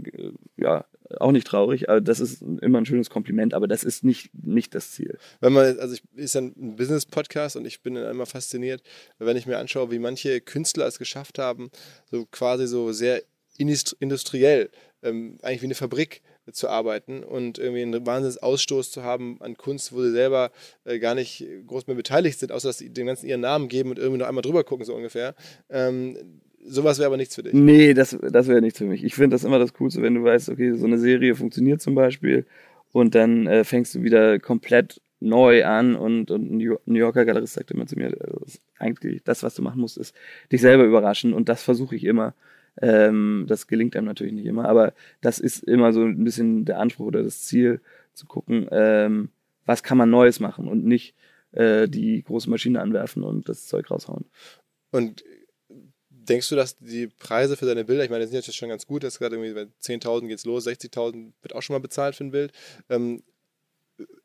ja, 0.58 0.86
auch 1.20 1.32
nicht 1.32 1.48
traurig. 1.48 1.90
Aber 1.90 2.02
das 2.02 2.20
ist 2.20 2.42
immer 2.42 2.80
ein 2.80 2.86
schönes 2.86 3.10
Kompliment, 3.10 3.54
aber 3.54 3.68
das 3.68 3.84
ist 3.84 4.04
nicht, 4.04 4.32
nicht 4.34 4.76
das 4.76 4.92
Ziel. 4.92 5.18
Wenn 5.42 5.54
man, 5.54 5.78
also 5.80 5.96
ich 5.96 6.04
ist 6.16 6.36
ja 6.36 6.42
ein 6.42 6.76
Business-Podcast 6.76 7.56
und 7.56 7.66
ich 7.66 7.82
bin 7.82 7.96
dann 7.96 8.10
immer 8.10 8.26
fasziniert, 8.26 8.82
wenn 9.20 9.38
ich 9.38 9.46
mir 9.46 9.58
anschaue, 9.58 9.92
wie 9.92 10.00
manche 10.00 10.42
Künstler 10.42 10.88
es 10.88 11.00
geschafft 11.00 11.40
haben, 11.40 11.72
so 12.10 12.26
quasi 12.26 12.68
so 12.68 12.92
sehr 12.92 13.22
industriell, 13.58 14.70
ähm, 15.04 15.38
eigentlich 15.42 15.62
wie 15.62 15.68
eine 15.68 15.76
Fabrik 15.76 16.22
zu 16.52 16.70
arbeiten 16.70 17.24
und 17.24 17.58
irgendwie 17.58 17.82
einen 17.82 18.06
Wahnsinnsausstoß 18.06 18.92
zu 18.92 19.04
haben 19.04 19.38
an 19.42 19.56
Kunst, 19.56 19.94
wo 19.94 20.02
sie 20.02 20.12
selber 20.12 20.52
äh, 20.84 21.00
gar 21.00 21.16
nicht 21.16 21.46
groß 21.68 21.88
mehr 21.88 21.96
beteiligt 21.96 22.40
sind, 22.40 22.52
außer 22.52 22.70
dass 22.70 22.78
sie 22.78 22.90
den 22.90 23.08
ganzen 23.08 23.28
ihren 23.28 23.42
Namen 23.42 23.68
geben 23.68 23.90
und 23.90 24.00
irgendwie 24.00 24.20
noch 24.20 24.28
einmal 24.28 24.42
drüber 24.42 24.64
gucken, 24.64 24.86
so 24.86 24.96
ungefähr. 24.96 25.36
Ähm, 25.70 26.18
sowas 26.66 26.98
wäre 26.98 27.08
aber 27.08 27.18
nichts 27.18 27.36
für 27.36 27.44
dich. 27.44 27.54
Nee, 27.54 27.94
das, 27.94 28.18
das 28.22 28.48
wäre 28.48 28.62
nichts 28.62 28.80
für 28.80 28.86
mich. 28.86 29.04
Ich 29.04 29.16
finde 29.16 29.36
das 29.36 29.44
immer 29.44 29.60
das 29.60 29.74
Coolste, 29.74 30.02
wenn 30.02 30.16
du 30.16 30.24
weißt, 30.24 30.50
okay, 30.50 30.74
so 30.74 30.86
eine 30.86 30.98
Serie 30.98 31.36
funktioniert 31.36 31.82
zum 31.82 31.96
Beispiel 31.96 32.46
und 32.92 33.16
dann 33.16 33.48
äh, 33.48 33.64
fängst 33.64 33.96
du 33.96 34.04
wieder 34.04 34.40
komplett 34.40 35.02
neu 35.20 35.66
an 35.66 35.96
und, 35.96 36.32
und 36.32 36.52
ein 36.52 36.58
New 36.58 37.00
Yorker 37.00 37.26
Galerist 37.26 37.54
sagt 37.54 37.72
immer 37.72 37.88
zu 37.88 37.98
mir, 37.98 38.12
das 38.12 38.60
eigentlich 38.78 39.24
das, 39.24 39.42
was 39.42 39.56
du 39.56 39.62
machen 39.62 39.80
musst, 39.80 39.98
ist 39.98 40.14
dich 40.52 40.60
selber 40.60 40.84
überraschen 40.84 41.34
und 41.34 41.48
das 41.48 41.64
versuche 41.64 41.96
ich 41.96 42.04
immer. 42.04 42.36
Ähm, 42.82 43.46
das 43.48 43.68
gelingt 43.68 43.96
einem 43.96 44.08
natürlich 44.08 44.34
nicht 44.34 44.46
immer, 44.46 44.68
aber 44.68 44.94
das 45.22 45.40
ist 45.40 45.64
immer 45.64 45.94
so 45.94 46.04
ein 46.04 46.24
bisschen 46.24 46.66
der 46.66 46.80
Anspruch 46.80 47.08
oder 47.08 47.24
das 47.24 47.42
Ziel, 47.42 47.82
zu 48.14 48.26
gucken, 48.26 48.68
ähm, 48.72 49.30
was 49.66 49.84
kann 49.84 49.98
man 49.98 50.10
Neues 50.10 50.40
machen 50.40 50.68
und 50.68 50.86
nicht 50.86 51.16
äh, 51.52 51.88
die 51.88 52.24
große 52.24 52.50
Maschine 52.50 52.82
anwerfen 52.82 53.24
und 53.24 53.50
das 53.50 53.68
Zeug 53.68 53.90
raushauen. 53.90 54.26
Und 54.92 55.24
denkst 56.10 56.50
du, 56.50 56.56
dass 56.56 56.78
die 56.78 57.08
Preise 57.08 57.58
für 57.58 57.66
deine 57.66 57.86
Bilder, 57.86 58.04
ich 58.04 58.10
meine, 58.10 58.24
die 58.24 58.32
sind 58.32 58.46
jetzt 58.46 58.56
schon 58.56 58.70
ganz 58.70 58.88
gut, 58.88 59.04
das 59.04 59.16
ist 59.16 59.20
gerade 59.20 59.36
irgendwie 59.36 59.54
bei 59.54 59.68
10.000 59.82 60.28
geht 60.28 60.38
es 60.38 60.46
los, 60.46 60.68
60.000 60.68 61.34
wird 61.42 61.56
auch 61.56 61.62
schon 61.62 61.74
mal 61.74 61.80
bezahlt 61.80 62.16
für 62.16 62.24
ein 62.24 62.32
Bild. 62.32 62.54
Ähm, 62.90 63.24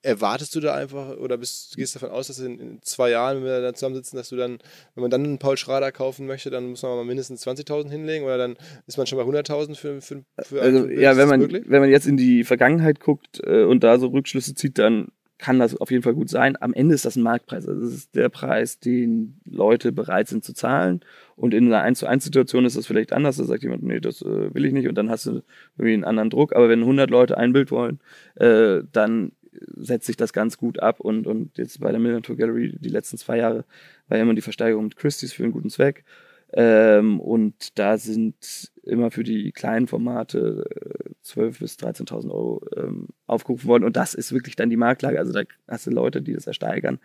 erwartest 0.03 0.55
du 0.55 0.61
da 0.61 0.75
einfach 0.75 1.17
oder 1.19 1.37
bist, 1.37 1.77
gehst 1.77 1.95
davon 1.95 2.11
aus, 2.11 2.29
dass 2.29 2.39
in, 2.39 2.59
in, 2.59 2.83
zwei 2.83 3.11
Jahren, 3.11 3.39
wenn 3.39 3.45
wir 3.45 3.61
da 3.61 3.75
zusammensitzen, 3.75 4.17
dass 4.17 4.29
du 4.29 4.37
dann, 4.37 4.59
wenn 4.95 5.03
man 5.03 5.11
dann 5.11 5.25
einen 5.25 5.39
Paul 5.39 5.57
Schrader 5.57 5.93
kaufen 5.93 6.27
möchte, 6.27 6.51
dann 6.51 6.71
muss 6.71 6.83
man 6.83 6.97
mal 6.97 7.05
mindestens 7.05 7.47
20.000 7.47 7.91
hinlegen 7.91 8.25
oder 8.25 8.39
dann 8.39 8.57
ist 8.87 8.97
man 8.97 9.07
schon 9.07 9.19
bei 9.19 9.25
100.000 9.25 9.77
für, 9.77 10.01
für, 10.01 10.25
für 10.41 10.63
Also 10.63 10.89
ja, 10.89 11.17
wenn 11.17 11.29
man, 11.29 11.51
wenn 11.51 11.81
man 11.81 11.91
jetzt 11.91 12.07
in 12.07 12.17
die 12.17 12.45
Vergangenheit 12.45 13.01
guckt 13.01 13.41
äh, 13.45 13.65
und 13.65 13.85
da 13.85 13.99
so 13.99 14.09
Rückschlüsse 14.09 14.55
zieht, 14.55 14.79
dann 14.79 15.09
kann 15.39 15.61
das 15.61 15.77
auf 15.77 15.91
jeden 15.91 16.03
Fall 16.03 16.15
gut 16.15 16.29
sein. 16.29 16.57
Am 16.61 16.75
Ende 16.75 16.95
ist 16.95 17.05
das 17.05 17.17
ein 17.17 17.23
Marktpreis. 17.23 17.67
Also 17.67 17.81
das 17.81 17.95
ist 17.95 18.15
der 18.17 18.29
Preis, 18.29 18.81
den 18.81 19.41
Leute 19.45 19.93
bereit 19.93 20.27
sind 20.27 20.45
zu 20.45 20.53
zahlen. 20.53 21.01
Und 21.37 21.55
in 21.55 21.67
einer 21.67 21.81
1 21.81 22.01
zu 22.01 22.07
1 22.07 22.25
Situation 22.25 22.65
ist 22.65 22.77
das 22.77 22.89
vielleicht 22.89 23.13
anders. 23.13 23.37
Da 23.37 23.45
sagt 23.45 23.63
jemand, 23.63 23.85
nee, 23.85 24.01
das 24.01 24.21
äh, 24.21 24.53
will 24.53 24.65
ich 24.65 24.73
nicht. 24.73 24.89
Und 24.89 24.97
dann 24.97 25.09
hast 25.09 25.27
du 25.27 25.43
irgendwie 25.77 25.95
einen 25.95 26.05
anderen 26.05 26.31
Druck. 26.31 26.57
Aber 26.57 26.69
wenn 26.69 26.81
100 26.81 27.09
Leute 27.09 27.39
ein 27.39 27.53
Bild 27.53 27.71
wollen, 27.71 28.01
äh, 28.35 28.81
dann 28.93 29.31
setzt 29.77 30.07
sich 30.07 30.17
das 30.17 30.33
ganz 30.33 30.59
gut 30.59 30.81
ab. 30.81 31.01
Und, 31.01 31.27
und 31.27 31.57
jetzt 31.59 31.81
bei 31.81 31.91
der 31.91 32.01
Million 32.01 32.23
Tour 32.23 32.37
Gallery 32.37 32.77
die 32.79 32.89
letzten 32.89 33.19
zwei 33.19 33.39
Jahre 33.39 33.65
war 34.09 34.19
ja 34.19 34.23
immer 34.23 34.35
die 34.35 34.43
Versteigerung 34.43 34.85
mit 34.85 34.97
Christie's 34.97 35.33
für 35.33 35.45
einen 35.45 35.53
guten 35.53 35.71
Zweck. 35.71 36.05
Ähm, 36.53 37.21
und 37.21 37.79
da 37.79 37.99
sind 37.99 38.71
immer 38.83 39.11
für 39.11 39.23
die 39.23 39.53
kleinen 39.53 39.87
Formate 39.87 40.65
äh, 40.71 41.09
12.000 41.25 41.59
bis 41.59 41.77
13.000 41.77 42.31
Euro 42.31 42.65
ähm, 42.77 43.09
aufgerufen 43.27 43.69
worden. 43.69 43.85
Und 43.85 43.97
das 43.97 44.15
ist 44.15 44.33
wirklich 44.33 44.57
dann 44.57 44.71
die 44.71 44.77
Marktlage. 44.77 45.19
Also 45.19 45.33
da 45.33 45.43
hast 45.67 45.87
du 45.87 45.91
Leute, 45.91 46.23
die 46.23 46.33
das 46.33 46.47
ersteigern. 46.47 47.01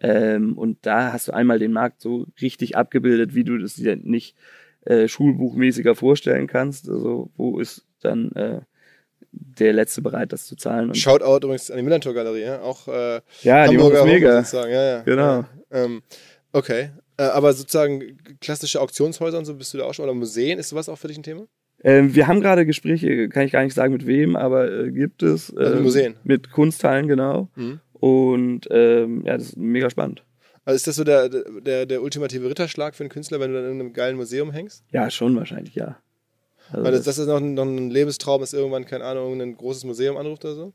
Ähm, 0.00 0.58
und 0.58 0.78
da 0.82 1.12
hast 1.12 1.28
du 1.28 1.32
einmal 1.32 1.60
den 1.60 1.72
Markt 1.72 2.00
so 2.00 2.26
richtig 2.40 2.76
abgebildet, 2.76 3.34
wie 3.34 3.44
du 3.44 3.58
das 3.58 3.74
dir 3.74 3.96
nicht 3.96 4.36
äh, 4.84 5.06
schulbuchmäßiger 5.06 5.94
vorstellen 5.94 6.48
kannst. 6.48 6.88
Also 6.88 7.30
wo 7.36 7.60
ist 7.60 7.86
dann 8.00 8.32
äh, 8.32 8.60
der 9.32 9.72
Letzte 9.72 10.02
bereit, 10.02 10.32
das 10.32 10.46
zu 10.46 10.56
zahlen. 10.56 10.88
Und 10.88 10.96
Shoutout 10.96 11.44
übrigens 11.46 11.70
an 11.70 11.76
die 11.76 11.82
Millantor 11.82 12.14
Galerie, 12.14 12.42
ja? 12.42 12.60
auch 12.60 12.88
äh, 12.88 13.20
ja, 13.42 13.66
Hamburger 13.66 14.04
die 14.04 14.12
mega. 14.12 14.36
Sozusagen. 14.42 14.72
Ja, 14.72 14.84
ja. 14.84 15.02
Genau. 15.02 15.22
Ja. 15.22 15.48
Ähm, 15.70 16.02
okay, 16.52 16.90
äh, 17.18 17.24
aber 17.24 17.52
sozusagen 17.52 18.18
klassische 18.40 18.80
Auktionshäuser 18.80 19.38
und 19.38 19.44
so 19.44 19.54
bist 19.54 19.74
du 19.74 19.78
da 19.78 19.84
auch 19.84 19.94
schon 19.94 20.04
oder 20.04 20.14
Museen, 20.14 20.58
ist 20.58 20.70
sowas 20.70 20.88
auch 20.88 20.96
für 20.96 21.08
dich 21.08 21.18
ein 21.18 21.22
Thema? 21.22 21.46
Ähm, 21.84 22.14
wir 22.14 22.26
haben 22.26 22.40
gerade 22.40 22.66
Gespräche, 22.66 23.28
kann 23.28 23.44
ich 23.44 23.52
gar 23.52 23.62
nicht 23.62 23.74
sagen 23.74 23.92
mit 23.92 24.06
wem, 24.06 24.34
aber 24.34 24.70
äh, 24.70 24.90
gibt 24.90 25.22
es. 25.22 25.50
Äh, 25.50 25.58
also 25.58 25.82
Museen. 25.82 26.16
Mit 26.24 26.50
Kunsthallen, 26.50 27.06
genau. 27.06 27.48
Mhm. 27.54 27.80
Und 27.92 28.68
ähm, 28.70 29.24
ja, 29.24 29.36
das 29.36 29.48
ist 29.48 29.56
mega 29.56 29.90
spannend. 29.90 30.24
Also 30.64 30.76
ist 30.76 30.86
das 30.86 30.96
so 30.96 31.04
der, 31.04 31.28
der, 31.28 31.86
der 31.86 32.02
ultimative 32.02 32.48
Ritterschlag 32.48 32.94
für 32.94 33.02
einen 33.02 33.10
Künstler, 33.10 33.40
wenn 33.40 33.52
du 33.52 33.62
dann 33.62 33.72
in 33.72 33.80
einem 33.80 33.92
geilen 33.92 34.16
Museum 34.16 34.50
hängst? 34.52 34.84
Ja, 34.92 35.10
schon 35.10 35.34
wahrscheinlich, 35.36 35.74
ja. 35.74 35.98
Also 36.70 36.84
Weil 36.84 36.92
das, 36.92 37.04
das 37.04 37.18
ist 37.18 37.26
noch 37.26 37.38
ein, 37.38 37.54
noch 37.54 37.64
ein 37.64 37.90
Lebenstraum, 37.90 38.40
dass 38.40 38.52
irgendwann, 38.52 38.84
keine 38.84 39.04
Ahnung, 39.04 39.40
ein 39.40 39.56
großes 39.56 39.84
Museum 39.84 40.16
anruft 40.16 40.44
oder 40.44 40.54
so? 40.54 40.72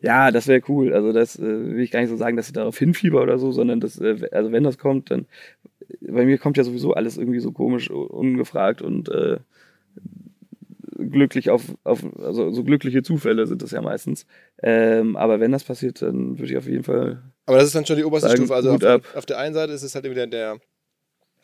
Ja, 0.00 0.30
das 0.30 0.46
wäre 0.46 0.62
cool. 0.68 0.92
Also 0.92 1.12
das 1.12 1.38
äh, 1.38 1.42
will 1.42 1.80
ich 1.80 1.90
gar 1.90 2.00
nicht 2.00 2.10
so 2.10 2.16
sagen, 2.16 2.36
dass 2.36 2.48
ich 2.48 2.52
darauf 2.52 2.78
hinfieber 2.78 3.22
oder 3.22 3.38
so, 3.38 3.52
sondern 3.52 3.80
das, 3.80 3.98
äh, 4.00 4.28
also 4.32 4.52
wenn 4.52 4.64
das 4.64 4.78
kommt, 4.78 5.10
dann 5.10 5.26
bei 6.00 6.24
mir 6.24 6.38
kommt 6.38 6.56
ja 6.56 6.64
sowieso 6.64 6.92
alles 6.92 7.16
irgendwie 7.16 7.40
so 7.40 7.52
komisch, 7.52 7.90
ungefragt 7.90 8.82
und 8.82 9.08
äh, 9.08 9.38
glücklich 10.96 11.50
auf, 11.50 11.62
auf, 11.84 12.04
also 12.18 12.52
so 12.52 12.64
glückliche 12.64 13.02
Zufälle 13.02 13.46
sind 13.46 13.62
das 13.62 13.70
ja 13.70 13.82
meistens. 13.82 14.26
Ähm, 14.62 15.16
aber 15.16 15.40
wenn 15.40 15.52
das 15.52 15.64
passiert, 15.64 16.02
dann 16.02 16.38
würde 16.38 16.52
ich 16.52 16.58
auf 16.58 16.66
jeden 16.66 16.84
Fall. 16.84 17.22
Aber 17.46 17.58
das 17.58 17.66
ist 17.66 17.74
dann 17.74 17.86
schon 17.86 17.96
die 17.96 18.04
oberste 18.04 18.28
sagen, 18.28 18.38
Stufe. 18.38 18.54
Also 18.54 18.72
auf, 18.72 19.16
auf, 19.16 19.26
der 19.26 19.38
einen 19.38 19.54
Seite 19.54 19.72
ist 19.72 19.82
es 19.82 19.94
halt 19.94 20.04
wieder 20.04 20.26
der, 20.26 20.26
der 20.26 20.60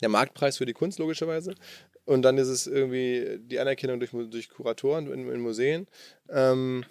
Marktpreis 0.09 0.57
für 0.57 0.67
die 0.67 0.73
Kunst, 0.73 0.99
logischerweise. 0.99 1.55
Und 2.05 2.23
dann 2.23 2.39
ist 2.39 2.49
es 2.49 2.67
irgendwie 2.67 3.39
die 3.41 3.61
Anerkennung 3.61 4.01
durch, 4.01 4.11
durch 4.11 4.49
Kuratoren 4.49 5.11
in, 5.13 5.31
in 5.31 5.41
Museen. 5.41 5.87
Ähm, 6.29 6.85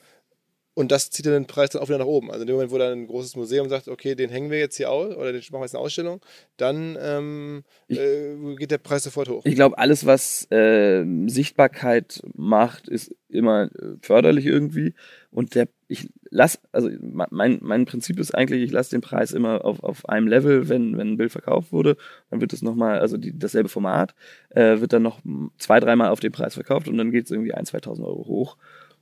und 0.73 0.91
das 0.91 1.09
zieht 1.09 1.25
dann 1.25 1.33
den 1.33 1.47
Preis 1.47 1.71
dann 1.71 1.81
auch 1.81 1.89
wieder 1.89 1.97
nach 1.97 2.05
oben. 2.05 2.31
Also 2.31 2.41
in 2.41 2.47
dem 2.47 2.55
Moment, 2.55 2.71
wo 2.71 2.77
dann 2.77 2.93
ein 2.93 3.07
großes 3.07 3.35
Museum 3.35 3.67
sagt, 3.67 3.89
okay, 3.89 4.15
den 4.15 4.29
hängen 4.29 4.49
wir 4.49 4.59
jetzt 4.59 4.77
hier 4.77 4.89
aus 4.89 5.15
oder 5.15 5.33
den 5.33 5.41
machen 5.41 5.61
wir 5.61 5.61
jetzt 5.63 5.75
eine 5.75 5.83
Ausstellung, 5.83 6.21
dann 6.55 6.97
ähm, 7.01 7.63
ich, 7.87 7.99
äh, 7.99 8.55
geht 8.55 8.71
der 8.71 8.77
Preis 8.77 9.03
sofort 9.03 9.27
hoch. 9.27 9.41
Ich 9.45 9.55
glaube, 9.55 9.77
alles, 9.77 10.05
was 10.05 10.49
äh, 10.49 11.03
Sichtbarkeit 11.27 12.21
macht, 12.35 12.87
ist 12.87 13.13
immer 13.27 13.63
äh, 13.63 13.97
förderlich 14.01 14.45
irgendwie. 14.45 14.93
Und 15.29 15.55
der, 15.55 15.67
ich 15.89 16.09
lasse, 16.29 16.59
also 16.71 16.89
mein, 17.01 17.59
mein 17.61 17.85
Prinzip 17.85 18.17
ist 18.17 18.33
eigentlich, 18.33 18.63
ich 18.63 18.71
lasse 18.71 18.91
den 18.91 19.01
Preis 19.01 19.33
immer 19.33 19.65
auf, 19.65 19.83
auf 19.83 20.07
einem 20.07 20.27
Level, 20.27 20.69
wenn, 20.69 20.97
wenn 20.97 21.13
ein 21.13 21.17
Bild 21.17 21.33
verkauft 21.33 21.73
wurde, 21.73 21.97
dann 22.29 22.39
wird 22.39 22.53
es 22.53 22.61
nochmal, 22.61 22.99
also 22.99 23.17
die, 23.17 23.37
dasselbe 23.37 23.69
Format, 23.69 24.15
äh, 24.49 24.79
wird 24.79 24.93
dann 24.93 25.03
noch 25.03 25.19
zwei, 25.57 25.81
dreimal 25.81 26.09
auf 26.09 26.21
den 26.21 26.31
Preis 26.31 26.53
verkauft 26.53 26.87
und 26.87 26.97
dann 26.97 27.11
geht 27.11 27.25
es 27.25 27.31
irgendwie 27.31 27.53
ein, 27.53 27.65
2000 27.65 28.07
Euro 28.07 28.25
hoch. 28.25 28.57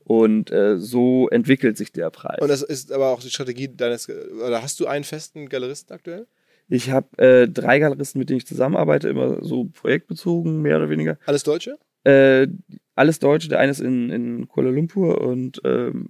Und 0.10 0.50
äh, 0.50 0.80
so 0.80 1.30
entwickelt 1.30 1.78
sich 1.78 1.92
der 1.92 2.10
Preis. 2.10 2.40
Und 2.42 2.48
das 2.48 2.64
ist 2.64 2.92
aber 2.92 3.10
auch 3.10 3.22
die 3.22 3.30
Strategie 3.30 3.68
deines, 3.68 4.10
oder 4.10 4.64
hast 4.64 4.80
du 4.80 4.88
einen 4.88 5.04
festen 5.04 5.48
Galeristen 5.50 5.94
aktuell? 5.94 6.26
Ich 6.68 6.90
habe 6.90 7.16
äh, 7.20 7.48
drei 7.48 7.78
Galeristen, 7.78 8.18
mit 8.18 8.28
denen 8.28 8.38
ich 8.38 8.48
zusammenarbeite, 8.48 9.08
immer 9.08 9.44
so 9.44 9.66
projektbezogen, 9.66 10.64
mehr 10.64 10.78
oder 10.78 10.90
weniger. 10.90 11.20
Alles 11.28 11.44
Deutsche? 11.44 11.78
Äh, 12.06 12.48
alles 12.96 13.20
Deutsche. 13.20 13.50
Der 13.50 13.60
eine 13.60 13.70
ist 13.70 13.82
in, 13.82 14.10
in 14.10 14.48
Kuala 14.48 14.72
Lumpur 14.72 15.22
und 15.22 15.62
ähm, 15.64 16.10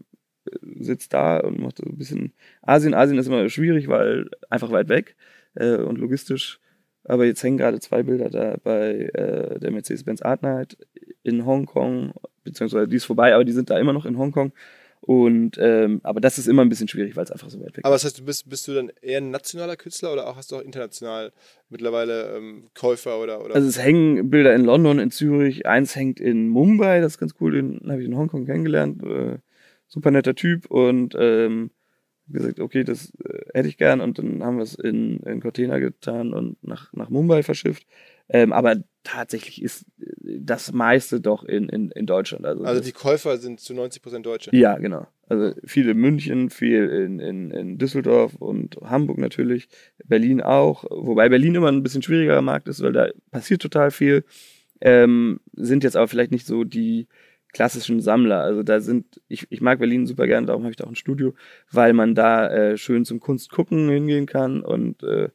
sitzt 0.79 1.13
da 1.13 1.41
und 1.41 1.59
macht 1.59 1.79
so 1.79 1.83
ein 1.83 1.97
bisschen 1.97 2.31
Asien. 2.61 2.93
Asien 2.93 3.17
ist 3.17 3.27
immer 3.27 3.49
schwierig, 3.49 3.89
weil 3.89 4.29
einfach 4.49 4.71
weit 4.71 4.87
weg 4.87 5.17
äh, 5.55 5.75
und 5.75 5.97
logistisch. 5.97 6.61
Aber 7.03 7.25
jetzt 7.25 7.43
hängen 7.43 7.57
gerade 7.57 7.81
zwei 7.81 8.03
Bilder 8.03 8.29
da 8.29 8.55
bei 8.63 9.09
äh, 9.13 9.59
der 9.59 9.71
Mercedes-Benz 9.71 10.21
Art 10.21 10.41
Night 10.41 10.77
in 11.29 11.45
Hongkong 11.45 12.13
beziehungsweise 12.43 12.87
die 12.87 12.97
ist 12.97 13.05
vorbei, 13.05 13.33
aber 13.33 13.45
die 13.45 13.51
sind 13.51 13.69
da 13.69 13.79
immer 13.79 13.93
noch 13.93 14.05
in 14.05 14.17
Hongkong. 14.17 14.51
Und 15.01 15.57
ähm, 15.59 16.01
aber 16.03 16.19
das 16.19 16.37
ist 16.37 16.47
immer 16.47 16.61
ein 16.61 16.69
bisschen 16.69 16.89
schwierig, 16.89 17.15
weil 17.15 17.23
es 17.23 17.31
einfach 17.31 17.49
so 17.49 17.59
weit 17.61 17.77
weg 17.77 17.85
Aber 17.85 17.95
ist. 17.95 18.03
das 18.03 18.11
heißt, 18.11 18.19
du 18.19 18.25
bist, 18.25 18.49
bist 18.49 18.67
du 18.67 18.73
dann 18.73 18.91
eher 19.01 19.19
ein 19.19 19.31
nationaler 19.31 19.77
Künstler 19.77 20.11
oder 20.11 20.27
auch 20.27 20.35
hast 20.35 20.51
du 20.51 20.57
auch 20.57 20.61
international 20.61 21.31
mittlerweile 21.69 22.35
ähm, 22.35 22.69
Käufer 22.73 23.21
oder, 23.21 23.43
oder 23.43 23.55
Also 23.55 23.67
es 23.67 23.79
hängen 23.81 24.29
Bilder 24.29 24.53
in 24.53 24.65
London, 24.65 24.99
in 24.99 25.09
Zürich, 25.09 25.65
eins 25.65 25.95
hängt 25.95 26.19
in 26.19 26.49
Mumbai, 26.49 26.99
das 26.99 27.13
ist 27.13 27.17
ganz 27.17 27.33
cool, 27.39 27.53
den 27.53 27.79
habe 27.89 28.01
ich 28.01 28.07
in 28.07 28.17
Hongkong 28.17 28.45
kennengelernt. 28.45 29.01
Äh, 29.03 29.37
super 29.87 30.11
netter 30.11 30.35
Typ 30.35 30.69
und 30.69 31.15
ähm, 31.17 31.71
gesagt, 32.27 32.59
okay, 32.59 32.83
das 32.83 33.13
äh, 33.23 33.39
hätte 33.53 33.69
ich 33.69 33.77
gern 33.77 34.01
und 34.01 34.19
dann 34.19 34.43
haben 34.43 34.57
wir 34.57 34.63
es 34.63 34.75
in, 34.75 35.21
in 35.21 35.39
Container 35.39 35.79
getan 35.79 36.33
und 36.33 36.61
nach, 36.61 36.91
nach 36.93 37.09
Mumbai 37.09 37.41
verschifft. 37.41 37.85
Ähm, 38.29 38.53
aber 38.53 38.77
tatsächlich 39.03 39.61
ist 39.61 39.85
äh, 39.99 40.39
das 40.39 40.71
meiste 40.71 41.19
doch 41.19 41.43
in, 41.43 41.67
in, 41.69 41.91
in 41.91 42.05
Deutschland. 42.05 42.45
Also, 42.45 42.63
also 42.63 42.81
die 42.81 42.91
Käufer 42.91 43.37
sind 43.37 43.59
zu 43.59 43.73
90% 43.73 44.21
Deutsche. 44.21 44.55
ja, 44.55 44.77
genau. 44.77 45.07
Also 45.27 45.53
viel 45.63 45.87
in 45.89 45.97
München, 45.97 46.49
viel 46.49 46.87
in, 46.89 47.19
in, 47.19 47.51
in 47.51 47.77
Düsseldorf 47.77 48.35
und 48.35 48.77
Hamburg 48.81 49.19
natürlich, 49.19 49.67
Berlin 50.05 50.41
auch, 50.41 50.85
wobei 50.89 51.29
Berlin 51.29 51.55
immer 51.55 51.71
ein 51.71 51.83
bisschen 51.83 52.01
schwierigerer 52.01 52.41
Markt 52.41 52.67
ist, 52.67 52.81
weil 52.81 52.93
da 52.93 53.09
passiert 53.29 53.61
total 53.61 53.91
viel. 53.91 54.23
Ähm, 54.81 55.39
sind 55.53 55.83
jetzt 55.83 55.97
aber 55.97 56.07
vielleicht 56.07 56.31
nicht 56.31 56.47
so 56.47 56.63
die 56.63 57.07
klassischen 57.51 57.99
Sammler. 57.99 58.41
Also 58.41 58.63
da 58.63 58.79
sind, 58.79 59.21
ich, 59.27 59.47
ich 59.49 59.61
mag 59.61 59.79
Berlin 59.79 60.05
super 60.05 60.27
gerne, 60.27 60.47
darum 60.47 60.63
habe 60.63 60.71
ich 60.71 60.77
da 60.77 60.85
auch 60.85 60.89
ein 60.89 60.95
Studio, 60.95 61.33
weil 61.71 61.93
man 61.93 62.15
da 62.15 62.47
äh, 62.47 62.77
schön 62.77 63.05
zum 63.05 63.19
Kunst 63.19 63.51
gucken 63.51 63.89
hingehen 63.89 64.25
kann 64.25 64.61
und 64.61 65.03
äh, 65.03 65.29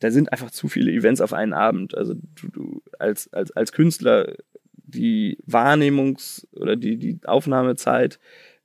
da 0.00 0.10
sind 0.10 0.32
einfach 0.32 0.50
zu 0.50 0.68
viele 0.68 0.90
Events 0.90 1.20
auf 1.20 1.32
einen 1.32 1.52
Abend. 1.52 1.96
Also 1.96 2.14
du, 2.14 2.48
du 2.52 2.82
als, 2.98 3.32
als, 3.32 3.52
als 3.52 3.72
Künstler 3.72 4.34
die 4.74 5.38
Wahrnehmungs- 5.46 6.46
oder 6.56 6.74
die, 6.76 6.96
die 6.96 7.18
Aufnahmezeit, 7.24 8.18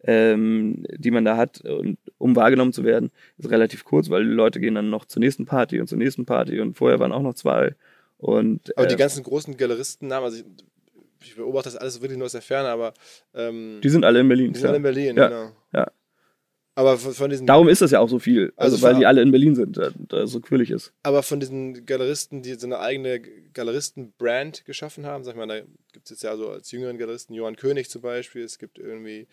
ähm, 0.03 0.86
die 0.95 1.11
man 1.11 1.25
da 1.25 1.38
hat, 1.38 1.61
und, 1.61 1.97
um 2.17 2.36
wahrgenommen 2.36 2.73
zu 2.73 2.83
werden, 2.83 3.11
ist 3.38 3.49
relativ 3.49 3.83
kurz, 3.86 4.09
weil 4.09 4.23
die 4.23 4.31
Leute 4.31 4.59
gehen 4.59 4.75
dann 4.75 4.89
noch 4.89 5.05
zur 5.05 5.19
nächsten 5.19 5.45
Party 5.45 5.79
und 5.79 5.88
zur 5.88 5.97
nächsten 5.97 6.25
Party 6.25 6.59
und 6.59 6.75
vorher 6.77 6.99
waren 6.99 7.11
auch 7.11 7.21
noch 7.21 7.33
zwei. 7.33 7.75
Und, 8.17 8.75
Aber 8.77 8.88
die 8.88 8.95
äh, 8.95 8.97
ganzen 8.97 9.23
großen 9.23 9.57
Galeristennamen, 9.57 10.25
also 10.25 10.38
ich, 10.38 11.27
ich 11.27 11.36
beobachte 11.36 11.69
das 11.69 11.75
alles 11.75 12.01
wirklich 12.01 12.17
nur 12.17 12.25
aus 12.25 12.31
der 12.31 12.41
Ferne, 12.41 12.69
aber 12.69 12.93
ähm, 13.33 13.79
die 13.83 13.89
sind 13.89 14.05
alle 14.05 14.19
in 14.21 14.27
Berlin. 14.27 14.53
die 14.53 14.59
sind 14.59 14.67
alle 14.67 14.77
in 14.77 14.83
Berlin, 14.83 15.17
Ja, 15.17 15.27
genau. 15.27 15.51
ja. 15.73 15.91
Aber 16.78 16.97
von, 16.97 17.30
diesen 17.30 17.47
Darum 17.47 17.69
ist 17.69 17.82
das 17.82 17.91
ja 17.91 18.01
auch 18.01 18.09
so 18.09 18.19
viel, 18.19 18.51
also, 18.57 18.76
Also 18.76 18.86
weil 18.86 18.95
die 18.95 19.05
alle 19.05 19.21
in 19.21 19.32
Berlin 19.32 19.55
sind, 19.55 19.78
da, 19.78 19.91
da 19.97 20.28
so 20.28 20.41
quirlig 20.41 20.71
ist. 20.71 20.91
Aber 21.03 21.23
von 21.23 21.39
diesen 21.39 21.86
Galeristen, 21.86 22.41
die 22.41 22.53
so 22.55 22.67
eine 22.67 22.80
eigene 22.80 23.21
Galeristen-Brand 23.53 24.65
geschaffen 24.65 25.05
haben, 25.05 25.23
sag 25.23 25.32
ich 25.32 25.38
mal, 25.38 25.47
da 25.47 25.61
gibt 25.93 26.05
es 26.05 26.09
jetzt 26.09 26.23
ja 26.23 26.36
so 26.36 26.49
als 26.49 26.69
jüngeren 26.71 26.97
Galeristen 26.97 27.34
Johann 27.34 27.55
König 27.55 27.89
zum 27.89 28.01
Beispiel, 28.01 28.43
es 28.43 28.59
gibt 28.59 28.78
irgendwie 28.78 29.28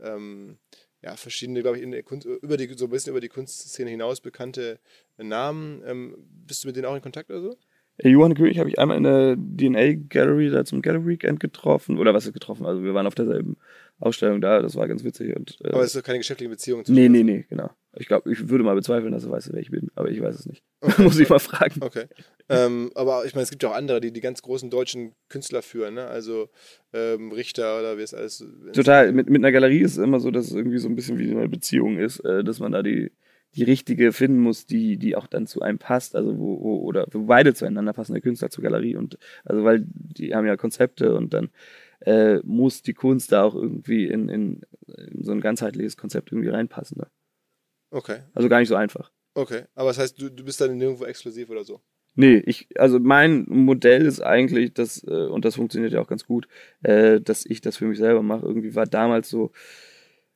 ähm, 0.00 0.58
ja, 1.02 1.16
verschiedene, 1.16 1.62
glaube 1.62 1.78
ich, 1.78 1.82
in 1.82 1.92
der 1.92 2.02
Kunst, 2.02 2.26
über 2.26 2.58
die, 2.58 2.68
so 2.76 2.84
ein 2.84 2.90
bisschen 2.90 3.10
über 3.12 3.20
die 3.20 3.28
Kunstszene 3.28 3.90
hinaus 3.90 4.20
bekannte 4.20 4.78
Namen. 5.16 5.82
Ähm, 5.86 6.14
bist 6.46 6.62
du 6.62 6.68
mit 6.68 6.76
denen 6.76 6.86
auch 6.86 6.94
in 6.94 7.02
Kontakt 7.02 7.30
oder 7.30 7.40
so? 7.40 7.56
Äh, 7.98 8.10
Johann 8.10 8.34
König 8.34 8.58
habe 8.58 8.68
ich 8.68 8.78
einmal 8.78 8.96
in 8.96 9.02
der 9.02 9.36
DNA 9.36 10.04
Gallery 10.08 10.50
da 10.50 10.64
zum 10.64 10.82
Gallery 10.82 11.06
Weekend 11.06 11.40
getroffen, 11.40 11.98
oder 11.98 12.14
was 12.14 12.26
ist 12.26 12.32
getroffen? 12.32 12.66
Also 12.66 12.82
wir 12.82 12.94
waren 12.94 13.06
auf 13.06 13.14
derselben 13.14 13.56
Ausstellung 14.02 14.40
da, 14.40 14.60
das 14.60 14.74
war 14.74 14.88
ganz 14.88 15.04
witzig. 15.04 15.36
Und, 15.36 15.58
äh, 15.62 15.68
Aber 15.68 15.80
es 15.80 15.94
ist 15.94 15.96
doch 15.96 16.02
keine 16.02 16.18
geschäftliche 16.18 16.50
Beziehung 16.50 16.82
nee, 16.88 17.08
nee, 17.08 17.22
nee, 17.22 17.46
genau. 17.48 17.70
Ich 17.94 18.06
glaube, 18.06 18.32
ich 18.32 18.48
würde 18.48 18.64
mal 18.64 18.74
bezweifeln, 18.74 19.12
dass 19.12 19.24
er 19.24 19.30
weiß, 19.30 19.50
wer 19.52 19.60
ich 19.60 19.70
bin, 19.70 19.90
aber 19.94 20.10
ich 20.10 20.20
weiß 20.20 20.34
es 20.34 20.46
nicht. 20.46 20.64
Muss 20.98 21.18
ich 21.20 21.28
mal 21.28 21.38
fragen. 21.38 21.82
Okay. 21.82 22.06
ähm, 22.48 22.90
aber 22.94 23.24
ich 23.26 23.34
meine, 23.34 23.44
es 23.44 23.50
gibt 23.50 23.62
ja 23.62 23.70
auch 23.70 23.74
andere, 23.74 24.00
die 24.00 24.12
die 24.12 24.20
ganz 24.20 24.42
großen 24.42 24.70
deutschen 24.70 25.12
Künstler 25.28 25.62
führen, 25.62 25.94
ne? 25.94 26.06
Also 26.06 26.48
ähm, 26.92 27.30
Richter 27.32 27.78
oder 27.78 27.98
wie 27.98 28.02
es 28.02 28.14
alles. 28.14 28.44
Total. 28.72 29.12
Mit, 29.12 29.28
mit 29.28 29.40
einer 29.40 29.52
Galerie 29.52 29.82
ist 29.82 29.92
es 29.92 29.98
immer 29.98 30.20
so, 30.20 30.30
dass 30.30 30.46
es 30.46 30.52
irgendwie 30.52 30.78
so 30.78 30.88
ein 30.88 30.96
bisschen 30.96 31.18
wie 31.18 31.30
eine 31.30 31.48
Beziehung 31.48 31.98
ist, 31.98 32.20
äh, 32.20 32.42
dass 32.42 32.60
man 32.60 32.72
da 32.72 32.82
die, 32.82 33.12
die 33.54 33.62
richtige 33.62 34.12
finden 34.12 34.38
muss, 34.38 34.66
die, 34.66 34.96
die 34.96 35.14
auch 35.14 35.26
dann 35.26 35.46
zu 35.46 35.60
einem 35.60 35.78
passt, 35.78 36.16
also 36.16 36.38
wo, 36.38 36.60
wo 36.60 36.78
oder 36.78 37.06
wo 37.12 37.24
beide 37.24 37.54
zueinander 37.54 37.92
passen, 37.92 38.14
der 38.14 38.22
Künstler 38.22 38.50
zur 38.50 38.64
Galerie 38.64 38.96
und 38.96 39.18
also 39.44 39.62
weil 39.64 39.84
die 39.86 40.34
haben 40.34 40.46
ja 40.46 40.56
Konzepte 40.56 41.14
und 41.14 41.34
dann 41.34 41.50
äh, 42.04 42.38
muss 42.44 42.82
die 42.82 42.94
Kunst 42.94 43.32
da 43.32 43.44
auch 43.44 43.54
irgendwie 43.54 44.06
in, 44.06 44.28
in, 44.28 44.62
in 44.86 45.22
so 45.22 45.32
ein 45.32 45.40
ganzheitliches 45.40 45.96
Konzept 45.96 46.32
irgendwie 46.32 46.50
reinpassen. 46.50 46.98
Ne? 46.98 47.06
Okay, 47.90 48.20
Also 48.34 48.48
gar 48.48 48.60
nicht 48.60 48.68
so 48.68 48.74
einfach. 48.74 49.12
okay. 49.34 49.64
Aber 49.74 49.90
das 49.90 49.98
heißt, 49.98 50.20
du, 50.20 50.30
du 50.30 50.44
bist 50.44 50.60
dann 50.60 50.76
nirgendwo 50.76 51.04
exklusiv 51.04 51.50
oder 51.50 51.64
so. 51.64 51.80
Nee, 52.14 52.42
ich, 52.44 52.68
also 52.78 52.98
mein 52.98 53.46
Modell 53.48 54.04
ist 54.04 54.20
eigentlich, 54.20 54.74
dass, 54.74 55.02
äh, 55.04 55.26
und 55.26 55.44
das 55.46 55.56
funktioniert 55.56 55.92
ja 55.92 56.00
auch 56.00 56.08
ganz 56.08 56.26
gut, 56.26 56.46
äh, 56.82 57.20
dass 57.20 57.46
ich 57.46 57.62
das 57.62 57.78
für 57.78 57.86
mich 57.86 57.98
selber 57.98 58.22
mache. 58.22 58.44
Irgendwie 58.44 58.74
war 58.74 58.86
damals 58.86 59.30
so, 59.30 59.50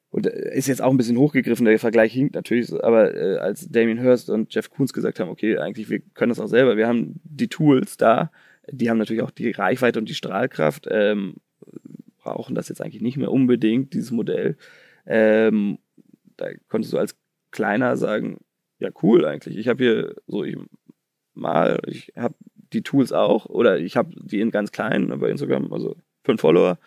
und 0.08 0.26
äh, 0.26 0.56
ist 0.56 0.68
jetzt 0.68 0.80
auch 0.80 0.90
ein 0.90 0.96
bisschen 0.96 1.18
hochgegriffen, 1.18 1.66
der 1.66 1.78
Vergleich 1.78 2.12
hinkt 2.14 2.34
natürlich, 2.34 2.72
aber 2.72 3.14
äh, 3.14 3.36
als 3.38 3.68
Damien 3.68 3.98
Hirst 3.98 4.30
und 4.30 4.54
Jeff 4.54 4.70
Koons 4.70 4.94
gesagt 4.94 5.20
haben, 5.20 5.28
okay, 5.28 5.58
eigentlich, 5.58 5.90
wir 5.90 6.00
können 6.14 6.30
das 6.30 6.40
auch 6.40 6.46
selber, 6.46 6.78
wir 6.78 6.88
haben 6.88 7.20
die 7.24 7.48
Tools 7.48 7.98
da, 7.98 8.30
die 8.70 8.88
haben 8.88 8.98
natürlich 8.98 9.22
auch 9.22 9.30
die 9.30 9.50
Reichweite 9.50 9.98
und 9.98 10.08
die 10.08 10.14
Strahlkraft, 10.14 10.88
ähm, 10.90 11.34
brauchen 12.26 12.54
das 12.54 12.68
jetzt 12.68 12.80
eigentlich 12.80 13.02
nicht 13.02 13.16
mehr 13.16 13.30
unbedingt, 13.30 13.94
dieses 13.94 14.10
Modell. 14.10 14.56
Ähm, 15.06 15.78
da 16.36 16.48
konntest 16.68 16.92
du 16.92 16.98
als 16.98 17.16
Kleiner 17.52 17.96
sagen, 17.96 18.38
ja 18.78 18.90
cool 19.02 19.24
eigentlich, 19.24 19.56
ich 19.56 19.68
habe 19.68 19.82
hier 19.82 20.14
so, 20.26 20.44
ich 20.44 20.56
mal, 21.34 21.80
ich 21.86 22.12
habe 22.16 22.34
die 22.72 22.82
Tools 22.82 23.12
auch 23.12 23.46
oder 23.46 23.78
ich 23.78 23.96
habe 23.96 24.10
die 24.16 24.40
in 24.40 24.50
ganz 24.50 24.72
klein 24.72 25.18
bei 25.20 25.30
Instagram, 25.30 25.72
also 25.72 25.96
fünf 26.24 26.40
Follower, 26.40 26.78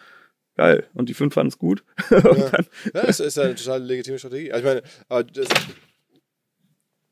geil. 0.56 0.88
Und 0.94 1.08
die 1.08 1.14
fünf 1.14 1.34
fanden 1.34 1.50
es 1.50 1.58
gut. 1.58 1.84
Ja. 2.12 2.52
Ja, 2.94 3.06
das 3.06 3.20
ist 3.20 3.38
ja 3.38 3.44
eine 3.44 3.56
total 3.56 3.82
legitime 3.82 4.20
Strategie. 4.20 4.52
Also 4.52 4.68
ich 4.68 4.74
meine, 4.74 4.84
aber 5.08 5.24
das. 5.24 5.48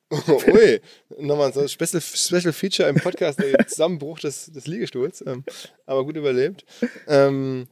Ui, 0.48 0.82
nochmal 1.20 1.52
so 1.54 1.62
ein 1.62 1.70
Special, 1.70 2.02
Special 2.02 2.54
Feature 2.54 2.90
im 2.90 2.96
Podcast, 2.96 3.40
der 3.40 3.68
Zusammenbruch 3.68 4.20
des, 4.20 4.52
des 4.52 4.68
Liegestuhls, 4.68 5.24
ähm, 5.26 5.44
aber 5.86 6.06
gut 6.06 6.16
überlebt. 6.16 6.66
Ähm, 7.08 7.68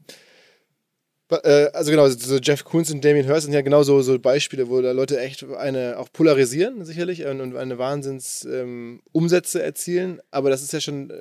äh, 1.30 1.68
also 1.74 1.92
genau, 1.92 2.08
so 2.08 2.38
Jeff 2.38 2.64
Koons 2.64 2.92
und 2.92 3.04
Damien 3.04 3.26
Hirst 3.26 3.46
sind 3.46 3.54
ja 3.54 3.62
genau 3.62 3.84
so, 3.84 4.02
so 4.02 4.20
Beispiele, 4.20 4.70
wo 4.70 4.82
da 4.82 4.92
Leute 4.92 5.20
echt 5.20 5.44
eine 5.44 5.98
auch 5.98 6.12
polarisieren, 6.12 6.84
sicherlich, 6.86 7.26
und, 7.26 7.42
und 7.42 7.56
eine 7.56 7.78
Wahnsinns 7.78 8.48
ähm, 8.52 9.02
erzielen, 9.14 10.22
aber 10.32 10.50
das 10.50 10.62
ist 10.62 10.74
ja 10.74 10.80
schon 10.80 11.10
äh, 11.10 11.16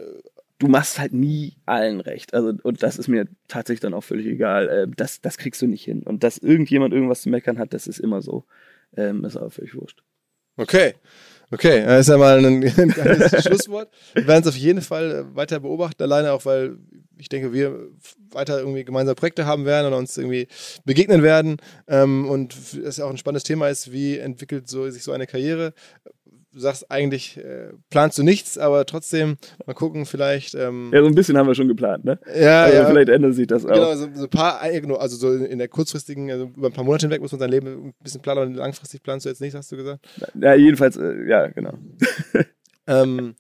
du 0.59 0.69
machst 0.69 0.99
halt 0.99 1.13
nie 1.13 1.57
allen 1.67 2.01
recht. 2.01 2.35
Also, 2.35 2.55
und 2.63 2.83
das 2.83 2.99
ist 2.99 3.09
mir 3.09 3.27
tatsächlich 3.49 3.81
dann 3.81 3.95
auch 3.95 4.05
völlig 4.05 4.27
egal. 4.27 4.69
Äh, 4.69 4.87
das, 4.97 5.21
das 5.21 5.37
kriegst 5.39 5.61
du 5.63 5.67
nicht 5.67 5.85
hin. 5.85 6.03
Und 6.03 6.23
dass 6.23 6.39
irgendjemand 6.39 6.95
irgendwas 6.95 7.23
zu 7.23 7.29
meckern 7.29 7.59
hat, 7.59 7.75
das 7.75 7.87
ist 7.87 7.99
immer 7.99 8.23
so. 8.23 8.45
Ähm, 8.97 9.25
ist 9.25 9.37
aber 9.37 9.51
völlig 9.51 9.75
wurscht. 9.75 10.03
Okay. 10.57 10.95
Okay, 11.51 11.85
das 11.85 12.01
ist 12.01 12.09
ja 12.09 12.17
mal 12.17 12.45
ein, 12.45 12.65
ein 12.77 13.43
Schlusswort. 13.43 13.89
Wir 14.15 14.27
werden 14.27 14.43
es 14.43 14.49
auf 14.49 14.57
jeden 14.57 14.81
Fall 14.81 15.11
äh, 15.11 15.37
weiter 15.37 15.61
beobachten, 15.61 16.03
alleine 16.03 16.33
auch, 16.33 16.45
weil 16.45 16.79
ich 17.17 17.29
denke, 17.29 17.53
wir 17.53 17.89
weiter 18.31 18.59
irgendwie 18.59 18.85
gemeinsame 18.85 19.15
Projekte 19.15 19.47
haben 19.47 19.65
werden 19.65 19.93
und 19.93 19.99
uns 19.99 20.17
irgendwie 20.17 20.49
begegnen 20.85 21.23
werden. 21.23 21.59
Ähm, 21.87 22.29
und 22.29 22.57
es 22.75 22.97
ja 22.97 23.05
auch 23.05 23.11
ein 23.11 23.19
spannendes 23.19 23.45
Thema 23.45 23.69
ist, 23.69 23.93
wie 23.93 24.19
entwickelt 24.19 24.69
so, 24.69 24.91
sich 24.91 25.03
so 25.03 25.13
eine 25.13 25.27
Karriere. 25.27 25.75
Du 26.55 26.61
sagst 26.61 26.89
eigentlich, 26.89 27.37
äh, 27.37 27.73
planst 27.91 28.17
du 28.17 28.23
nichts, 28.23 28.59
aber 28.59 28.87
trotzdem 28.87 29.39
mal 29.67 29.75
gucken, 29.75 30.07
vielleicht. 30.07 30.55
Ähm, 30.55 30.91
Ja, 30.95 31.01
so 31.01 31.09
ein 31.09 31.15
bisschen 31.17 31.37
haben 31.37 31.49
wir 31.49 31.57
schon 31.57 31.67
geplant, 31.67 32.05
ne? 32.05 32.17
ja, 32.33 32.63
also 32.63 32.77
ja. 32.77 32.87
vielleicht 32.87 33.09
ändert 33.09 33.35
sich 33.35 33.49
das 33.49 33.67
auch. 33.67 33.73
Genau, 33.73 33.95
so, 33.97 34.07
so 34.15 34.23
ein 34.23 34.31
paar, 34.31 34.65
äh, 34.65 34.81
genau, 34.81 34.95
also 34.95 35.17
so 35.17 35.33
in 35.33 35.59
der 35.59 35.67
kurzfristigen, 35.67 36.31
also 36.31 36.45
über 36.57 36.69
ein 36.69 36.73
paar 36.73 36.85
Monate 36.85 37.07
hinweg 37.07 37.21
muss 37.21 37.33
man 37.33 37.41
sein 37.41 37.51
Leben 37.51 37.89
ein 37.89 37.95
bisschen 38.01 38.23
planen 38.23 38.43
und 38.43 38.55
langfristig 38.55 39.03
planst 39.03 39.27
du 39.27 39.31
jetzt 39.31 39.41
nicht, 39.41 39.57
hast 39.57 39.73
du 39.73 39.77
gesagt. 39.77 40.07
Ja, 40.41 40.55
jedenfalls, 40.55 40.97
äh, 40.97 41.29
ja, 41.29 41.49
genau. 41.49 41.75
Ähm, 42.87 43.35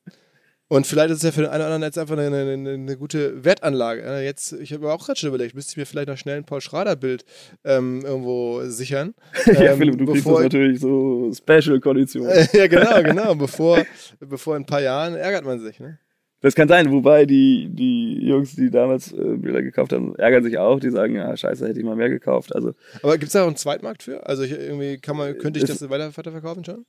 und 0.74 0.86
vielleicht 0.86 1.10
ist 1.10 1.18
es 1.18 1.22
ja 1.22 1.30
für 1.30 1.42
den 1.42 1.50
einen 1.50 1.62
oder 1.62 1.66
anderen 1.66 1.82
jetzt 1.84 1.98
einfach 1.98 2.18
eine, 2.18 2.36
eine, 2.36 2.70
eine 2.70 2.96
gute 2.96 3.44
Wertanlage. 3.44 4.02
Äh, 4.02 4.24
Jetzt, 4.24 4.52
ich 4.54 4.72
habe 4.72 4.92
auch 4.92 5.06
gerade 5.06 5.18
schon 5.18 5.28
überlegt, 5.28 5.54
müsste 5.54 5.70
ich 5.70 5.76
mir 5.76 5.86
vielleicht 5.86 6.08
noch 6.08 6.18
schnell 6.18 6.38
ein 6.38 6.44
Paul 6.44 6.60
Schrader-Bild 6.60 7.24
ähm, 7.64 8.02
irgendwo 8.04 8.62
sichern. 8.64 9.14
ja, 9.46 9.72
Ähm, 9.72 9.78
Philipp, 9.78 9.98
du 9.98 10.06
kriegst 10.06 10.24
bevor, 10.24 10.42
natürlich 10.42 10.80
so 10.80 11.30
Special-Konditionen. 11.32 12.48
ja, 12.52 12.66
genau, 12.66 13.02
genau. 13.04 13.34
Bevor, 13.36 13.84
bevor 14.18 14.56
in 14.56 14.62
ein 14.62 14.66
paar 14.66 14.82
Jahren 14.82 15.14
ärgert 15.14 15.44
man 15.44 15.60
sich. 15.60 15.78
Ne? 15.78 16.00
Das 16.40 16.54
kann 16.54 16.68
sein, 16.68 16.90
wobei 16.90 17.24
die, 17.24 17.70
die 17.70 18.26
Jungs, 18.26 18.56
die 18.56 18.68
damals 18.68 19.12
äh, 19.12 19.36
Bilder 19.36 19.62
gekauft 19.62 19.92
haben, 19.92 20.14
ärgern 20.16 20.42
sich 20.42 20.58
auch. 20.58 20.80
Die 20.80 20.90
sagen, 20.90 21.14
ja, 21.14 21.36
scheiße, 21.36 21.68
hätte 21.68 21.78
ich 21.78 21.86
mal 21.86 21.96
mehr 21.96 22.10
gekauft. 22.10 22.54
Also 22.54 22.74
Aber 23.02 23.12
gibt 23.12 23.28
es 23.28 23.32
da 23.32 23.44
auch 23.44 23.46
einen 23.46 23.56
Zweitmarkt 23.56 24.02
für? 24.02 24.26
Also 24.26 24.42
ich, 24.42 24.50
irgendwie 24.50 24.98
kann 24.98 25.16
man, 25.16 25.38
könnte 25.38 25.60
ich 25.60 25.64
das 25.66 25.88
weiter, 25.88 26.14
weiterverkaufen 26.16 26.64
schon? 26.64 26.84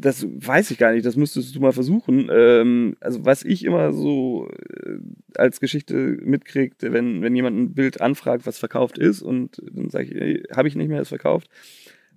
Das 0.00 0.26
weiß 0.28 0.70
ich 0.70 0.78
gar 0.78 0.92
nicht, 0.92 1.06
das 1.06 1.16
müsstest 1.16 1.54
du 1.54 1.60
mal 1.60 1.72
versuchen. 1.72 2.28
Ähm, 2.32 2.96
also 3.00 3.24
was 3.24 3.44
ich 3.44 3.64
immer 3.64 3.92
so 3.92 4.48
äh, 4.50 4.98
als 5.34 5.60
Geschichte 5.60 5.94
mitkriegt, 6.22 6.82
wenn, 6.82 7.22
wenn 7.22 7.34
jemand 7.36 7.56
ein 7.58 7.74
Bild 7.74 8.00
anfragt, 8.00 8.46
was 8.46 8.58
verkauft 8.58 8.98
ist 8.98 9.22
und 9.22 9.62
dann 9.72 9.90
sage 9.90 10.06
ich, 10.06 10.14
ey, 10.14 10.42
habe 10.54 10.68
ich 10.68 10.76
nicht 10.76 10.88
mehr, 10.88 11.02
ist 11.02 11.08
verkauft. 11.08 11.48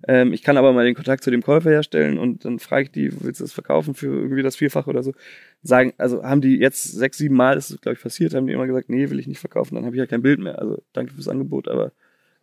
Ähm, 0.08 0.32
ich 0.32 0.42
kann 0.42 0.56
aber 0.56 0.72
mal 0.72 0.84
den 0.84 0.94
Kontakt 0.94 1.22
zu 1.24 1.30
dem 1.30 1.42
Käufer 1.42 1.70
herstellen 1.70 2.18
und 2.18 2.44
dann 2.44 2.58
frage 2.58 2.84
ich 2.84 2.90
die, 2.92 3.12
willst 3.22 3.40
du 3.40 3.44
das 3.44 3.52
verkaufen 3.52 3.94
für 3.94 4.06
irgendwie 4.06 4.42
das 4.42 4.56
Vierfache 4.56 4.88
oder 4.88 5.02
so? 5.02 5.12
Sagen, 5.62 5.92
also 5.98 6.22
haben 6.22 6.40
die 6.40 6.56
jetzt 6.58 6.84
sechs, 6.84 7.18
sieben 7.18 7.34
Mal, 7.36 7.58
ist 7.58 7.70
das 7.70 7.80
glaube 7.82 7.96
ich 7.96 8.02
passiert, 8.02 8.34
haben 8.34 8.46
die 8.46 8.54
immer 8.54 8.66
gesagt, 8.66 8.88
nee, 8.88 9.10
will 9.10 9.20
ich 9.20 9.26
nicht 9.26 9.40
verkaufen, 9.40 9.74
dann 9.74 9.84
habe 9.84 9.94
ich 9.96 10.00
ja 10.00 10.06
kein 10.06 10.22
Bild 10.22 10.40
mehr. 10.40 10.58
Also 10.58 10.82
danke 10.92 11.12
fürs 11.14 11.28
Angebot, 11.28 11.68
aber 11.68 11.92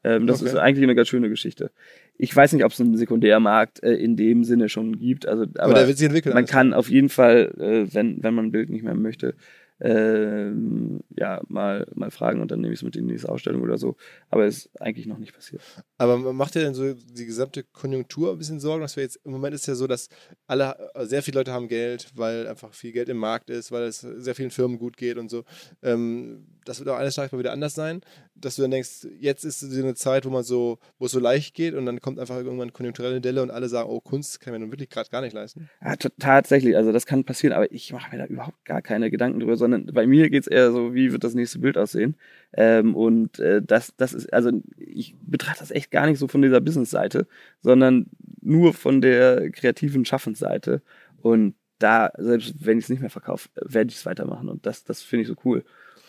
Ähm, 0.03 0.27
das 0.27 0.41
Okay. 0.41 0.51
ist 0.51 0.55
eigentlich 0.55 0.83
eine 0.83 0.95
ganz 0.95 1.09
schöne 1.09 1.29
Geschichte. 1.29 1.71
Ich 2.17 2.35
weiß 2.35 2.53
nicht, 2.53 2.65
ob 2.65 2.71
es 2.71 2.81
einen 2.81 2.97
Sekundärmarkt 2.97 3.83
äh, 3.83 3.93
in 3.93 4.15
dem 4.15 4.43
Sinne 4.43 4.69
schon 4.69 4.97
gibt. 4.97 5.27
Also, 5.27 5.43
aber, 5.43 5.63
Aber, 5.63 5.73
der 5.75 5.87
wird 5.87 5.97
sich 5.97 6.07
entwickeln. 6.07 6.33
man 6.33 6.43
alles. 6.43 6.51
kann 6.51 6.73
auf 6.73 6.89
jeden 6.89 7.09
Fall, 7.09 7.53
äh, 7.57 7.93
wenn, 7.93 8.23
wenn 8.23 8.33
man 8.33 8.45
ein 8.45 8.51
Bild 8.51 8.69
nicht 8.69 8.83
mehr 8.83 8.95
möchte, 8.95 9.35
ähm, 9.79 11.01
ja, 11.15 11.41
mal, 11.47 11.85
mal 11.93 12.09
fragen 12.09 12.41
und 12.41 12.49
dann 12.49 12.61
nehme 12.61 12.73
ich 12.73 12.79
es 12.79 12.83
mit 12.83 12.95
in 12.95 13.05
die 13.05 13.13
nächste 13.13 13.29
Ausstellung 13.29 13.61
oder 13.61 13.77
so. 13.77 13.95
Aber 14.29 14.45
ist 14.45 14.69
eigentlich 14.81 15.05
noch 15.05 15.19
nicht 15.19 15.33
passiert. 15.33 15.61
Aber 15.97 16.17
macht 16.33 16.55
dir 16.55 16.61
denn 16.61 16.73
so 16.73 16.93
die 16.93 17.25
gesamte 17.25 17.63
Konjunktur 17.63 18.31
ein 18.31 18.37
bisschen 18.39 18.59
Sorgen, 18.59 18.81
dass 18.81 18.95
wir 18.95 19.03
jetzt, 19.03 19.19
im 19.23 19.31
Moment 19.31 19.53
ist 19.53 19.67
ja 19.67 19.75
so, 19.75 19.85
dass 19.85 20.09
alle, 20.47 20.75
äh, 20.95 21.05
sehr 21.05 21.21
viele 21.21 21.39
Leute 21.39 21.51
haben 21.51 21.67
Geld, 21.67 22.11
weil 22.15 22.47
einfach 22.47 22.73
viel 22.73 22.91
Geld 22.91 23.09
im 23.09 23.17
Markt 23.17 23.49
ist, 23.49 23.71
weil 23.71 23.83
es 23.83 24.01
sehr 24.01 24.35
vielen 24.35 24.51
Firmen 24.51 24.79
gut 24.79 24.97
geht 24.97 25.17
und 25.17 25.29
so. 25.29 25.43
Ähm, 25.83 26.47
das 26.67 26.79
wird 26.79 26.89
auch 26.89 26.97
eines 26.97 27.15
Tages 27.15 27.31
mal 27.31 27.39
wieder 27.39 27.53
anders 27.53 27.73
sein, 27.73 28.01
dass 28.35 28.55
du 28.55 28.61
dann 28.61 28.71
denkst, 28.71 29.07
jetzt 29.19 29.43
ist 29.45 29.61
so 29.61 29.81
eine 29.81 29.95
Zeit, 29.95 30.25
wo 30.25 30.29
man 30.29 30.43
so, 30.43 30.79
wo 30.99 31.05
es 31.05 31.11
so 31.11 31.19
leicht 31.19 31.55
geht 31.55 31.73
und 31.73 31.85
dann 31.85 32.01
kommt 32.01 32.19
einfach 32.19 32.37
irgendwann 32.37 32.73
konjunkturelle 32.73 33.21
Delle 33.21 33.41
und 33.41 33.51
alle 33.51 33.69
sagen, 33.69 33.89
oh, 33.89 34.01
Kunst 34.01 34.39
kann 34.39 34.53
ich 34.53 34.59
mir 34.59 34.65
nun 34.65 34.71
wirklich 34.71 34.89
gerade 34.89 35.09
gar 35.09 35.21
nicht 35.21 35.33
leisten. 35.33 35.69
Ja, 35.81 35.95
tatsächlich, 35.95 36.75
also 36.75 36.91
das 36.91 37.05
kann 37.05 37.23
passieren, 37.23 37.53
aber 37.53 37.71
ich 37.71 37.93
mache 37.93 38.11
mir 38.11 38.17
da 38.17 38.25
überhaupt 38.25 38.65
gar 38.65 38.81
keine 38.81 39.09
Gedanken 39.09 39.39
drüber, 39.39 39.55
sondern 39.55 39.85
bei 39.87 40.05
mir 40.05 40.29
geht's 40.29 40.47
eher 40.47 40.71
so, 40.71 40.93
wie 40.93 41.11
wird 41.11 41.23
das 41.23 41.33
nächste 41.33 41.59
Bild 41.59 41.77
aussehen? 41.77 42.15
Ähm, 42.53 42.95
und 42.95 43.39
äh, 43.39 43.61
das, 43.61 43.93
das 43.95 44.13
ist, 44.13 44.31
also 44.33 44.51
ich 44.77 45.15
betrachte 45.21 45.59
das 45.59 45.71
echt 45.71 45.91
gar 45.91 46.05
nicht 46.05 46.19
so 46.19 46.27
von 46.27 46.41
dieser 46.41 46.61
Business-Seite, 46.61 47.27
sondern 47.61 48.07
nur 48.41 48.73
von 48.73 49.01
der 49.01 49.51
kreativen 49.51 50.05
Schaffensseite. 50.05 50.81
Und 51.21 51.55
da, 51.79 52.11
selbst 52.17 52.55
wenn 52.65 52.77
ich 52.77 52.85
es 52.85 52.89
nicht 52.89 53.01
mehr 53.01 53.09
verkaufe, 53.09 53.49
werde 53.55 53.89
ich 53.89 53.97
es 53.97 54.05
weitermachen. 54.05 54.49
Und 54.49 54.65
das, 54.65 54.83
das 54.83 55.01
finde 55.01 55.23
ich 55.23 55.27
so 55.27 55.35
cool. 55.45 55.63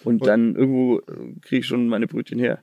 Und, 0.04 0.20
Und- 0.22 0.26
dann 0.26 0.54
irgendwo 0.56 1.00
kriege 1.42 1.60
ich 1.60 1.66
schon 1.66 1.88
meine 1.88 2.06
Brötchen 2.06 2.38
her. 2.38 2.62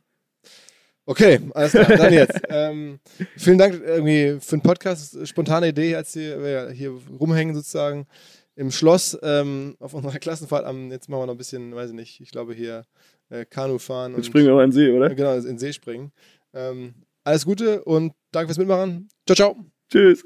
Okay, 1.07 1.39
alles 1.53 1.71
klar, 1.71 1.85
dann 1.85 2.13
jetzt. 2.13 2.41
ähm, 2.49 2.99
vielen 3.37 3.59
Dank 3.59 3.79
irgendwie 3.79 4.37
für 4.41 4.57
den 4.57 4.63
Podcast. 4.63 5.27
Spontane 5.27 5.67
Idee, 5.67 5.95
als 5.95 6.15
wir 6.15 6.41
wir 6.41 6.71
hier 6.71 6.97
rumhängen 7.19 7.53
sozusagen 7.53 8.07
im 8.55 8.71
Schloss 8.71 9.15
ähm, 9.21 9.75
auf 9.79 9.93
unserer 9.93 10.17
Klassenfahrt. 10.19 10.65
Am, 10.65 10.89
jetzt 10.91 11.07
machen 11.07 11.21
wir 11.21 11.25
noch 11.27 11.35
ein 11.35 11.37
bisschen, 11.37 11.75
weiß 11.75 11.91
ich 11.91 11.95
nicht, 11.95 12.21
ich 12.21 12.31
glaube 12.31 12.55
hier 12.55 12.85
äh, 13.29 13.45
Kanu 13.45 13.77
fahren. 13.77 14.15
Jetzt 14.15 14.27
springen 14.27 14.47
wir 14.47 14.55
mal 14.55 14.63
in 14.63 14.71
den 14.71 14.75
See, 14.75 14.89
oder? 14.91 15.13
Genau, 15.13 15.35
in 15.35 15.43
den 15.43 15.59
See 15.59 15.73
springen. 15.73 16.11
Ähm, 16.53 16.95
alles 17.23 17.45
Gute 17.45 17.83
und 17.83 18.13
danke 18.31 18.47
fürs 18.47 18.57
Mitmachen. 18.57 19.07
Ciao, 19.27 19.35
ciao. 19.35 19.65
Tschüss. 19.91 20.25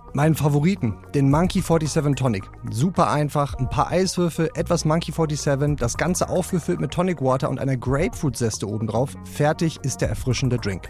Meinen 0.13 0.35
Favoriten, 0.35 0.97
den 1.15 1.31
Monkey 1.31 1.61
47 1.61 2.15
Tonic. 2.15 2.43
Super 2.69 3.09
einfach, 3.09 3.53
ein 3.55 3.69
paar 3.69 3.89
Eiswürfel, 3.89 4.49
etwas 4.55 4.83
Monkey 4.83 5.13
47, 5.13 5.77
das 5.77 5.95
Ganze 5.95 6.27
aufgefüllt 6.27 6.81
mit 6.81 6.91
Tonic 6.91 7.21
Water 7.21 7.49
und 7.49 7.59
einer 7.59 7.77
Grapefruit-Zeste 7.77 8.67
obendrauf. 8.67 9.15
Fertig 9.23 9.79
ist 9.83 10.01
der 10.01 10.09
erfrischende 10.09 10.57
Drink. 10.57 10.89